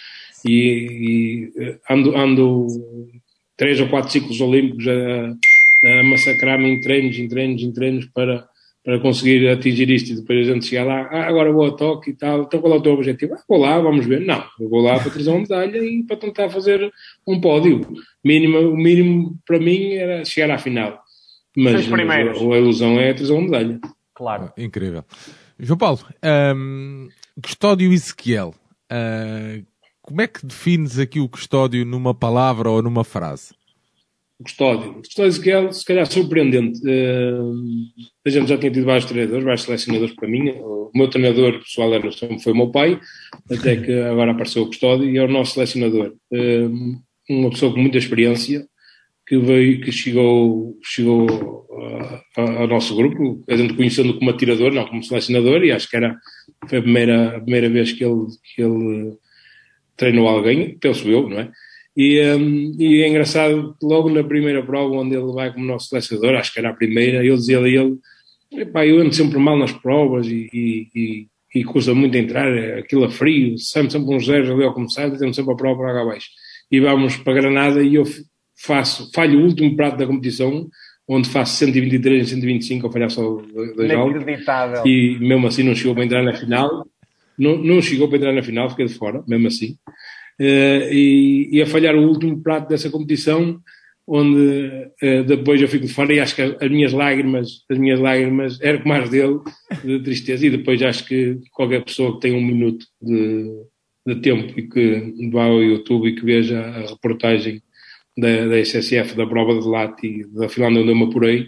E, 0.43 1.51
e 1.53 1.77
ando, 1.87 2.17
ando 2.17 2.67
três 3.55 3.79
ou 3.79 3.87
quatro 3.87 4.11
ciclos 4.11 4.41
olímpicos 4.41 4.87
a, 4.87 5.27
a 5.29 6.03
massacrar-me 6.05 6.67
em 6.67 6.81
treinos, 6.81 7.19
em 7.19 7.27
treinos, 7.27 7.61
em 7.61 7.71
treinos 7.71 8.05
para 8.07 8.49
para 8.87 9.01
conseguir 9.01 9.45
atingir 9.49 9.89
isto 9.89 10.13
e 10.13 10.15
depois 10.15 10.47
a 10.47 10.53
gente 10.53 10.65
chegar 10.65 10.85
lá, 10.85 11.09
ah, 11.11 11.27
agora 11.27 11.51
vou 11.51 11.65
a 11.65 11.73
toque 11.73 12.11
e 12.11 12.13
tal, 12.13 12.43
então 12.43 12.61
qual 12.61 12.73
é 12.73 12.77
o 12.77 12.81
teu 12.81 12.93
objetivo? 12.93 13.33
Ah, 13.33 13.43
vou 13.45 13.57
lá, 13.57 13.77
vamos 13.81 14.05
ver. 14.05 14.21
Não, 14.21 14.41
eu 14.57 14.69
vou 14.69 14.79
lá 14.79 14.97
para 14.97 15.11
trazer 15.11 15.29
uma 15.29 15.41
medalha 15.41 15.77
e 15.77 16.03
para 16.03 16.15
tentar 16.15 16.49
fazer 16.49 16.89
um 17.27 17.41
pódio. 17.41 17.85
Mínimo, 18.23 18.59
o 18.59 18.77
mínimo 18.77 19.37
para 19.45 19.59
mim 19.59 19.91
era 19.95 20.23
chegar 20.23 20.55
à 20.55 20.57
final. 20.57 21.03
Mas 21.57 21.91
a, 21.91 21.95
a 21.95 22.57
ilusão 22.57 22.99
é 22.99 23.13
trazer 23.13 23.33
uma 23.33 23.41
medalha. 23.41 23.79
Claro. 24.13 24.53
Ah, 24.55 24.61
incrível. 24.61 25.03
João 25.59 25.77
Paulo, 25.77 25.99
um, 26.55 27.09
Custódio 27.41 27.91
Ezequiel, 27.91 28.53
uh, 28.91 29.65
como 30.01 30.21
é 30.21 30.27
que 30.27 30.45
defines 30.45 30.99
aqui 30.99 31.19
o 31.19 31.27
Custódio 31.27 31.83
numa 31.83 32.13
palavra 32.13 32.69
ou 32.69 32.81
numa 32.81 33.03
frase? 33.03 33.57
o 34.39 34.43
Custódio. 34.43 34.91
O 34.91 34.93
Custódio 34.95 35.29
Ezequiel, 35.29 35.73
se 35.73 35.83
calhar 35.83 36.05
surpreendente. 36.05 36.79
Uh, 36.81 37.53
a 38.25 38.29
gente 38.29 38.47
já 38.47 38.57
tinha 38.57 38.71
tido 38.71 38.85
vários 38.85 39.05
treinadores, 39.05 39.43
vários 39.43 39.63
selecionadores 39.63 40.15
para 40.15 40.27
mim. 40.27 40.49
O 40.59 40.91
meu 40.93 41.09
treinador 41.09 41.59
pessoal 41.59 41.93
era, 41.93 42.09
foi 42.11 42.53
o 42.53 42.55
meu 42.55 42.69
pai, 42.69 42.99
até 43.49 43.75
que 43.77 43.91
agora 44.01 44.31
apareceu 44.31 44.63
o 44.63 44.67
Custódio 44.67 45.09
e 45.09 45.17
é 45.17 45.23
o 45.23 45.27
nosso 45.27 45.53
selecionador. 45.53 46.13
Uh, 46.31 47.01
uma 47.29 47.49
pessoa 47.49 47.73
com 47.73 47.79
muita 47.79 47.97
experiência, 47.97 48.67
que 49.27 49.37
veio, 49.37 49.81
que 49.81 49.91
chegou, 49.91 50.79
chegou 50.81 51.27
uh, 51.27 52.41
ao 52.59 52.67
nosso 52.67 52.95
grupo, 52.95 53.43
a 53.49 53.57
gente 53.57 53.73
conhecendo 53.73 54.17
como 54.17 54.29
atirador, 54.29 54.71
não 54.71 54.87
como 54.87 55.03
selecionador, 55.03 55.63
e 55.63 55.71
acho 55.71 55.89
que 55.89 55.97
era, 55.97 56.17
foi 56.69 56.79
a 56.79 56.81
primeira, 56.81 57.35
a 57.35 57.41
primeira 57.41 57.69
vez 57.69 57.91
que 57.91 58.05
ele, 58.05 58.25
que 58.55 58.61
ele 58.61 59.17
treinou 59.97 60.29
alguém, 60.29 60.77
penso 60.79 61.09
eu, 61.09 61.27
não 61.27 61.39
é? 61.39 61.51
E, 61.95 62.21
um, 62.21 62.75
e 62.79 63.01
é 63.01 63.09
engraçado, 63.09 63.75
logo 63.83 64.09
na 64.09 64.23
primeira 64.23 64.63
prova, 64.63 64.95
onde 64.95 65.15
ele 65.15 65.33
vai 65.33 65.51
como 65.51 65.65
nosso 65.65 65.89
selecionador, 65.89 66.35
acho 66.35 66.53
que 66.53 66.59
era 66.59 66.69
a 66.69 66.73
primeira, 66.73 67.25
ele 67.25 67.35
dizia 67.35 67.59
a 67.59 67.67
ele: 67.67 67.97
eu 68.51 68.99
ando 69.01 69.13
sempre 69.13 69.37
mal 69.39 69.57
nas 69.57 69.73
provas 69.73 70.27
e, 70.27 70.47
e, 70.53 70.87
e, 70.95 71.27
e 71.53 71.63
custa 71.65 71.93
muito 71.93 72.15
entrar, 72.15 72.47
aquilo 72.77 73.03
a 73.03 73.09
frio, 73.09 73.57
sempre, 73.57 73.91
sempre 73.91 74.15
uns 74.15 74.25
zeros 74.25 74.49
ali 74.51 74.63
ao 74.63 74.73
começar, 74.73 75.09
temos 75.17 75.35
sempre 75.35 75.51
a 75.53 75.57
prova 75.57 75.81
para 75.81 75.93
cá 75.95 76.01
abaixo. 76.03 76.29
E 76.71 76.79
vamos 76.79 77.17
para 77.17 77.33
Granada 77.33 77.81
e 77.81 77.95
eu 77.95 78.05
faço, 78.57 79.11
falho 79.13 79.39
o 79.39 79.43
último 79.43 79.75
prato 79.75 79.97
da 79.97 80.07
competição, 80.07 80.67
onde 81.07 81.29
faço 81.29 81.55
123 81.57 82.27
e 82.27 82.29
125 82.31 82.87
a 82.87 82.91
falhar 82.91 83.09
só 83.09 83.21
dois 83.75 83.89
jogos. 83.91 84.23
E 84.85 85.17
mesmo 85.19 85.47
assim 85.47 85.63
não 85.63 85.75
chegou 85.75 85.93
para 85.93 86.03
entrar 86.03 86.23
na 86.23 86.33
final. 86.33 86.85
Não, 87.37 87.55
não 87.57 87.81
chegou 87.81 88.07
para 88.07 88.17
entrar 88.17 88.33
na 88.33 88.43
final, 88.43 88.69
fiquei 88.69 88.87
de 88.87 88.93
fora, 88.95 89.23
mesmo 89.27 89.47
assim. 89.47 89.77
Uh, 90.39 90.91
e, 90.91 91.49
e, 91.51 91.61
a 91.61 91.65
falhar 91.65 91.95
o 91.95 92.07
último 92.07 92.41
prato 92.41 92.67
dessa 92.67 92.89
competição, 92.89 93.59
onde 94.07 94.91
uh, 95.03 95.23
depois 95.25 95.61
eu 95.61 95.67
fico 95.67 95.85
de 95.85 95.93
fora 95.93 96.13
e 96.13 96.19
acho 96.19 96.35
que 96.35 96.41
as 96.41 96.69
minhas 96.69 96.93
lágrimas, 96.93 97.63
as 97.69 97.77
minhas 97.77 97.99
lágrimas 97.99 98.59
eram 98.61 98.81
como 98.81 98.93
as 98.93 99.09
dele, 99.09 99.39
de 99.83 99.99
tristeza, 99.99 100.45
e 100.45 100.49
depois 100.49 100.81
acho 100.81 101.05
que 101.05 101.39
qualquer 101.51 101.83
pessoa 101.83 102.13
que 102.15 102.21
tenha 102.21 102.37
um 102.37 102.45
minuto 102.45 102.85
de, 103.01 103.51
de 104.05 104.15
tempo 104.21 104.59
e 104.59 104.67
que 104.67 105.29
vá 105.31 105.45
ao 105.45 105.61
YouTube 105.61 106.07
e 106.07 106.15
que 106.15 106.25
veja 106.25 106.59
a 106.59 106.87
reportagem 106.87 107.61
da, 108.17 108.47
da 108.47 108.59
SSF, 108.59 109.15
da 109.15 109.27
prova 109.27 109.59
de 109.59 109.67
Lati, 109.67 110.25
da 110.33 110.49
Finlândia 110.49 110.81
onde 110.81 110.91
eu 110.91 110.95
me 110.95 111.03
apurei, 111.03 111.47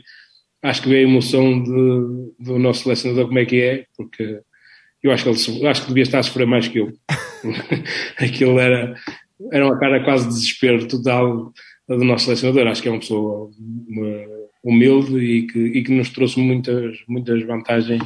acho 0.61 0.81
que 0.83 0.89
vê 0.89 0.97
a 0.97 1.03
emoção 1.03 1.63
de, 1.63 2.33
do 2.39 2.59
nosso 2.59 2.83
selecionador 2.83 3.27
como 3.27 3.39
é 3.39 3.45
que 3.45 3.61
é, 3.61 3.85
porque 3.97 4.41
eu 5.01 5.11
acho 5.11 5.23
que 5.23 5.29
ele 5.29 5.67
acho 5.67 5.81
que 5.81 5.87
devia 5.87 6.03
estar 6.03 6.19
a 6.19 6.23
sofrer 6.23 6.45
mais 6.45 6.67
que 6.67 6.79
eu. 6.79 6.91
Aquilo 8.19 8.59
era, 8.59 8.95
era 9.51 9.65
uma 9.65 9.79
cara 9.79 10.03
quase 10.03 10.27
de 10.27 10.33
desespero 10.33 10.87
total 10.87 11.53
do 11.87 12.03
nosso 12.03 12.25
selecionador. 12.25 12.67
Acho 12.67 12.81
que 12.81 12.89
é 12.89 12.91
uma 12.91 12.99
pessoa 12.99 13.49
humilde 14.63 15.17
e 15.17 15.47
que, 15.47 15.59
e 15.59 15.83
que 15.83 15.93
nos 15.93 16.09
trouxe 16.09 16.39
muitas, 16.39 16.97
muitas 17.07 17.41
vantagens 17.43 18.03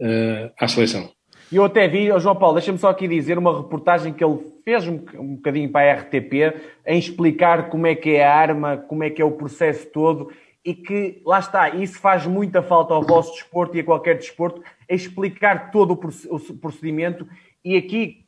uh, 0.00 0.50
à 0.58 0.68
seleção. 0.68 1.10
E 1.50 1.56
eu 1.56 1.64
até 1.64 1.88
vi, 1.88 2.12
oh 2.12 2.20
João 2.20 2.36
Paulo, 2.36 2.54
deixa-me 2.54 2.78
só 2.78 2.90
aqui 2.90 3.08
dizer 3.08 3.36
uma 3.36 3.62
reportagem 3.62 4.12
que 4.12 4.22
ele 4.22 4.38
fez 4.64 4.86
um, 4.86 5.00
um 5.14 5.36
bocadinho 5.36 5.70
para 5.70 5.92
a 5.92 5.96
RTP, 5.96 6.60
em 6.86 6.98
explicar 6.98 7.68
como 7.68 7.86
é 7.86 7.94
que 7.94 8.10
é 8.10 8.24
a 8.24 8.34
arma, 8.34 8.76
como 8.76 9.04
é 9.04 9.10
que 9.10 9.20
é 9.20 9.24
o 9.24 9.32
processo 9.32 9.86
todo, 9.86 10.30
e 10.64 10.74
que, 10.74 11.20
lá 11.24 11.38
está, 11.38 11.70
isso 11.70 11.98
faz 11.98 12.26
muita 12.26 12.62
falta 12.62 12.92
ao 12.92 13.02
vosso 13.02 13.32
desporto 13.32 13.76
e 13.76 13.80
a 13.80 13.84
qualquer 13.84 14.16
desporto, 14.16 14.62
é 14.88 14.94
explicar 14.94 15.70
todo 15.70 15.92
o 15.92 16.56
procedimento, 16.56 17.26
e 17.64 17.76
aqui 17.76 18.24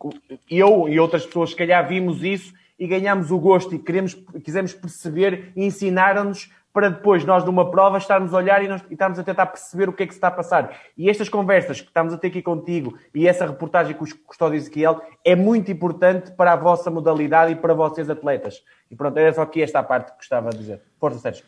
eu 0.50 0.88
e 0.88 0.98
outras 0.98 1.26
pessoas, 1.26 1.50
se 1.50 1.56
calhar, 1.56 1.86
vimos 1.86 2.22
isso 2.22 2.52
e 2.78 2.86
ganhamos 2.86 3.30
o 3.30 3.38
gosto 3.38 3.74
e 3.74 3.78
queremos, 3.78 4.14
quisemos 4.42 4.74
perceber 4.74 5.52
e 5.54 5.64
ensinaram-nos 5.64 6.50
para 6.72 6.88
depois 6.88 7.24
nós 7.24 7.44
numa 7.44 7.70
prova 7.70 7.98
estarmos 7.98 8.32
a 8.32 8.38
olhar 8.38 8.64
e, 8.64 8.68
nós, 8.68 8.82
e 8.88 8.94
estarmos 8.94 9.18
a 9.18 9.22
tentar 9.22 9.46
perceber 9.46 9.88
o 9.88 9.92
que 9.92 10.02
é 10.02 10.06
que 10.06 10.12
se 10.12 10.18
está 10.18 10.28
a 10.28 10.32
passar. 10.32 10.76
E 10.96 11.10
estas 11.10 11.28
conversas 11.28 11.80
que 11.80 11.88
estamos 11.88 12.14
a 12.14 12.18
ter 12.18 12.28
aqui 12.28 12.40
contigo 12.40 12.98
e 13.14 13.28
essa 13.28 13.46
reportagem 13.46 13.94
com 13.94 14.04
o 14.04 14.18
Custódio 14.26 14.56
Ezequiel 14.56 15.00
é 15.24 15.36
muito 15.36 15.70
importante 15.70 16.30
para 16.32 16.52
a 16.52 16.56
vossa 16.56 16.90
modalidade 16.90 17.52
e 17.52 17.56
para 17.56 17.74
vocês 17.74 18.08
atletas. 18.08 18.62
E 18.90 18.96
pronto, 18.96 19.18
era 19.18 19.32
só 19.32 19.42
aqui 19.42 19.62
esta 19.62 19.82
parte 19.82 20.12
que 20.12 20.16
gostava 20.16 20.50
de 20.50 20.58
dizer. 20.58 20.80
Força, 20.98 21.18
Sérgio. 21.18 21.44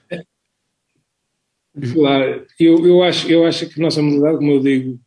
Claro, 1.92 2.46
eu, 2.60 2.86
eu, 2.86 3.02
acho, 3.02 3.28
eu 3.28 3.44
acho 3.44 3.68
que 3.68 3.80
a 3.80 3.82
nossa 3.82 4.00
modalidade, 4.00 4.38
como 4.38 4.52
eu 4.52 4.60
digo, 4.60 5.00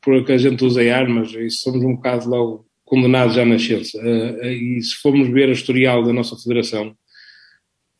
por 0.00 0.24
que 0.24 0.32
a 0.32 0.38
gente 0.38 0.64
usa 0.64 0.80
armas, 0.94 1.32
e 1.34 1.50
somos 1.50 1.84
um 1.84 1.96
bocado 1.96 2.28
logo 2.30 2.66
condenados 2.84 3.36
à 3.36 3.44
nascença. 3.44 3.98
Uh, 3.98 4.46
e 4.46 4.80
se 4.80 4.96
formos 5.02 5.28
ver 5.28 5.48
o 5.48 5.52
historial 5.52 6.02
da 6.02 6.12
nossa 6.12 6.36
federação, 6.36 6.96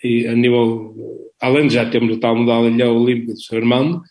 e 0.05 0.27
a 0.27 0.35
nível, 0.35 0.95
além 1.41 1.67
de 1.67 1.75
já 1.75 1.89
termos 1.89 2.17
o 2.17 2.21
tal 2.21 2.37
modalidade 2.37 2.91
olímpica 2.91 3.33
do 3.33 3.41
Sr. 3.41 3.57
Armando, 3.57 4.03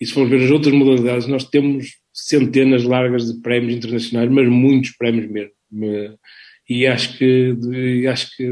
e 0.00 0.06
se 0.06 0.12
formos 0.14 0.30
ver 0.30 0.44
as 0.44 0.50
outras 0.50 0.74
modalidades, 0.74 1.26
nós 1.26 1.44
temos 1.44 1.98
centenas 2.12 2.84
largas 2.84 3.30
de 3.30 3.40
prémios 3.40 3.74
internacionais, 3.74 4.30
mas 4.30 4.48
muitos 4.48 4.90
prémios 4.96 5.30
mesmo. 5.30 5.52
E 6.68 6.86
acho 6.86 7.18
que, 7.18 8.06
acho 8.08 8.36
que 8.36 8.50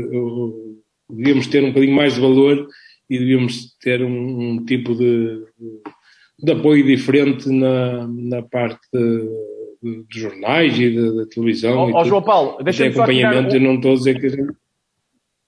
devíamos 1.08 1.46
ter 1.46 1.64
um 1.64 1.68
bocadinho 1.68 1.96
mais 1.96 2.14
de 2.14 2.20
valor 2.20 2.68
e 3.08 3.18
devíamos 3.18 3.76
ter 3.80 4.02
um, 4.02 4.50
um 4.50 4.64
tipo 4.64 4.94
de, 4.94 5.42
de, 6.38 6.52
apoio 6.52 6.84
diferente 6.84 7.48
na, 7.48 8.06
na 8.06 8.42
parte 8.42 8.80
de, 8.92 10.04
de 10.08 10.20
jornais 10.20 10.78
e 10.78 10.90
da 11.16 11.26
televisão. 11.26 11.90
Ó, 11.92 12.04
João 12.04 12.22
Paulo, 12.22 12.62
deixa-me 12.62 12.92
só 12.92 13.02
acompanhamento, 13.02 13.56
eu 13.56 13.60
não 13.60 13.74
estou 13.76 13.92
a 13.92 13.96
dizer 13.96 14.20
que 14.20 14.26
a 14.26 14.30
gente 14.30 14.52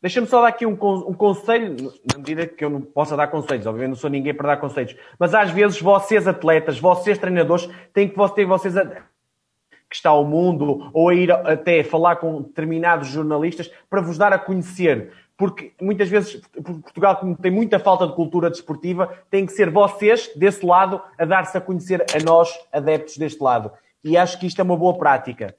Deixa-me 0.03 0.27
só 0.27 0.43
dar 0.43 0.49
aqui 0.49 0.67
um, 0.67 0.73
um, 0.73 1.15
conselho, 1.15 1.77
na 2.13 2.19
medida 2.19 2.45
que 2.45 2.65
eu 2.65 2.69
não 2.69 2.81
possa 2.81 3.17
dar 3.17 3.29
conselhos, 3.29 3.67
obviamente 3.67 3.91
não 3.91 3.97
sou 3.97 4.11
ninguém 4.11 4.35
para 4.35 4.49
dar 4.49 4.57
conselhos, 4.57 4.97
mas 5.17 5.33
às 5.33 5.53
vezes 5.53 5.81
vocês 5.81 6.27
atletas, 6.27 6.81
vocês 6.81 7.17
treinadores, 7.19 7.69
têm 7.95 8.09
que 8.09 8.35
ter 8.35 8.45
vocês 8.45 8.77
a, 8.77 8.85
que 8.85 9.95
está 9.95 10.11
ao 10.11 10.25
mundo, 10.25 10.91
ou 10.93 11.11
a 11.11 11.15
ir 11.15 11.31
até 11.31 11.85
falar 11.85 12.17
com 12.17 12.43
determinados 12.43 13.09
jornalistas 13.09 13.71
para 13.89 14.01
vos 14.01 14.19
dar 14.19 14.33
a 14.33 14.39
conhecer. 14.41 15.13
Porque 15.37 15.73
muitas 15.81 16.09
vezes 16.09 16.41
Portugal, 16.65 17.21
tem 17.41 17.53
muita 17.53 17.79
falta 17.79 18.07
de 18.07 18.15
cultura 18.15 18.51
desportiva, 18.51 19.09
tem 19.31 19.47
que 19.47 19.53
ser 19.53 19.71
vocês, 19.71 20.31
desse 20.35 20.67
lado, 20.67 21.01
a 21.17 21.25
dar-se 21.25 21.57
a 21.57 21.61
conhecer 21.61 22.05
a 22.13 22.25
nós, 22.25 22.53
adeptos 22.73 23.19
deste 23.19 23.41
lado. 23.41 23.71
E 24.03 24.17
acho 24.17 24.41
que 24.41 24.47
isto 24.47 24.61
é 24.61 24.65
uma 24.65 24.77
boa 24.77 24.99
prática. 24.99 25.55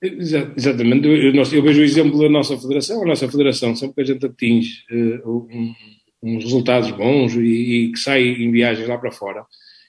Exatamente, 0.00 1.08
eu, 1.08 1.34
eu, 1.34 1.62
vejo 1.62 1.80
o 1.80 1.84
exemplo 1.84 2.20
da 2.20 2.28
nossa 2.28 2.56
federação. 2.56 3.02
A 3.02 3.06
nossa 3.06 3.28
federação, 3.28 3.74
sempre 3.74 3.96
que 3.96 4.00
a 4.02 4.14
gente 4.14 4.26
atinge 4.26 4.84
uh, 4.92 5.28
um, 5.28 5.74
uns 6.22 6.44
resultados 6.44 6.90
bons 6.92 7.34
e, 7.34 7.40
e, 7.40 7.92
que 7.92 7.98
sai 7.98 8.22
em 8.22 8.50
viagens 8.52 8.86
lá 8.86 8.96
para 8.96 9.10
fora, 9.10 9.44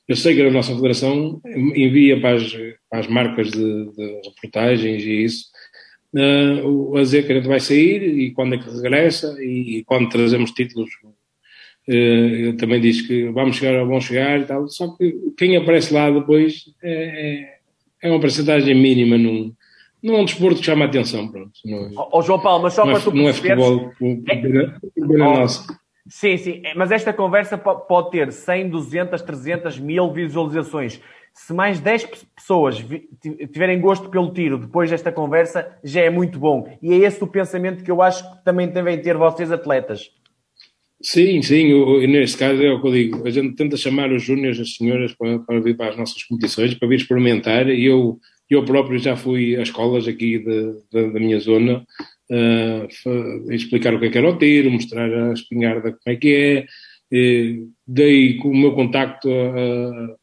eu 0.07 0.15
sei 0.15 0.33
que 0.33 0.41
a 0.41 0.49
nossa 0.49 0.73
federação 0.73 1.39
envia 1.45 2.19
para 2.19 2.37
as, 2.37 2.51
para 2.89 2.99
as 2.99 3.07
marcas 3.07 3.51
de, 3.51 3.59
de, 3.59 4.21
reportagens 4.25 5.03
e 5.03 5.23
isso, 5.23 5.45
uh, 6.15 6.97
a 6.97 7.01
dizer 7.01 7.27
que 7.27 7.31
a 7.31 7.35
gente 7.35 7.47
vai 7.47 7.59
sair 7.59 8.01
e 8.01 8.31
quando 8.31 8.55
é 8.55 8.57
que 8.57 8.67
regressa 8.67 9.35
e, 9.39 9.77
e 9.77 9.83
quando 9.83 10.09
trazemos 10.09 10.51
títulos. 10.51 10.89
Uh, 11.87 12.53
também 12.57 12.81
diz 12.81 13.01
que 13.01 13.29
vamos 13.29 13.57
chegar 13.57 13.81
ou 13.81 13.87
vão 13.87 14.01
chegar 14.01 14.39
e 14.39 14.45
tal, 14.45 14.67
só 14.67 14.95
que 14.95 15.15
quem 15.37 15.55
aparece 15.55 15.93
lá 15.93 16.09
depois 16.09 16.65
é, 16.83 16.93
é, 18.03 18.07
é 18.07 18.11
uma 18.11 18.19
percentagem 18.19 18.75
mínima 18.75 19.17
num, 19.17 19.53
não 20.01 20.15
é 20.15 20.21
um 20.21 20.25
desporto 20.25 20.59
que 20.59 20.65
chama 20.65 20.85
a 20.85 20.87
atenção, 20.87 21.27
pronto. 21.27 21.51
Não 21.65 21.77
é, 21.77 21.91
oh, 22.11 22.21
João 22.21 22.39
Paulo, 22.39 22.63
mas 22.63 22.73
só 22.73 22.83
para 22.83 22.97
é, 22.97 23.01
tu 23.01 23.11
Não 23.11 23.29
é 23.29 23.33
futebol, 23.33 23.91
é, 24.01 24.33
é, 24.33 25.17
nosso. 25.17 25.67
Sim, 26.07 26.37
sim, 26.37 26.61
é, 26.63 26.73
mas 26.73 26.91
esta 26.91 27.13
conversa 27.13 27.57
pode 27.57 28.11
ter 28.11 28.31
100, 28.31 28.69
200, 28.69 29.21
300, 29.21 29.79
1000 29.79 30.13
visualizações. 30.13 30.99
Se 31.33 31.53
mais 31.53 31.79
10 31.79 32.09
pessoas 32.35 32.83
tiverem 33.53 33.79
gosto 33.79 34.09
pelo 34.09 34.33
tiro 34.33 34.57
depois 34.57 34.89
desta 34.89 35.11
conversa, 35.11 35.77
já 35.83 36.01
é 36.01 36.09
muito 36.09 36.39
bom. 36.39 36.67
E 36.81 36.93
é 36.93 36.97
esse 36.97 37.23
o 37.23 37.27
pensamento 37.27 37.83
que 37.83 37.91
eu 37.91 38.01
acho 38.01 38.29
que 38.29 38.43
também 38.43 38.67
devem 38.67 38.99
ter 39.01 39.15
vocês 39.15 39.51
atletas. 39.51 40.11
Sim, 41.01 41.41
sim, 41.41 41.67
eu, 41.67 42.05
neste 42.07 42.37
caso 42.37 42.61
é 42.61 42.73
o 42.73 42.81
que 42.81 42.87
eu 42.87 42.91
digo. 42.91 43.27
A 43.27 43.29
gente 43.29 43.55
tenta 43.55 43.77
chamar 43.77 44.11
os 44.11 44.21
júniores, 44.21 44.59
as 44.59 44.75
senhoras, 44.75 45.13
para, 45.13 45.39
para 45.39 45.59
vir 45.61 45.77
para 45.77 45.91
as 45.91 45.97
nossas 45.97 46.21
competições, 46.23 46.73
para 46.73 46.89
vir 46.89 46.95
experimentar, 46.95 47.69
e 47.69 47.85
eu 47.85 48.19
eu 48.55 48.65
próprio 48.65 48.99
já 48.99 49.15
fui 49.15 49.55
a 49.55 49.61
escolas 49.61 50.07
aqui 50.07 50.39
de, 50.39 50.73
de, 50.91 51.11
da 51.13 51.19
minha 51.19 51.39
zona 51.39 51.85
uh, 52.31 53.51
explicar 53.51 53.93
o 53.93 53.99
que 53.99 54.07
é 54.07 54.09
que 54.09 54.17
era 54.17 54.29
o 54.29 54.37
tiro, 54.37 54.71
mostrar 54.71 55.11
a 55.11 55.33
espingarda 55.33 55.91
como 55.91 56.01
é 56.05 56.15
que 56.15 56.35
é. 56.35 56.65
E 57.11 57.63
dei 57.87 58.39
o 58.43 58.55
meu 58.55 58.73
contacto 58.73 59.29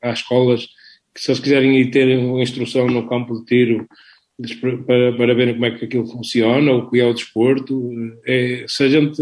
às 0.01 0.21
escolas 0.21 0.69
que 1.13 1.21
se 1.21 1.31
eles 1.31 1.41
quiserem 1.41 1.81
ir 1.81 1.91
ter 1.91 2.17
uma 2.19 2.43
instrução 2.43 2.87
no 2.87 3.09
campo 3.09 3.39
de 3.39 3.45
tiro 3.47 3.89
para, 4.87 5.13
para 5.15 5.35
verem 5.35 5.55
como 5.55 5.67
é 5.67 5.71
que 5.71 5.87
aquilo 5.87 6.07
funciona, 6.07 6.73
o 6.73 6.91
que 6.91 7.01
é 7.01 7.07
o 7.07 7.15
desporto. 7.15 7.91
É, 8.27 8.67
se 8.69 8.85
a 8.85 8.89
gente 8.89 9.17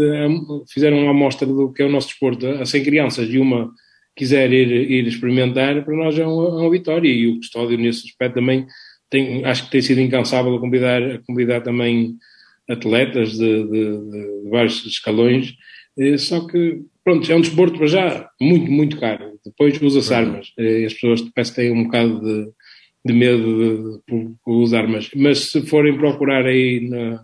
fizer 0.67 0.91
uma 0.91 1.11
amostra 1.11 1.47
do 1.47 1.71
que 1.71 1.81
é 1.81 1.85
o 1.85 1.91
nosso 1.91 2.09
desporto 2.09 2.45
a 2.45 2.65
100 2.65 2.83
crianças 2.83 3.29
e 3.29 3.39
uma 3.39 3.71
quiser 4.15 4.51
ir, 4.51 4.91
ir 4.91 5.07
experimentar, 5.07 5.83
para 5.83 5.95
nós 5.95 6.19
é 6.19 6.25
uma, 6.25 6.47
é 6.47 6.61
uma 6.63 6.69
vitória. 6.69 7.09
E 7.09 7.27
o 7.27 7.37
custódio, 7.37 7.77
nesse 7.77 8.07
aspecto, 8.07 8.35
também 8.35 8.67
tem, 9.15 9.45
acho 9.45 9.65
que 9.65 9.71
tem 9.71 9.81
sido 9.81 10.01
incansável 10.01 10.55
a 10.55 10.59
convidar, 10.59 11.01
a 11.01 11.19
convidar 11.19 11.61
também 11.61 12.17
atletas 12.69 13.31
de, 13.37 13.63
de, 13.63 14.11
de 14.11 14.49
vários 14.49 14.85
escalões, 14.85 15.53
eh, 15.97 16.17
só 16.17 16.45
que, 16.45 16.81
pronto, 17.03 17.31
é 17.31 17.35
um 17.35 17.41
desporto 17.41 17.77
para 17.77 17.87
já 17.87 18.29
muito, 18.41 18.69
muito 18.69 18.99
caro. 18.99 19.39
Depois 19.45 19.81
usa-se 19.81 20.13
armas. 20.13 20.51
Eh, 20.57 20.85
as 20.85 20.93
pessoas 20.93 21.21
parece 21.33 21.51
que 21.51 21.61
têm 21.61 21.71
um 21.71 21.85
bocado 21.85 22.19
de, 22.19 22.51
de 23.05 23.13
medo 23.13 24.01
de, 24.07 24.27
de, 24.27 24.35
usar 24.45 24.81
armas. 24.81 25.09
Mas 25.15 25.51
se 25.51 25.61
forem 25.65 25.97
procurar 25.97 26.45
aí 26.45 26.89
na, 26.89 27.23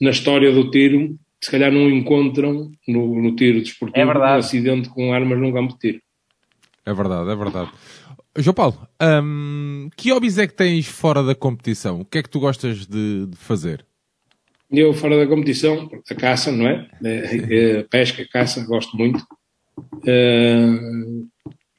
na 0.00 0.10
história 0.10 0.50
do 0.50 0.70
tiro, 0.70 1.16
se 1.40 1.50
calhar 1.50 1.70
não 1.70 1.88
encontram 1.88 2.72
no, 2.88 3.22
no 3.22 3.36
tiro 3.36 3.60
desportivo 3.60 4.10
é 4.10 4.18
um 4.18 4.22
acidente 4.24 4.88
com 4.88 5.12
armas 5.12 5.38
num 5.38 5.52
campo 5.52 5.74
de 5.74 5.78
tiro. 5.78 6.00
É 6.86 6.92
verdade, 6.92 7.30
é 7.30 7.36
verdade. 7.36 7.70
João 8.36 8.54
Paulo, 8.54 8.88
um, 9.00 9.88
que 9.96 10.12
hobbies 10.12 10.38
é 10.38 10.46
que 10.46 10.54
tens 10.54 10.86
fora 10.86 11.22
da 11.22 11.34
competição? 11.34 12.00
O 12.00 12.04
que 12.04 12.18
é 12.18 12.22
que 12.22 12.28
tu 12.28 12.40
gostas 12.40 12.86
de, 12.86 13.26
de 13.26 13.36
fazer? 13.36 13.84
Eu, 14.70 14.92
fora 14.92 15.16
da 15.16 15.26
competição, 15.26 15.88
a 16.10 16.14
caça, 16.14 16.50
não 16.50 16.66
é? 16.66 16.88
é, 17.04 17.78
é 17.78 17.82
pesca, 17.84 18.26
caça, 18.30 18.64
gosto 18.66 18.96
muito. 18.96 19.24
Uh, 19.78 21.28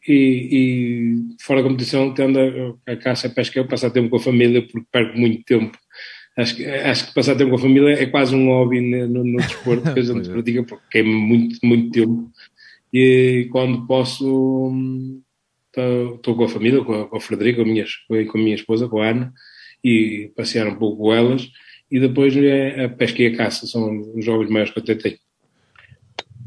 e, 0.08 0.50
e, 0.52 1.36
fora 1.42 1.62
da 1.62 1.68
competição, 1.68 2.14
tendo 2.14 2.40
a, 2.40 2.94
a 2.94 2.96
caça, 2.96 3.28
a 3.28 3.30
pesca, 3.30 3.60
eu 3.60 3.68
passar 3.68 3.90
tempo 3.90 4.10
com 4.10 4.18
a 4.18 4.22
família, 4.22 4.62
porque 4.62 4.88
perco 4.90 5.18
muito 5.18 5.44
tempo. 5.44 5.78
Acho 6.38 6.56
que, 6.56 6.66
acho 6.66 7.08
que 7.08 7.14
passar 7.14 7.36
tempo 7.36 7.50
com 7.52 7.58
a 7.58 7.62
família 7.62 8.02
é 8.02 8.06
quase 8.06 8.36
um 8.36 8.48
hobby 8.48 8.80
no, 8.82 9.24
no 9.24 9.38
desporto 9.38 9.94
que 9.94 10.00
a 10.00 10.04
gente 10.04 10.30
é. 10.30 10.32
pratica, 10.32 10.64
porque 10.64 10.86
queima 10.92 11.12
muito, 11.12 11.60
muito 11.64 11.92
tempo. 11.92 12.32
E 12.94 13.50
quando 13.52 13.86
posso 13.88 14.72
estou 16.16 16.36
com 16.36 16.44
a 16.44 16.50
família, 16.50 16.84
com 16.84 16.94
a, 16.94 17.08
com 17.08 17.18
a 17.18 17.20
com 17.20 17.62
a, 17.62 17.66
minha, 17.66 17.86
com 18.08 18.38
a 18.38 18.42
minha 18.42 18.56
esposa, 18.56 18.88
com 18.88 19.02
a 19.02 19.10
Ana, 19.10 19.34
e 19.84 20.32
passear 20.36 20.68
um 20.68 20.76
pouco 20.76 20.98
com 20.98 21.14
elas, 21.14 21.50
e 21.92 22.00
depois 22.00 22.36
é 22.36 22.86
a 22.86 22.90
pesca 22.90 23.22
e 23.22 23.28
a 23.28 23.38
caça, 23.38 23.68
são 23.68 24.14
os 24.16 24.26
jogos 24.26 24.50
maiores 24.50 24.72
que 24.72 24.80
eu 24.80 24.84
até 24.84 24.96
tenho. 24.96 25.18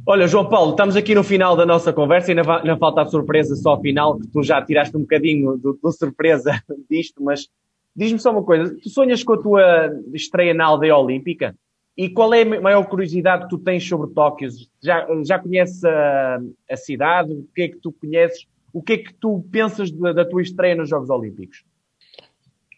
Olha, 0.07 0.27
João 0.27 0.49
Paulo, 0.49 0.71
estamos 0.71 0.97
aqui 0.97 1.15
no 1.15 1.23
final 1.23 1.55
da 1.55 1.67
nossa 1.67 1.93
conversa 1.93 2.33
e 2.33 2.39
ainda 2.39 2.77
falta 2.79 3.03
a 3.03 3.07
surpresa 3.07 3.55
só 3.57 3.73
ao 3.73 3.81
final, 3.81 4.19
que 4.19 4.27
tu 4.29 4.43
já 4.43 4.61
tiraste 4.63 4.97
um 4.97 5.01
bocadinho 5.01 5.59
do, 5.59 5.79
do 5.83 5.93
surpresa 5.93 6.63
disto, 6.91 7.23
mas 7.23 7.47
diz-me 7.95 8.19
só 8.19 8.31
uma 8.31 8.43
coisa, 8.43 8.75
tu 8.83 8.89
sonhas 8.89 9.23
com 9.23 9.35
a 9.35 9.43
tua 9.43 9.91
estreia 10.15 10.55
na 10.55 10.65
aldeia 10.65 10.97
olímpica? 10.97 11.55
E 11.95 12.09
qual 12.09 12.33
é 12.33 12.43
a 12.43 12.61
maior 12.61 12.87
curiosidade 12.87 13.43
que 13.43 13.51
tu 13.51 13.59
tens 13.59 13.87
sobre 13.87 14.15
Tóquio? 14.15 14.49
Já, 14.81 15.07
já 15.27 15.39
conheces 15.39 15.85
a, 15.85 16.41
a 16.71 16.77
cidade? 16.77 17.33
O 17.33 17.49
que 17.53 17.63
é 17.63 17.69
que 17.69 17.79
tu 17.79 17.93
conheces? 17.93 18.47
O 18.73 18.83
que 18.83 18.93
é 18.93 18.99
que 18.99 19.15
tu 19.15 19.45
pensas 19.51 19.91
da, 19.91 20.13
da 20.13 20.25
tua 20.25 20.43
estreia 20.43 20.75
nos 20.75 20.89
Jogos 20.89 21.11
Olímpicos? 21.11 21.65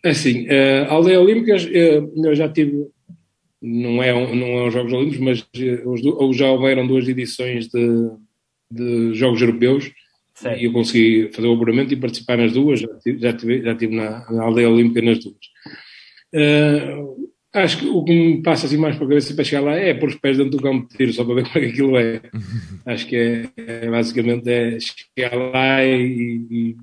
Assim, 0.05 0.47
uh, 0.47 0.85
a 0.89 0.93
Aldeia 0.93 1.21
Olímpicas, 1.21 1.65
uh, 1.65 2.27
eu 2.27 2.35
já 2.35 2.49
tive, 2.49 2.87
não 3.61 4.03
é, 4.03 4.13
não 4.35 4.47
é 4.47 4.65
um 4.65 4.71
Jogos 4.71 4.93
Olímpicos, 4.93 5.21
mas 5.21 5.41
uh, 5.41 6.33
já 6.33 6.51
houveram 6.51 6.87
duas 6.87 7.07
edições 7.07 7.69
de, 7.69 8.11
de 8.73 9.15
Jogos 9.15 9.43
Europeus 9.43 9.93
certo. 10.35 10.61
e 10.61 10.65
eu 10.65 10.73
consegui 10.73 11.31
fazer 11.33 11.49
o 11.49 11.55
apuramento 11.55 11.93
e 11.93 11.97
participar 11.97 12.39
nas 12.39 12.53
duas, 12.53 12.81
já 12.81 12.89
tive, 12.99 13.19
já 13.19 13.33
tive, 13.33 13.63
já 13.63 13.75
tive 13.75 13.95
na, 13.95 14.31
na, 14.31 14.43
Aldeia 14.45 14.71
Olímpica 14.71 15.03
nas 15.03 15.19
duas. 15.19 15.37
Uh, 16.35 17.30
acho 17.53 17.79
que 17.79 17.87
o 17.87 18.05
que 18.05 18.13
me 18.13 18.43
passa 18.43 18.67
assim 18.67 18.77
mais 18.77 18.97
para 18.97 19.07
a 19.07 19.09
cabeça 19.09 19.35
para 19.35 19.45
chegar 19.45 19.63
lá 19.63 19.75
é 19.75 19.93
pôr 19.95 20.09
os 20.09 20.15
pés 20.15 20.39
dentro 20.39 20.57
do 20.57 20.63
campo 20.63 20.89
de 20.89 20.97
tiro, 20.97 21.13
só 21.13 21.25
para 21.25 21.35
ver 21.35 21.45
como 21.51 21.59
é 21.59 21.61
que 21.61 21.73
aquilo 21.73 21.99
é. 21.99 22.21
acho 22.87 23.07
que 23.07 23.17
é, 23.17 23.49
é, 23.57 23.91
basicamente 23.91 24.49
é 24.49 24.79
chegar 24.81 25.37
lá 25.37 25.85
e, 25.85 26.47
e 26.51 26.77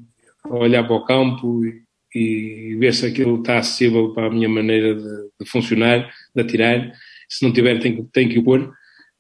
olhar 0.50 0.84
para 0.86 0.96
o 0.96 1.06
campo 1.06 1.66
e, 1.66 1.84
e, 2.14 2.76
ver 2.76 2.94
se 2.94 3.06
aquilo 3.06 3.40
está 3.40 3.60
acessível 3.60 4.14
para 4.14 4.28
a 4.28 4.30
minha 4.30 4.50
maneira 4.50 4.96
de, 4.96 5.30
de 5.40 5.50
funcionar, 5.50 6.10
de 6.36 6.42
atirar. 6.42 6.92
Se 7.30 7.44
não 7.46 7.52
tiver, 7.52 7.80
tem, 7.80 8.04
tem 8.06 8.30
que 8.30 8.40
o 8.40 8.44
pôr. 8.44 8.72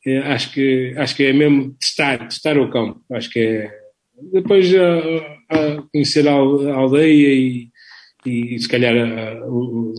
É, 0.05 0.19
acho, 0.19 0.53
que, 0.53 0.93
acho 0.97 1.15
que 1.15 1.23
é 1.25 1.33
mesmo 1.33 1.73
testar, 1.73 2.19
testar 2.19 2.57
o 2.57 2.69
campo. 2.69 3.01
Acho 3.11 3.29
que 3.29 3.39
é. 3.39 3.71
Depois 4.31 4.73
a, 4.73 4.97
a 5.49 5.81
conhecer 5.91 6.27
a 6.27 6.31
aldeia 6.31 7.33
e, 7.33 7.69
e 8.25 8.57
se 8.59 8.67
calhar 8.67 8.95
a, 8.95 9.39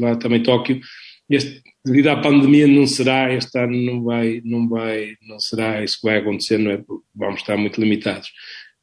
lá 0.01 0.17
também 0.17 0.43
Tóquio. 0.43 0.81
Este, 1.29 1.63
devido 1.85 2.09
à 2.09 2.17
pandemia 2.17 2.67
não 2.67 2.87
será, 2.87 3.33
este 3.33 3.59
ano 3.59 3.77
não 3.77 4.03
vai, 4.03 4.41
não 4.45 4.69
vai, 4.69 5.15
não 5.29 5.39
será 5.39 5.83
isso 5.83 6.01
que 6.01 6.07
vai 6.07 6.19
acontecer, 6.19 6.59
não 6.59 6.71
é? 6.71 6.83
Vamos 7.15 7.41
estar 7.41 7.57
muito 7.57 7.81
limitados. 7.81 8.29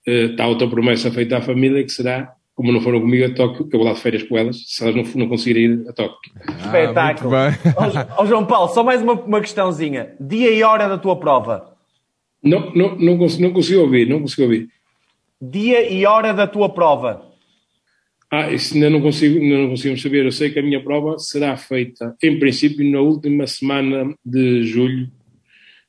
Uh, 0.08 0.32
está 0.32 0.48
outra 0.48 0.68
promessa 0.68 1.12
feita 1.12 1.38
à 1.38 1.42
família 1.42 1.84
que 1.84 1.92
será 1.92 2.36
como 2.56 2.72
não 2.72 2.80
foram 2.80 3.02
comigo 3.02 3.26
a 3.26 3.36
Tóquio, 3.36 3.68
que 3.68 3.76
eu 3.76 3.80
vou 3.80 3.88
lá 3.88 3.94
de 3.94 4.00
férias 4.00 4.24
com 4.24 4.38
elas, 4.38 4.64
se 4.66 4.82
elas 4.82 4.96
não, 4.96 5.04
não 5.16 5.28
conseguirem 5.28 5.64
ir 5.64 5.90
a 5.90 5.92
Tóquio. 5.92 6.32
Ah, 6.48 6.66
Espetáculo. 6.66 7.36
Ó 8.16 8.24
oh, 8.24 8.26
João 8.26 8.46
Paulo, 8.46 8.70
só 8.70 8.82
mais 8.82 9.02
uma, 9.02 9.14
uma 9.14 9.42
questãozinha. 9.42 10.16
Dia 10.20 10.52
e 10.52 10.64
hora 10.64 10.88
da 10.88 10.98
tua 10.98 11.18
prova? 11.18 11.76
Não, 12.42 12.72
não, 12.74 12.96
não, 12.96 13.18
consigo, 13.18 13.44
não 13.44 13.52
consigo 13.52 13.82
ouvir, 13.82 14.08
não 14.08 14.22
consigo 14.22 14.44
ouvir. 14.44 14.70
Dia 15.42 15.92
e 15.92 16.06
hora 16.06 16.34
da 16.34 16.48
tua 16.48 16.70
prova? 16.70 17.24
Ah, 18.36 18.52
isso 18.52 18.74
ainda 18.74 18.90
não, 18.90 19.00
consigo, 19.00 19.40
ainda 19.40 19.58
não 19.60 19.70
conseguimos 19.70 20.02
saber. 20.02 20.26
Eu 20.26 20.32
sei 20.32 20.50
que 20.50 20.60
a 20.60 20.62
minha 20.62 20.84
prova 20.84 21.18
será 21.18 21.56
feita, 21.56 22.14
em 22.22 22.38
princípio, 22.38 22.84
na 22.92 23.00
última 23.00 23.48
semana 23.48 24.14
de 24.26 24.64
julho 24.64 25.10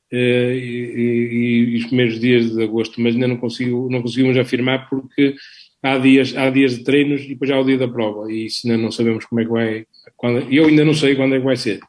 eh, 0.09 0.53
e, 0.55 0.93
e, 0.95 1.73
e, 1.73 1.77
os 1.77 1.85
primeiros 1.87 2.17
dias 2.17 2.49
de 2.53 2.63
agosto, 2.63 3.01
mas 3.01 3.15
ainda 3.15 3.27
não, 3.27 3.35
consigo, 3.35 3.89
não 3.91 4.01
conseguimos 4.01 4.37
afirmar 4.37 4.87
porque 4.89 5.35
há 5.83 5.97
dias, 5.97 6.37
há 6.37 6.49
dias 6.49 6.77
de 6.77 6.85
treinos 6.85 7.21
e 7.23 7.29
depois 7.29 7.51
há 7.51 7.59
o 7.59 7.65
dia 7.65 7.77
da 7.77 7.87
prova. 7.87 8.31
E 8.31 8.45
isso 8.45 8.65
ainda 8.65 8.81
não 8.81 8.91
sabemos 8.91 9.25
como 9.25 9.41
é 9.41 9.43
que 9.43 9.51
vai. 9.51 9.85
Quando, 10.15 10.47
eu 10.49 10.67
ainda 10.67 10.85
não 10.85 10.93
sei 10.93 11.15
quando 11.17 11.35
é 11.35 11.39
que 11.39 11.45
vai 11.45 11.57
ser. 11.57 11.81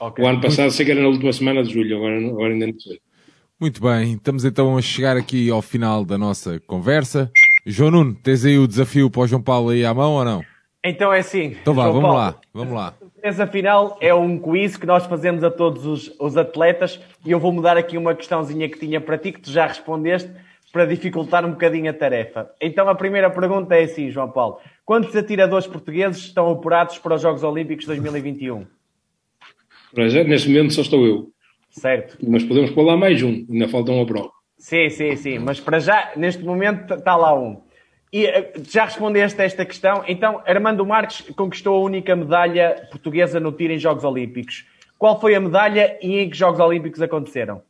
Okay. 0.00 0.24
O 0.24 0.28
ano 0.28 0.40
passado 0.40 0.72
sei 0.72 0.84
que 0.84 0.90
era 0.90 1.02
na 1.02 1.08
última 1.08 1.32
semana 1.32 1.62
de 1.62 1.72
julho, 1.72 1.98
agora, 1.98 2.18
agora 2.18 2.52
ainda 2.52 2.66
não 2.66 2.80
sei. 2.80 2.98
Muito 3.60 3.80
bem, 3.80 4.14
estamos 4.14 4.44
então 4.44 4.76
a 4.76 4.82
chegar 4.82 5.16
aqui 5.16 5.48
ao 5.50 5.62
final 5.62 6.04
da 6.04 6.18
nossa 6.18 6.58
conversa. 6.66 7.30
João 7.66 7.90
Nuno, 7.90 8.14
tens 8.14 8.44
aí 8.44 8.58
o 8.58 8.68
desafio 8.68 9.10
para 9.10 9.22
o 9.22 9.26
João 9.26 9.42
Paulo 9.42 9.70
aí 9.70 9.84
à 9.84 9.94
mão 9.94 10.12
ou 10.12 10.24
não? 10.24 10.44
Então 10.84 11.12
é 11.12 11.20
assim. 11.20 11.56
Então 11.62 11.72
vá, 11.72 11.86
vamos 11.86 12.02
Paulo, 12.02 12.16
lá, 12.18 12.40
vamos 12.52 12.74
lá. 12.74 12.94
Essa 13.22 13.46
final 13.46 13.96
é 14.02 14.12
um 14.14 14.38
quiz 14.38 14.76
que 14.76 14.84
nós 14.84 15.06
fazemos 15.06 15.42
a 15.42 15.50
todos 15.50 15.86
os, 15.86 16.14
os 16.20 16.36
atletas 16.36 17.00
e 17.24 17.30
eu 17.30 17.40
vou 17.40 17.50
mudar 17.52 17.78
aqui 17.78 17.96
uma 17.96 18.14
questãozinha 18.14 18.68
que 18.68 18.78
tinha 18.78 19.00
para 19.00 19.16
ti, 19.16 19.32
que 19.32 19.40
tu 19.40 19.50
já 19.50 19.66
respondeste, 19.66 20.30
para 20.70 20.84
dificultar 20.84 21.46
um 21.46 21.52
bocadinho 21.52 21.88
a 21.88 21.94
tarefa. 21.94 22.50
Então 22.60 22.86
a 22.86 22.94
primeira 22.94 23.30
pergunta 23.30 23.74
é 23.74 23.84
assim, 23.84 24.10
João 24.10 24.30
Paulo. 24.30 24.58
Quantos 24.84 25.16
atiradores 25.16 25.66
portugueses 25.66 26.24
estão 26.24 26.50
apurados 26.50 26.98
para 26.98 27.14
os 27.14 27.22
Jogos 27.22 27.42
Olímpicos 27.42 27.86
2021? 27.86 28.66
Para 29.94 30.08
já, 30.08 30.22
neste 30.22 30.48
momento 30.48 30.74
só 30.74 30.82
estou 30.82 31.06
eu. 31.06 31.30
Certo. 31.70 32.18
Mas 32.28 32.44
podemos 32.44 32.70
pôr 32.72 32.82
lá 32.82 32.96
mais 32.96 33.22
um, 33.22 33.46
ainda 33.50 33.68
falta 33.68 33.90
uma 33.90 34.04
prova. 34.04 34.30
Sim, 34.64 34.88
sim, 34.88 35.14
sim. 35.16 35.38
Mas 35.38 35.60
para 35.60 35.78
já, 35.78 36.12
neste 36.16 36.42
momento, 36.42 36.94
está 36.94 37.14
lá 37.16 37.38
um. 37.38 37.60
E 38.10 38.24
eh, 38.24 38.50
já 38.66 38.86
respondeste 38.86 39.38
a 39.38 39.44
esta 39.44 39.62
questão. 39.62 40.02
Então, 40.08 40.40
Armando 40.46 40.86
Marques 40.86 41.20
conquistou 41.36 41.76
a 41.76 41.80
única 41.80 42.16
medalha 42.16 42.88
portuguesa 42.90 43.38
no 43.38 43.52
tiro 43.52 43.74
em 43.74 43.78
Jogos 43.78 44.04
Olímpicos. 44.04 44.64
Qual 44.98 45.20
foi 45.20 45.34
a 45.34 45.40
medalha 45.40 45.98
e 46.00 46.18
em 46.18 46.30
que 46.30 46.36
Jogos 46.38 46.60
Olímpicos 46.60 47.02
aconteceram? 47.02 47.60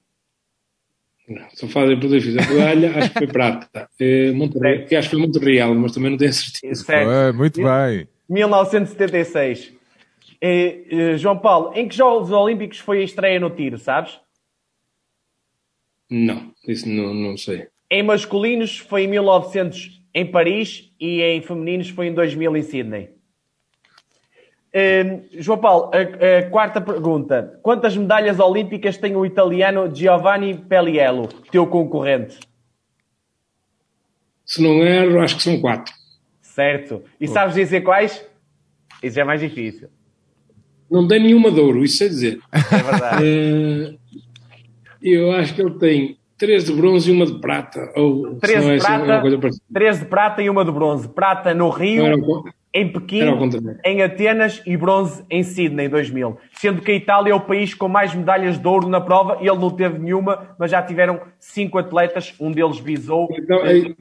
Só 1.55 1.67
fazem 1.67 1.99
por 1.99 2.09
fiz 2.11 2.37
a 2.37 2.49
medalha, 2.49 2.97
acho 2.97 3.09
que 3.13 3.19
foi 3.19 3.27
prata. 3.27 3.89
É, 3.99 4.31
Monterrey, 4.31 4.85
que 4.85 4.95
acho 4.95 5.11
que 5.11 5.17
foi 5.17 5.27
muito 5.27 5.41
real, 5.41 5.75
mas 5.75 5.91
também 5.91 6.13
não 6.13 6.17
tenho 6.17 6.33
certeza. 6.33 6.93
É, 6.95 7.33
muito 7.33 7.61
bem. 7.61 8.07
1976. 8.29 9.73
É, 10.41 10.85
é, 10.91 11.17
João 11.17 11.39
Paulo, 11.39 11.73
em 11.75 11.89
que 11.89 11.97
Jogos 11.97 12.31
Olímpicos 12.31 12.79
foi 12.79 13.01
a 13.01 13.05
estreia 13.05 13.41
no 13.41 13.51
tiro, 13.51 13.79
sabes? 13.79 14.23
Não, 16.17 16.53
isso 16.69 16.89
não, 16.89 17.13
não 17.13 17.37
sei. 17.37 17.67
Em 17.91 18.01
masculinos 18.01 18.79
foi 18.79 19.03
em 19.03 19.09
1900 19.09 20.01
em 20.15 20.25
Paris 20.25 20.93
e 21.01 21.21
em 21.21 21.43
femininos 21.43 21.89
foi 21.89 22.07
em 22.07 22.15
2000 22.15 22.57
em 22.57 22.63
Sydney. 22.63 23.11
Uh, 24.73 25.25
João 25.33 25.59
Paulo, 25.59 25.91
a, 25.93 26.39
a, 26.39 26.51
quarta 26.51 26.81
pergunta. 26.81 27.59
Quantas 27.65 27.97
medalhas 27.97 28.39
olímpicas 28.39 28.97
tem 28.97 29.17
o 29.17 29.27
italiano 29.27 29.93
Giovanni 29.93 30.55
Pelliello, 30.55 31.27
teu 31.51 31.67
concorrente? 31.67 32.39
Se 34.47 34.63
não 34.63 34.85
erro, 34.85 35.21
acho 35.21 35.37
que 35.37 35.43
são 35.43 35.61
quatro. 35.61 35.93
Certo. 36.41 37.03
E 37.21 37.27
sabes 37.27 37.57
dizer 37.57 37.81
quais? 37.81 38.25
Isso 39.03 39.19
é 39.19 39.25
mais 39.25 39.41
difícil. 39.41 39.89
Não 40.89 41.09
tem 41.09 41.21
nenhuma 41.21 41.51
de 41.51 41.59
ouro, 41.59 41.83
isso 41.83 41.97
sei 41.97 42.09
dizer. 42.09 42.41
É 42.53 42.83
verdade. 42.83 43.25
uh, 43.25 43.99
eu 45.13 45.33
acho 45.33 45.55
que 45.55 45.61
ele 45.61 45.79
tem 45.79 46.19
três 46.37 46.65
de 46.65 46.73
bronze 46.73 47.11
e 47.11 47.13
uma 47.13 47.27
de 47.27 47.39
prata. 47.41 47.93
Ou, 47.97 48.37
três, 48.37 48.65
de 48.65 48.73
é 48.73 48.79
prata, 48.79 49.23
três 49.73 49.99
de 49.99 50.05
prata 50.07 50.43
e 50.43 50.51
uma 50.51 50.65
de 50.65 50.73
bronze. 50.73 51.09
Prata 51.09 51.55
no 51.55 51.69
Rio 51.69 52.05
em 52.75 52.91
Pequim, 52.91 53.23
em 53.85 54.03
Atenas 54.03 54.61
e 54.67 54.77
bronze 54.77 55.25
em 55.31 55.45
Sydney 55.45 55.87
em 55.87 55.89
2000. 55.89 56.37
Sendo 56.55 56.83
que 56.83 56.91
a 56.91 56.95
Itália 56.95 57.31
é 57.31 57.35
o 57.35 57.41
país 57.41 57.73
com 57.73 57.87
mais 57.87 58.13
medalhas 58.13 58.59
de 58.59 58.67
ouro 58.67 58.89
na 58.89 59.01
prova, 59.01 59.39
ele 59.41 59.57
não 59.57 59.71
teve 59.71 59.99
nenhuma, 60.01 60.57
mas 60.59 60.73
já 60.73 60.83
tiveram 60.83 61.21
cinco 61.39 61.79
atletas, 61.79 62.35
um 62.41 62.51
deles 62.51 62.81
visou. 62.81 63.29
Então, 63.31 63.65
é, 63.65 63.95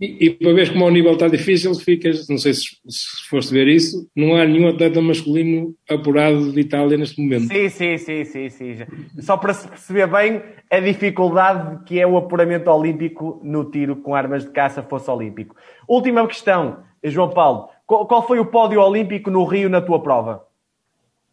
e, 0.00 0.26
e, 0.26 0.30
para 0.30 0.54
ver 0.54 0.72
como 0.72 0.86
o 0.86 0.90
nível 0.90 1.12
está 1.12 1.28
difícil, 1.28 1.74
ficas, 1.74 2.26
não 2.26 2.38
sei 2.38 2.54
se, 2.54 2.62
se 2.88 3.28
foste 3.28 3.52
ver 3.52 3.68
isso, 3.68 4.08
não 4.16 4.34
há 4.34 4.46
nenhum 4.46 4.68
atleta 4.68 5.00
masculino 5.02 5.74
apurado 5.88 6.52
de 6.52 6.60
Itália 6.60 6.96
neste 6.96 7.20
momento. 7.20 7.48
Sim, 7.48 7.68
sim, 7.68 7.98
sim, 7.98 8.24
sim, 8.24 8.48
sim. 8.48 8.76
Só 9.20 9.36
para 9.36 9.52
se 9.52 9.68
perceber 9.68 10.06
bem 10.06 10.42
a 10.70 10.80
dificuldade 10.80 11.84
que 11.84 12.00
é 12.00 12.06
o 12.06 12.16
apuramento 12.16 12.70
olímpico 12.70 13.40
no 13.44 13.70
tiro 13.70 13.96
com 13.96 14.14
armas 14.14 14.44
de 14.44 14.50
caça 14.50 14.82
fosse 14.82 15.10
olímpico. 15.10 15.54
Última 15.86 16.26
questão, 16.26 16.78
João 17.04 17.28
Paulo. 17.28 17.68
Qual 17.86 18.26
foi 18.26 18.38
o 18.38 18.46
pódio 18.46 18.80
olímpico 18.80 19.30
no 19.30 19.44
Rio 19.44 19.68
na 19.68 19.82
tua 19.82 20.00
prova? 20.00 20.46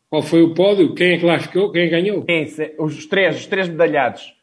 Qual 0.09 0.22
foi 0.22 0.41
o 0.41 0.53
pódio? 0.53 0.93
Quem 0.93 1.13
é 1.13 1.18
que 1.18 1.26
lá 1.26 1.39
ficou? 1.39 1.72
Quem 1.72 1.89
ganhou? 1.89 2.24
Quem? 2.24 2.47
Os 2.80 3.05
três, 3.05 3.38
os 3.38 3.45
três 3.45 3.70
medalhados. 3.70 4.36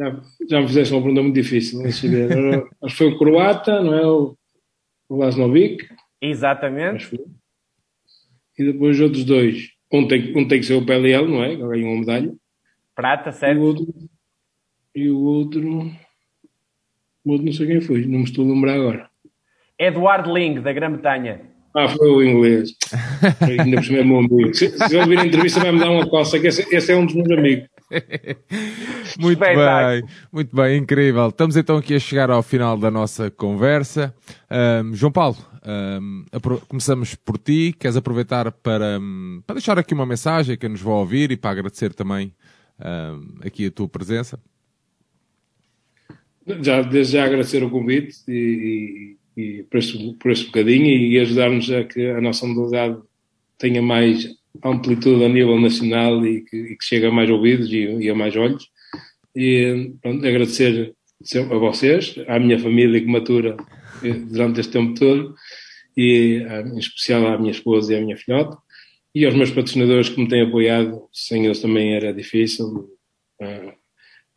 Já, 0.00 0.22
já 0.48 0.60
me 0.62 0.66
fizeste 0.66 0.94
uma 0.94 1.02
pergunta 1.02 1.22
muito 1.22 1.34
difícil. 1.34 1.82
Ver. 1.82 2.64
Acho 2.82 2.96
que 2.96 2.96
foi 2.96 3.08
o 3.08 3.18
croata, 3.18 3.82
não 3.82 3.94
é? 3.94 4.06
O, 4.06 4.34
o 5.10 5.16
Lasnovic. 5.16 5.86
Exatamente. 6.22 7.20
E 8.58 8.64
depois 8.64 8.96
os 8.96 9.02
outros 9.02 9.24
dois. 9.24 9.68
Um 9.92 10.08
tem, 10.08 10.34
um 10.38 10.48
tem 10.48 10.60
que 10.60 10.66
ser 10.66 10.74
o 10.74 10.86
PLL, 10.86 11.28
não 11.28 11.44
é? 11.44 11.50
Que 11.50 11.62
ganhou 11.62 11.90
uma 11.90 12.00
medalha. 12.00 12.34
Prata, 12.94 13.30
certo. 13.30 13.58
E 13.58 13.60
o 13.60 13.62
outro. 13.62 13.94
E 14.94 15.10
o 15.10 15.18
outro, 15.18 15.90
o 17.24 17.30
outro 17.30 17.46
não 17.46 17.52
sei 17.52 17.66
quem 17.66 17.80
foi, 17.82 18.06
não 18.06 18.20
me 18.20 18.24
estou 18.24 18.44
a 18.44 18.52
lembrar 18.52 18.74
agora. 18.74 19.10
Eduardo 19.78 20.32
Ling, 20.32 20.62
da 20.62 20.72
Grã-Bretanha. 20.72 21.42
Ah, 21.74 21.88
foi 21.88 22.10
o 22.10 22.22
inglês. 22.22 22.74
Ainda 23.40 23.76
por 23.76 23.84
cima 23.84 23.98
é 23.98 24.04
meu 24.04 24.18
amigo. 24.18 24.54
Se, 24.54 24.68
se 24.70 24.96
ele 24.96 25.06
vir 25.06 25.18
a 25.18 25.26
entrevista, 25.26 25.60
vai-me 25.60 25.78
dar 25.78 25.90
uma 25.90 26.08
coça, 26.08 26.38
que 26.38 26.48
esse, 26.48 26.66
esse, 26.74 26.92
é 26.92 26.96
um 26.96 27.06
dos 27.06 27.14
meus 27.14 27.30
amigos. 27.30 27.68
muito 29.18 29.38
bem, 29.38 29.56
muito 30.32 30.54
bem, 30.54 30.78
incrível. 30.78 31.28
Estamos 31.28 31.56
então 31.56 31.76
aqui 31.76 31.94
a 31.94 31.98
chegar 31.98 32.30
ao 32.30 32.42
final 32.42 32.76
da 32.76 32.90
nossa 32.90 33.30
conversa. 33.30 34.14
Um, 34.84 34.94
João 34.94 35.12
Paulo, 35.12 35.36
um, 35.64 36.24
começamos 36.68 37.14
por 37.14 37.38
ti. 37.38 37.74
Queres 37.78 37.96
aproveitar 37.96 38.50
para, 38.50 38.98
um, 39.00 39.42
para 39.46 39.54
deixar 39.54 39.78
aqui 39.78 39.94
uma 39.94 40.06
mensagem 40.06 40.54
a 40.54 40.56
quem 40.56 40.70
nos 40.70 40.80
vai 40.80 40.94
ouvir 40.94 41.30
e 41.30 41.36
para 41.36 41.50
agradecer 41.50 41.94
também 41.94 42.32
aqui 43.44 43.66
a 43.66 43.70
tua 43.70 43.88
presença? 43.88 44.40
Já, 46.62 46.82
desde 46.82 47.12
já 47.12 47.24
agradecer 47.24 47.62
o 47.62 47.70
convite 47.70 48.16
e, 48.26 49.16
e 49.40 49.62
por, 49.64 49.78
este, 49.78 50.14
por 50.14 50.30
este 50.30 50.46
bocadinho 50.46 50.86
e 50.86 51.18
ajudar-nos 51.18 51.70
a 51.70 51.84
que 51.84 52.06
a 52.06 52.20
nossa 52.20 52.46
modalidade 52.46 53.00
tenha 53.58 53.82
mais 53.82 54.28
amplitude 54.64 55.24
a 55.24 55.28
nível 55.28 55.58
nacional 55.60 56.24
e 56.26 56.42
que, 56.42 56.56
e 56.56 56.76
que 56.76 56.84
chegue 56.84 57.06
a 57.06 57.12
mais 57.12 57.30
ouvidos 57.30 57.70
e, 57.72 57.84
e 57.84 58.10
a 58.10 58.14
mais 58.14 58.36
olhos. 58.36 58.68
E 59.34 59.92
pronto, 60.02 60.26
agradecer 60.26 60.94
a 61.50 61.58
vocês, 61.58 62.16
à 62.26 62.38
minha 62.38 62.58
família 62.58 63.00
que 63.00 63.06
matura 63.06 63.56
eh, 64.02 64.12
durante 64.12 64.60
este 64.60 64.72
tempo 64.72 64.94
todo 64.98 65.34
e 65.96 66.42
em 66.72 66.78
especial 66.78 67.26
à 67.26 67.38
minha 67.38 67.50
esposa 67.50 67.92
e 67.92 67.96
à 67.96 68.00
minha 68.00 68.16
filhota, 68.16 68.56
e 69.14 69.26
aos 69.26 69.34
meus 69.34 69.50
patrocinadores 69.50 70.08
que 70.08 70.20
me 70.20 70.28
têm 70.28 70.42
apoiado, 70.42 71.08
sem 71.12 71.44
eles 71.44 71.60
também 71.60 71.94
era 71.94 72.12
difícil 72.12 72.66
uh, 73.42 73.72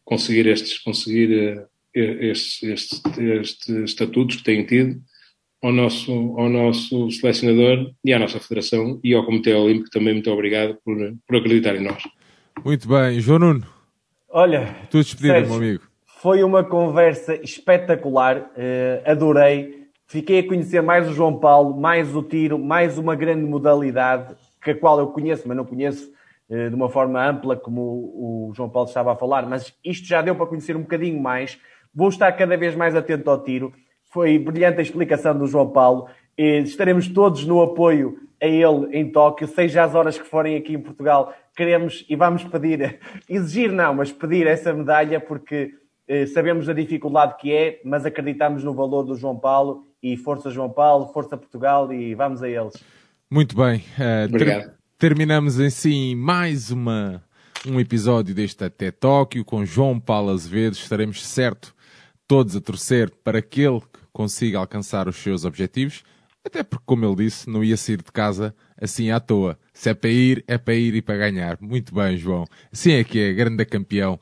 conseguir 0.04 0.48
estes, 0.48 0.80
conseguir 0.80 1.58
uh, 1.58 1.68
estes, 1.94 2.64
estes, 2.64 3.02
estes, 3.18 3.70
estatutos 3.70 4.38
que 4.38 4.44
têm 4.44 4.66
tido 4.66 5.00
ao 5.62 5.72
nosso, 5.72 6.12
ao 6.12 6.50
nosso 6.50 7.10
selecionador 7.12 7.92
e 8.04 8.14
à 8.14 8.20
nossa 8.20 8.40
federação 8.40 9.00
e 9.04 9.14
ao 9.14 9.26
Comitê 9.26 9.54
Olímpico 9.54 9.90
também 9.90 10.14
muito 10.14 10.30
obrigado 10.30 10.78
por, 10.84 10.96
por 11.26 11.38
acreditar 11.38 11.76
em 11.76 11.84
nós. 11.84 12.04
Muito 12.64 12.88
bem. 12.88 13.20
João 13.20 13.40
Nuno. 13.40 13.66
Olha, 14.30 14.76
tu 14.90 15.00
despedida, 15.00 15.42
meu 15.42 15.56
amigo. 15.56 15.84
Foi 16.22 16.44
uma 16.44 16.64
conversa 16.64 17.36
espetacular, 17.36 18.38
uh, 18.38 19.12
adorei. 19.12 19.84
Fiquei 20.08 20.40
a 20.40 20.48
conhecer 20.48 20.82
mais 20.82 21.10
o 21.10 21.14
João 21.14 21.40
Paulo, 21.40 21.80
mais 21.80 22.16
o 22.16 22.22
tiro, 22.22 22.58
mais 22.58 22.98
uma 22.98 23.16
grande 23.16 23.44
modalidade 23.44 24.36
que 24.62 24.72
a 24.72 24.76
qual 24.76 25.00
eu 25.00 25.08
conheço, 25.08 25.48
mas 25.48 25.58
não 25.58 25.66
conheço 25.66 26.14
eh, 26.50 26.70
de 26.70 26.76
uma 26.76 26.90
forma 26.90 27.26
ampla, 27.26 27.56
como 27.56 27.82
o 27.82 28.54
João 28.56 28.70
Paulo 28.70 28.88
estava 28.88 29.14
a 29.14 29.16
falar, 29.16 29.48
mas 29.48 29.74
isto 29.84 30.08
já 30.08 30.22
deu 30.22 30.36
para 30.36 30.46
conhecer 30.46 30.76
um 30.76 30.82
bocadinho 30.82 31.20
mais. 31.22 31.60
Vou 31.94 32.10
estar 32.10 32.32
cada 32.34 32.58
vez 32.58 32.76
mais 32.76 32.96
atento 32.96 33.30
ao 33.30 33.44
tiro. 33.44 33.74
Foi 34.12 34.38
brilhante 34.40 34.80
a 34.80 34.82
explicação 34.82 35.38
do 35.38 35.48
João 35.48 35.70
Paulo. 35.70 36.08
Estaremos 36.38 37.08
todos 37.08 37.46
no 37.46 37.62
apoio 37.62 38.20
a 38.42 38.48
ele 38.48 38.98
em 38.98 39.10
Tóquio, 39.10 39.48
seja 39.48 39.84
as 39.84 39.96
horas 39.96 40.18
que 40.18 40.28
forem 40.28 40.58
aqui 40.58 40.74
em 40.74 40.82
Portugal. 40.82 41.34
Queremos 41.56 42.06
e 42.10 42.16
vamos 42.16 42.44
pedir, 42.44 43.00
exigir 43.30 43.72
não, 43.72 43.94
mas 43.94 44.12
pedir 44.12 44.48
essa 44.48 44.74
medalha 44.74 45.20
porque 45.20 45.72
eh, 46.08 46.26
sabemos 46.26 46.68
a 46.68 46.74
dificuldade 46.74 47.36
que 47.40 47.54
é, 47.54 47.80
mas 47.86 48.06
acreditamos 48.06 48.64
no 48.64 48.74
valor 48.74 49.04
do 49.04 49.16
João 49.16 49.40
Paulo 49.40 49.88
e 50.02 50.18
força 50.18 50.50
João 50.50 50.70
Paulo, 50.70 51.08
força 51.14 51.38
Portugal 51.38 51.94
e 51.94 52.14
vamos 52.14 52.44
a 52.44 52.50
eles. 52.50 52.74
Muito 53.30 53.56
bem. 53.56 53.84
Uh. 53.98 54.38
Ter, 54.38 54.74
terminamos 55.00 55.60
assim 55.60 56.14
mais 56.14 56.70
uma, 56.70 57.24
um 57.66 57.80
episódio 57.80 58.36
deste 58.36 58.64
Até 58.66 58.92
Tóquio 58.92 59.46
com 59.46 59.66
João 59.66 59.98
Paulo 59.98 60.32
Azevedo. 60.32 60.74
Estaremos 60.74 61.26
certo 61.26 61.74
todos 62.34 62.56
a 62.56 62.62
torcer 62.62 63.12
para 63.24 63.44
que 63.44 63.62
ele 63.62 63.80
consiga 64.12 64.58
alcançar 64.58 65.08
os 65.08 65.18
seus 65.18 65.46
objetivos. 65.46 66.02
Até 66.44 66.64
porque, 66.64 66.84
como 66.84 67.06
ele 67.06 67.18
disse, 67.18 67.48
não 67.48 67.64
ia 67.64 67.78
sair 67.78 67.98
de 67.98 68.12
casa 68.12 68.56
assim 68.76 69.12
à 69.12 69.20
toa. 69.20 69.56
Se 69.72 69.92
é 69.92 69.94
para 69.94 70.10
ir, 70.10 70.44
é 70.48 70.58
para 70.58 70.74
ir 70.74 70.96
e 70.96 71.02
para 71.04 71.16
ganhar. 71.16 71.60
Muito 71.62 71.94
bem, 71.94 72.18
João. 72.18 72.46
Assim 72.72 72.94
é 72.94 73.04
que 73.04 73.20
é, 73.20 73.34
grande 73.34 73.64
campeão. 73.66 74.20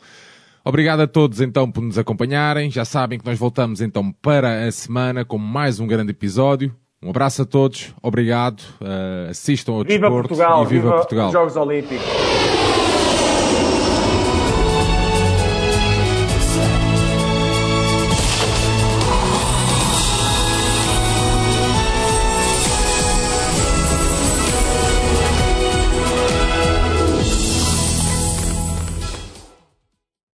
Obrigado 0.66 1.00
a 1.00 1.08
todos 1.08 1.40
então 1.40 1.72
por 1.72 1.82
nos 1.82 1.98
acompanharem. 1.98 2.70
Já 2.70 2.84
sabem 2.84 3.18
que 3.18 3.26
nós 3.26 3.40
voltamos 3.40 3.80
então 3.80 4.12
para 4.12 4.68
a 4.68 4.72
semana 4.74 5.24
com 5.24 5.38
mais 5.38 5.80
um 5.80 5.88
grande 5.88 6.12
episódio. 6.12 6.76
Um 7.02 7.12
abraço 7.12 7.44
a 7.44 7.46
todos, 7.46 7.96
obrigado, 8.04 8.60
uh, 8.82 9.30
assistam 9.30 9.72
ao 9.72 9.84
viva 9.86 10.02
desporto 10.02 10.28
Portugal, 10.28 10.64
e 10.64 10.68
viva, 10.68 10.82
viva 10.82 10.96
Portugal. 10.98 11.28
Os 11.28 11.34
Jogos 11.34 11.56
Olímpicos. 11.56 12.81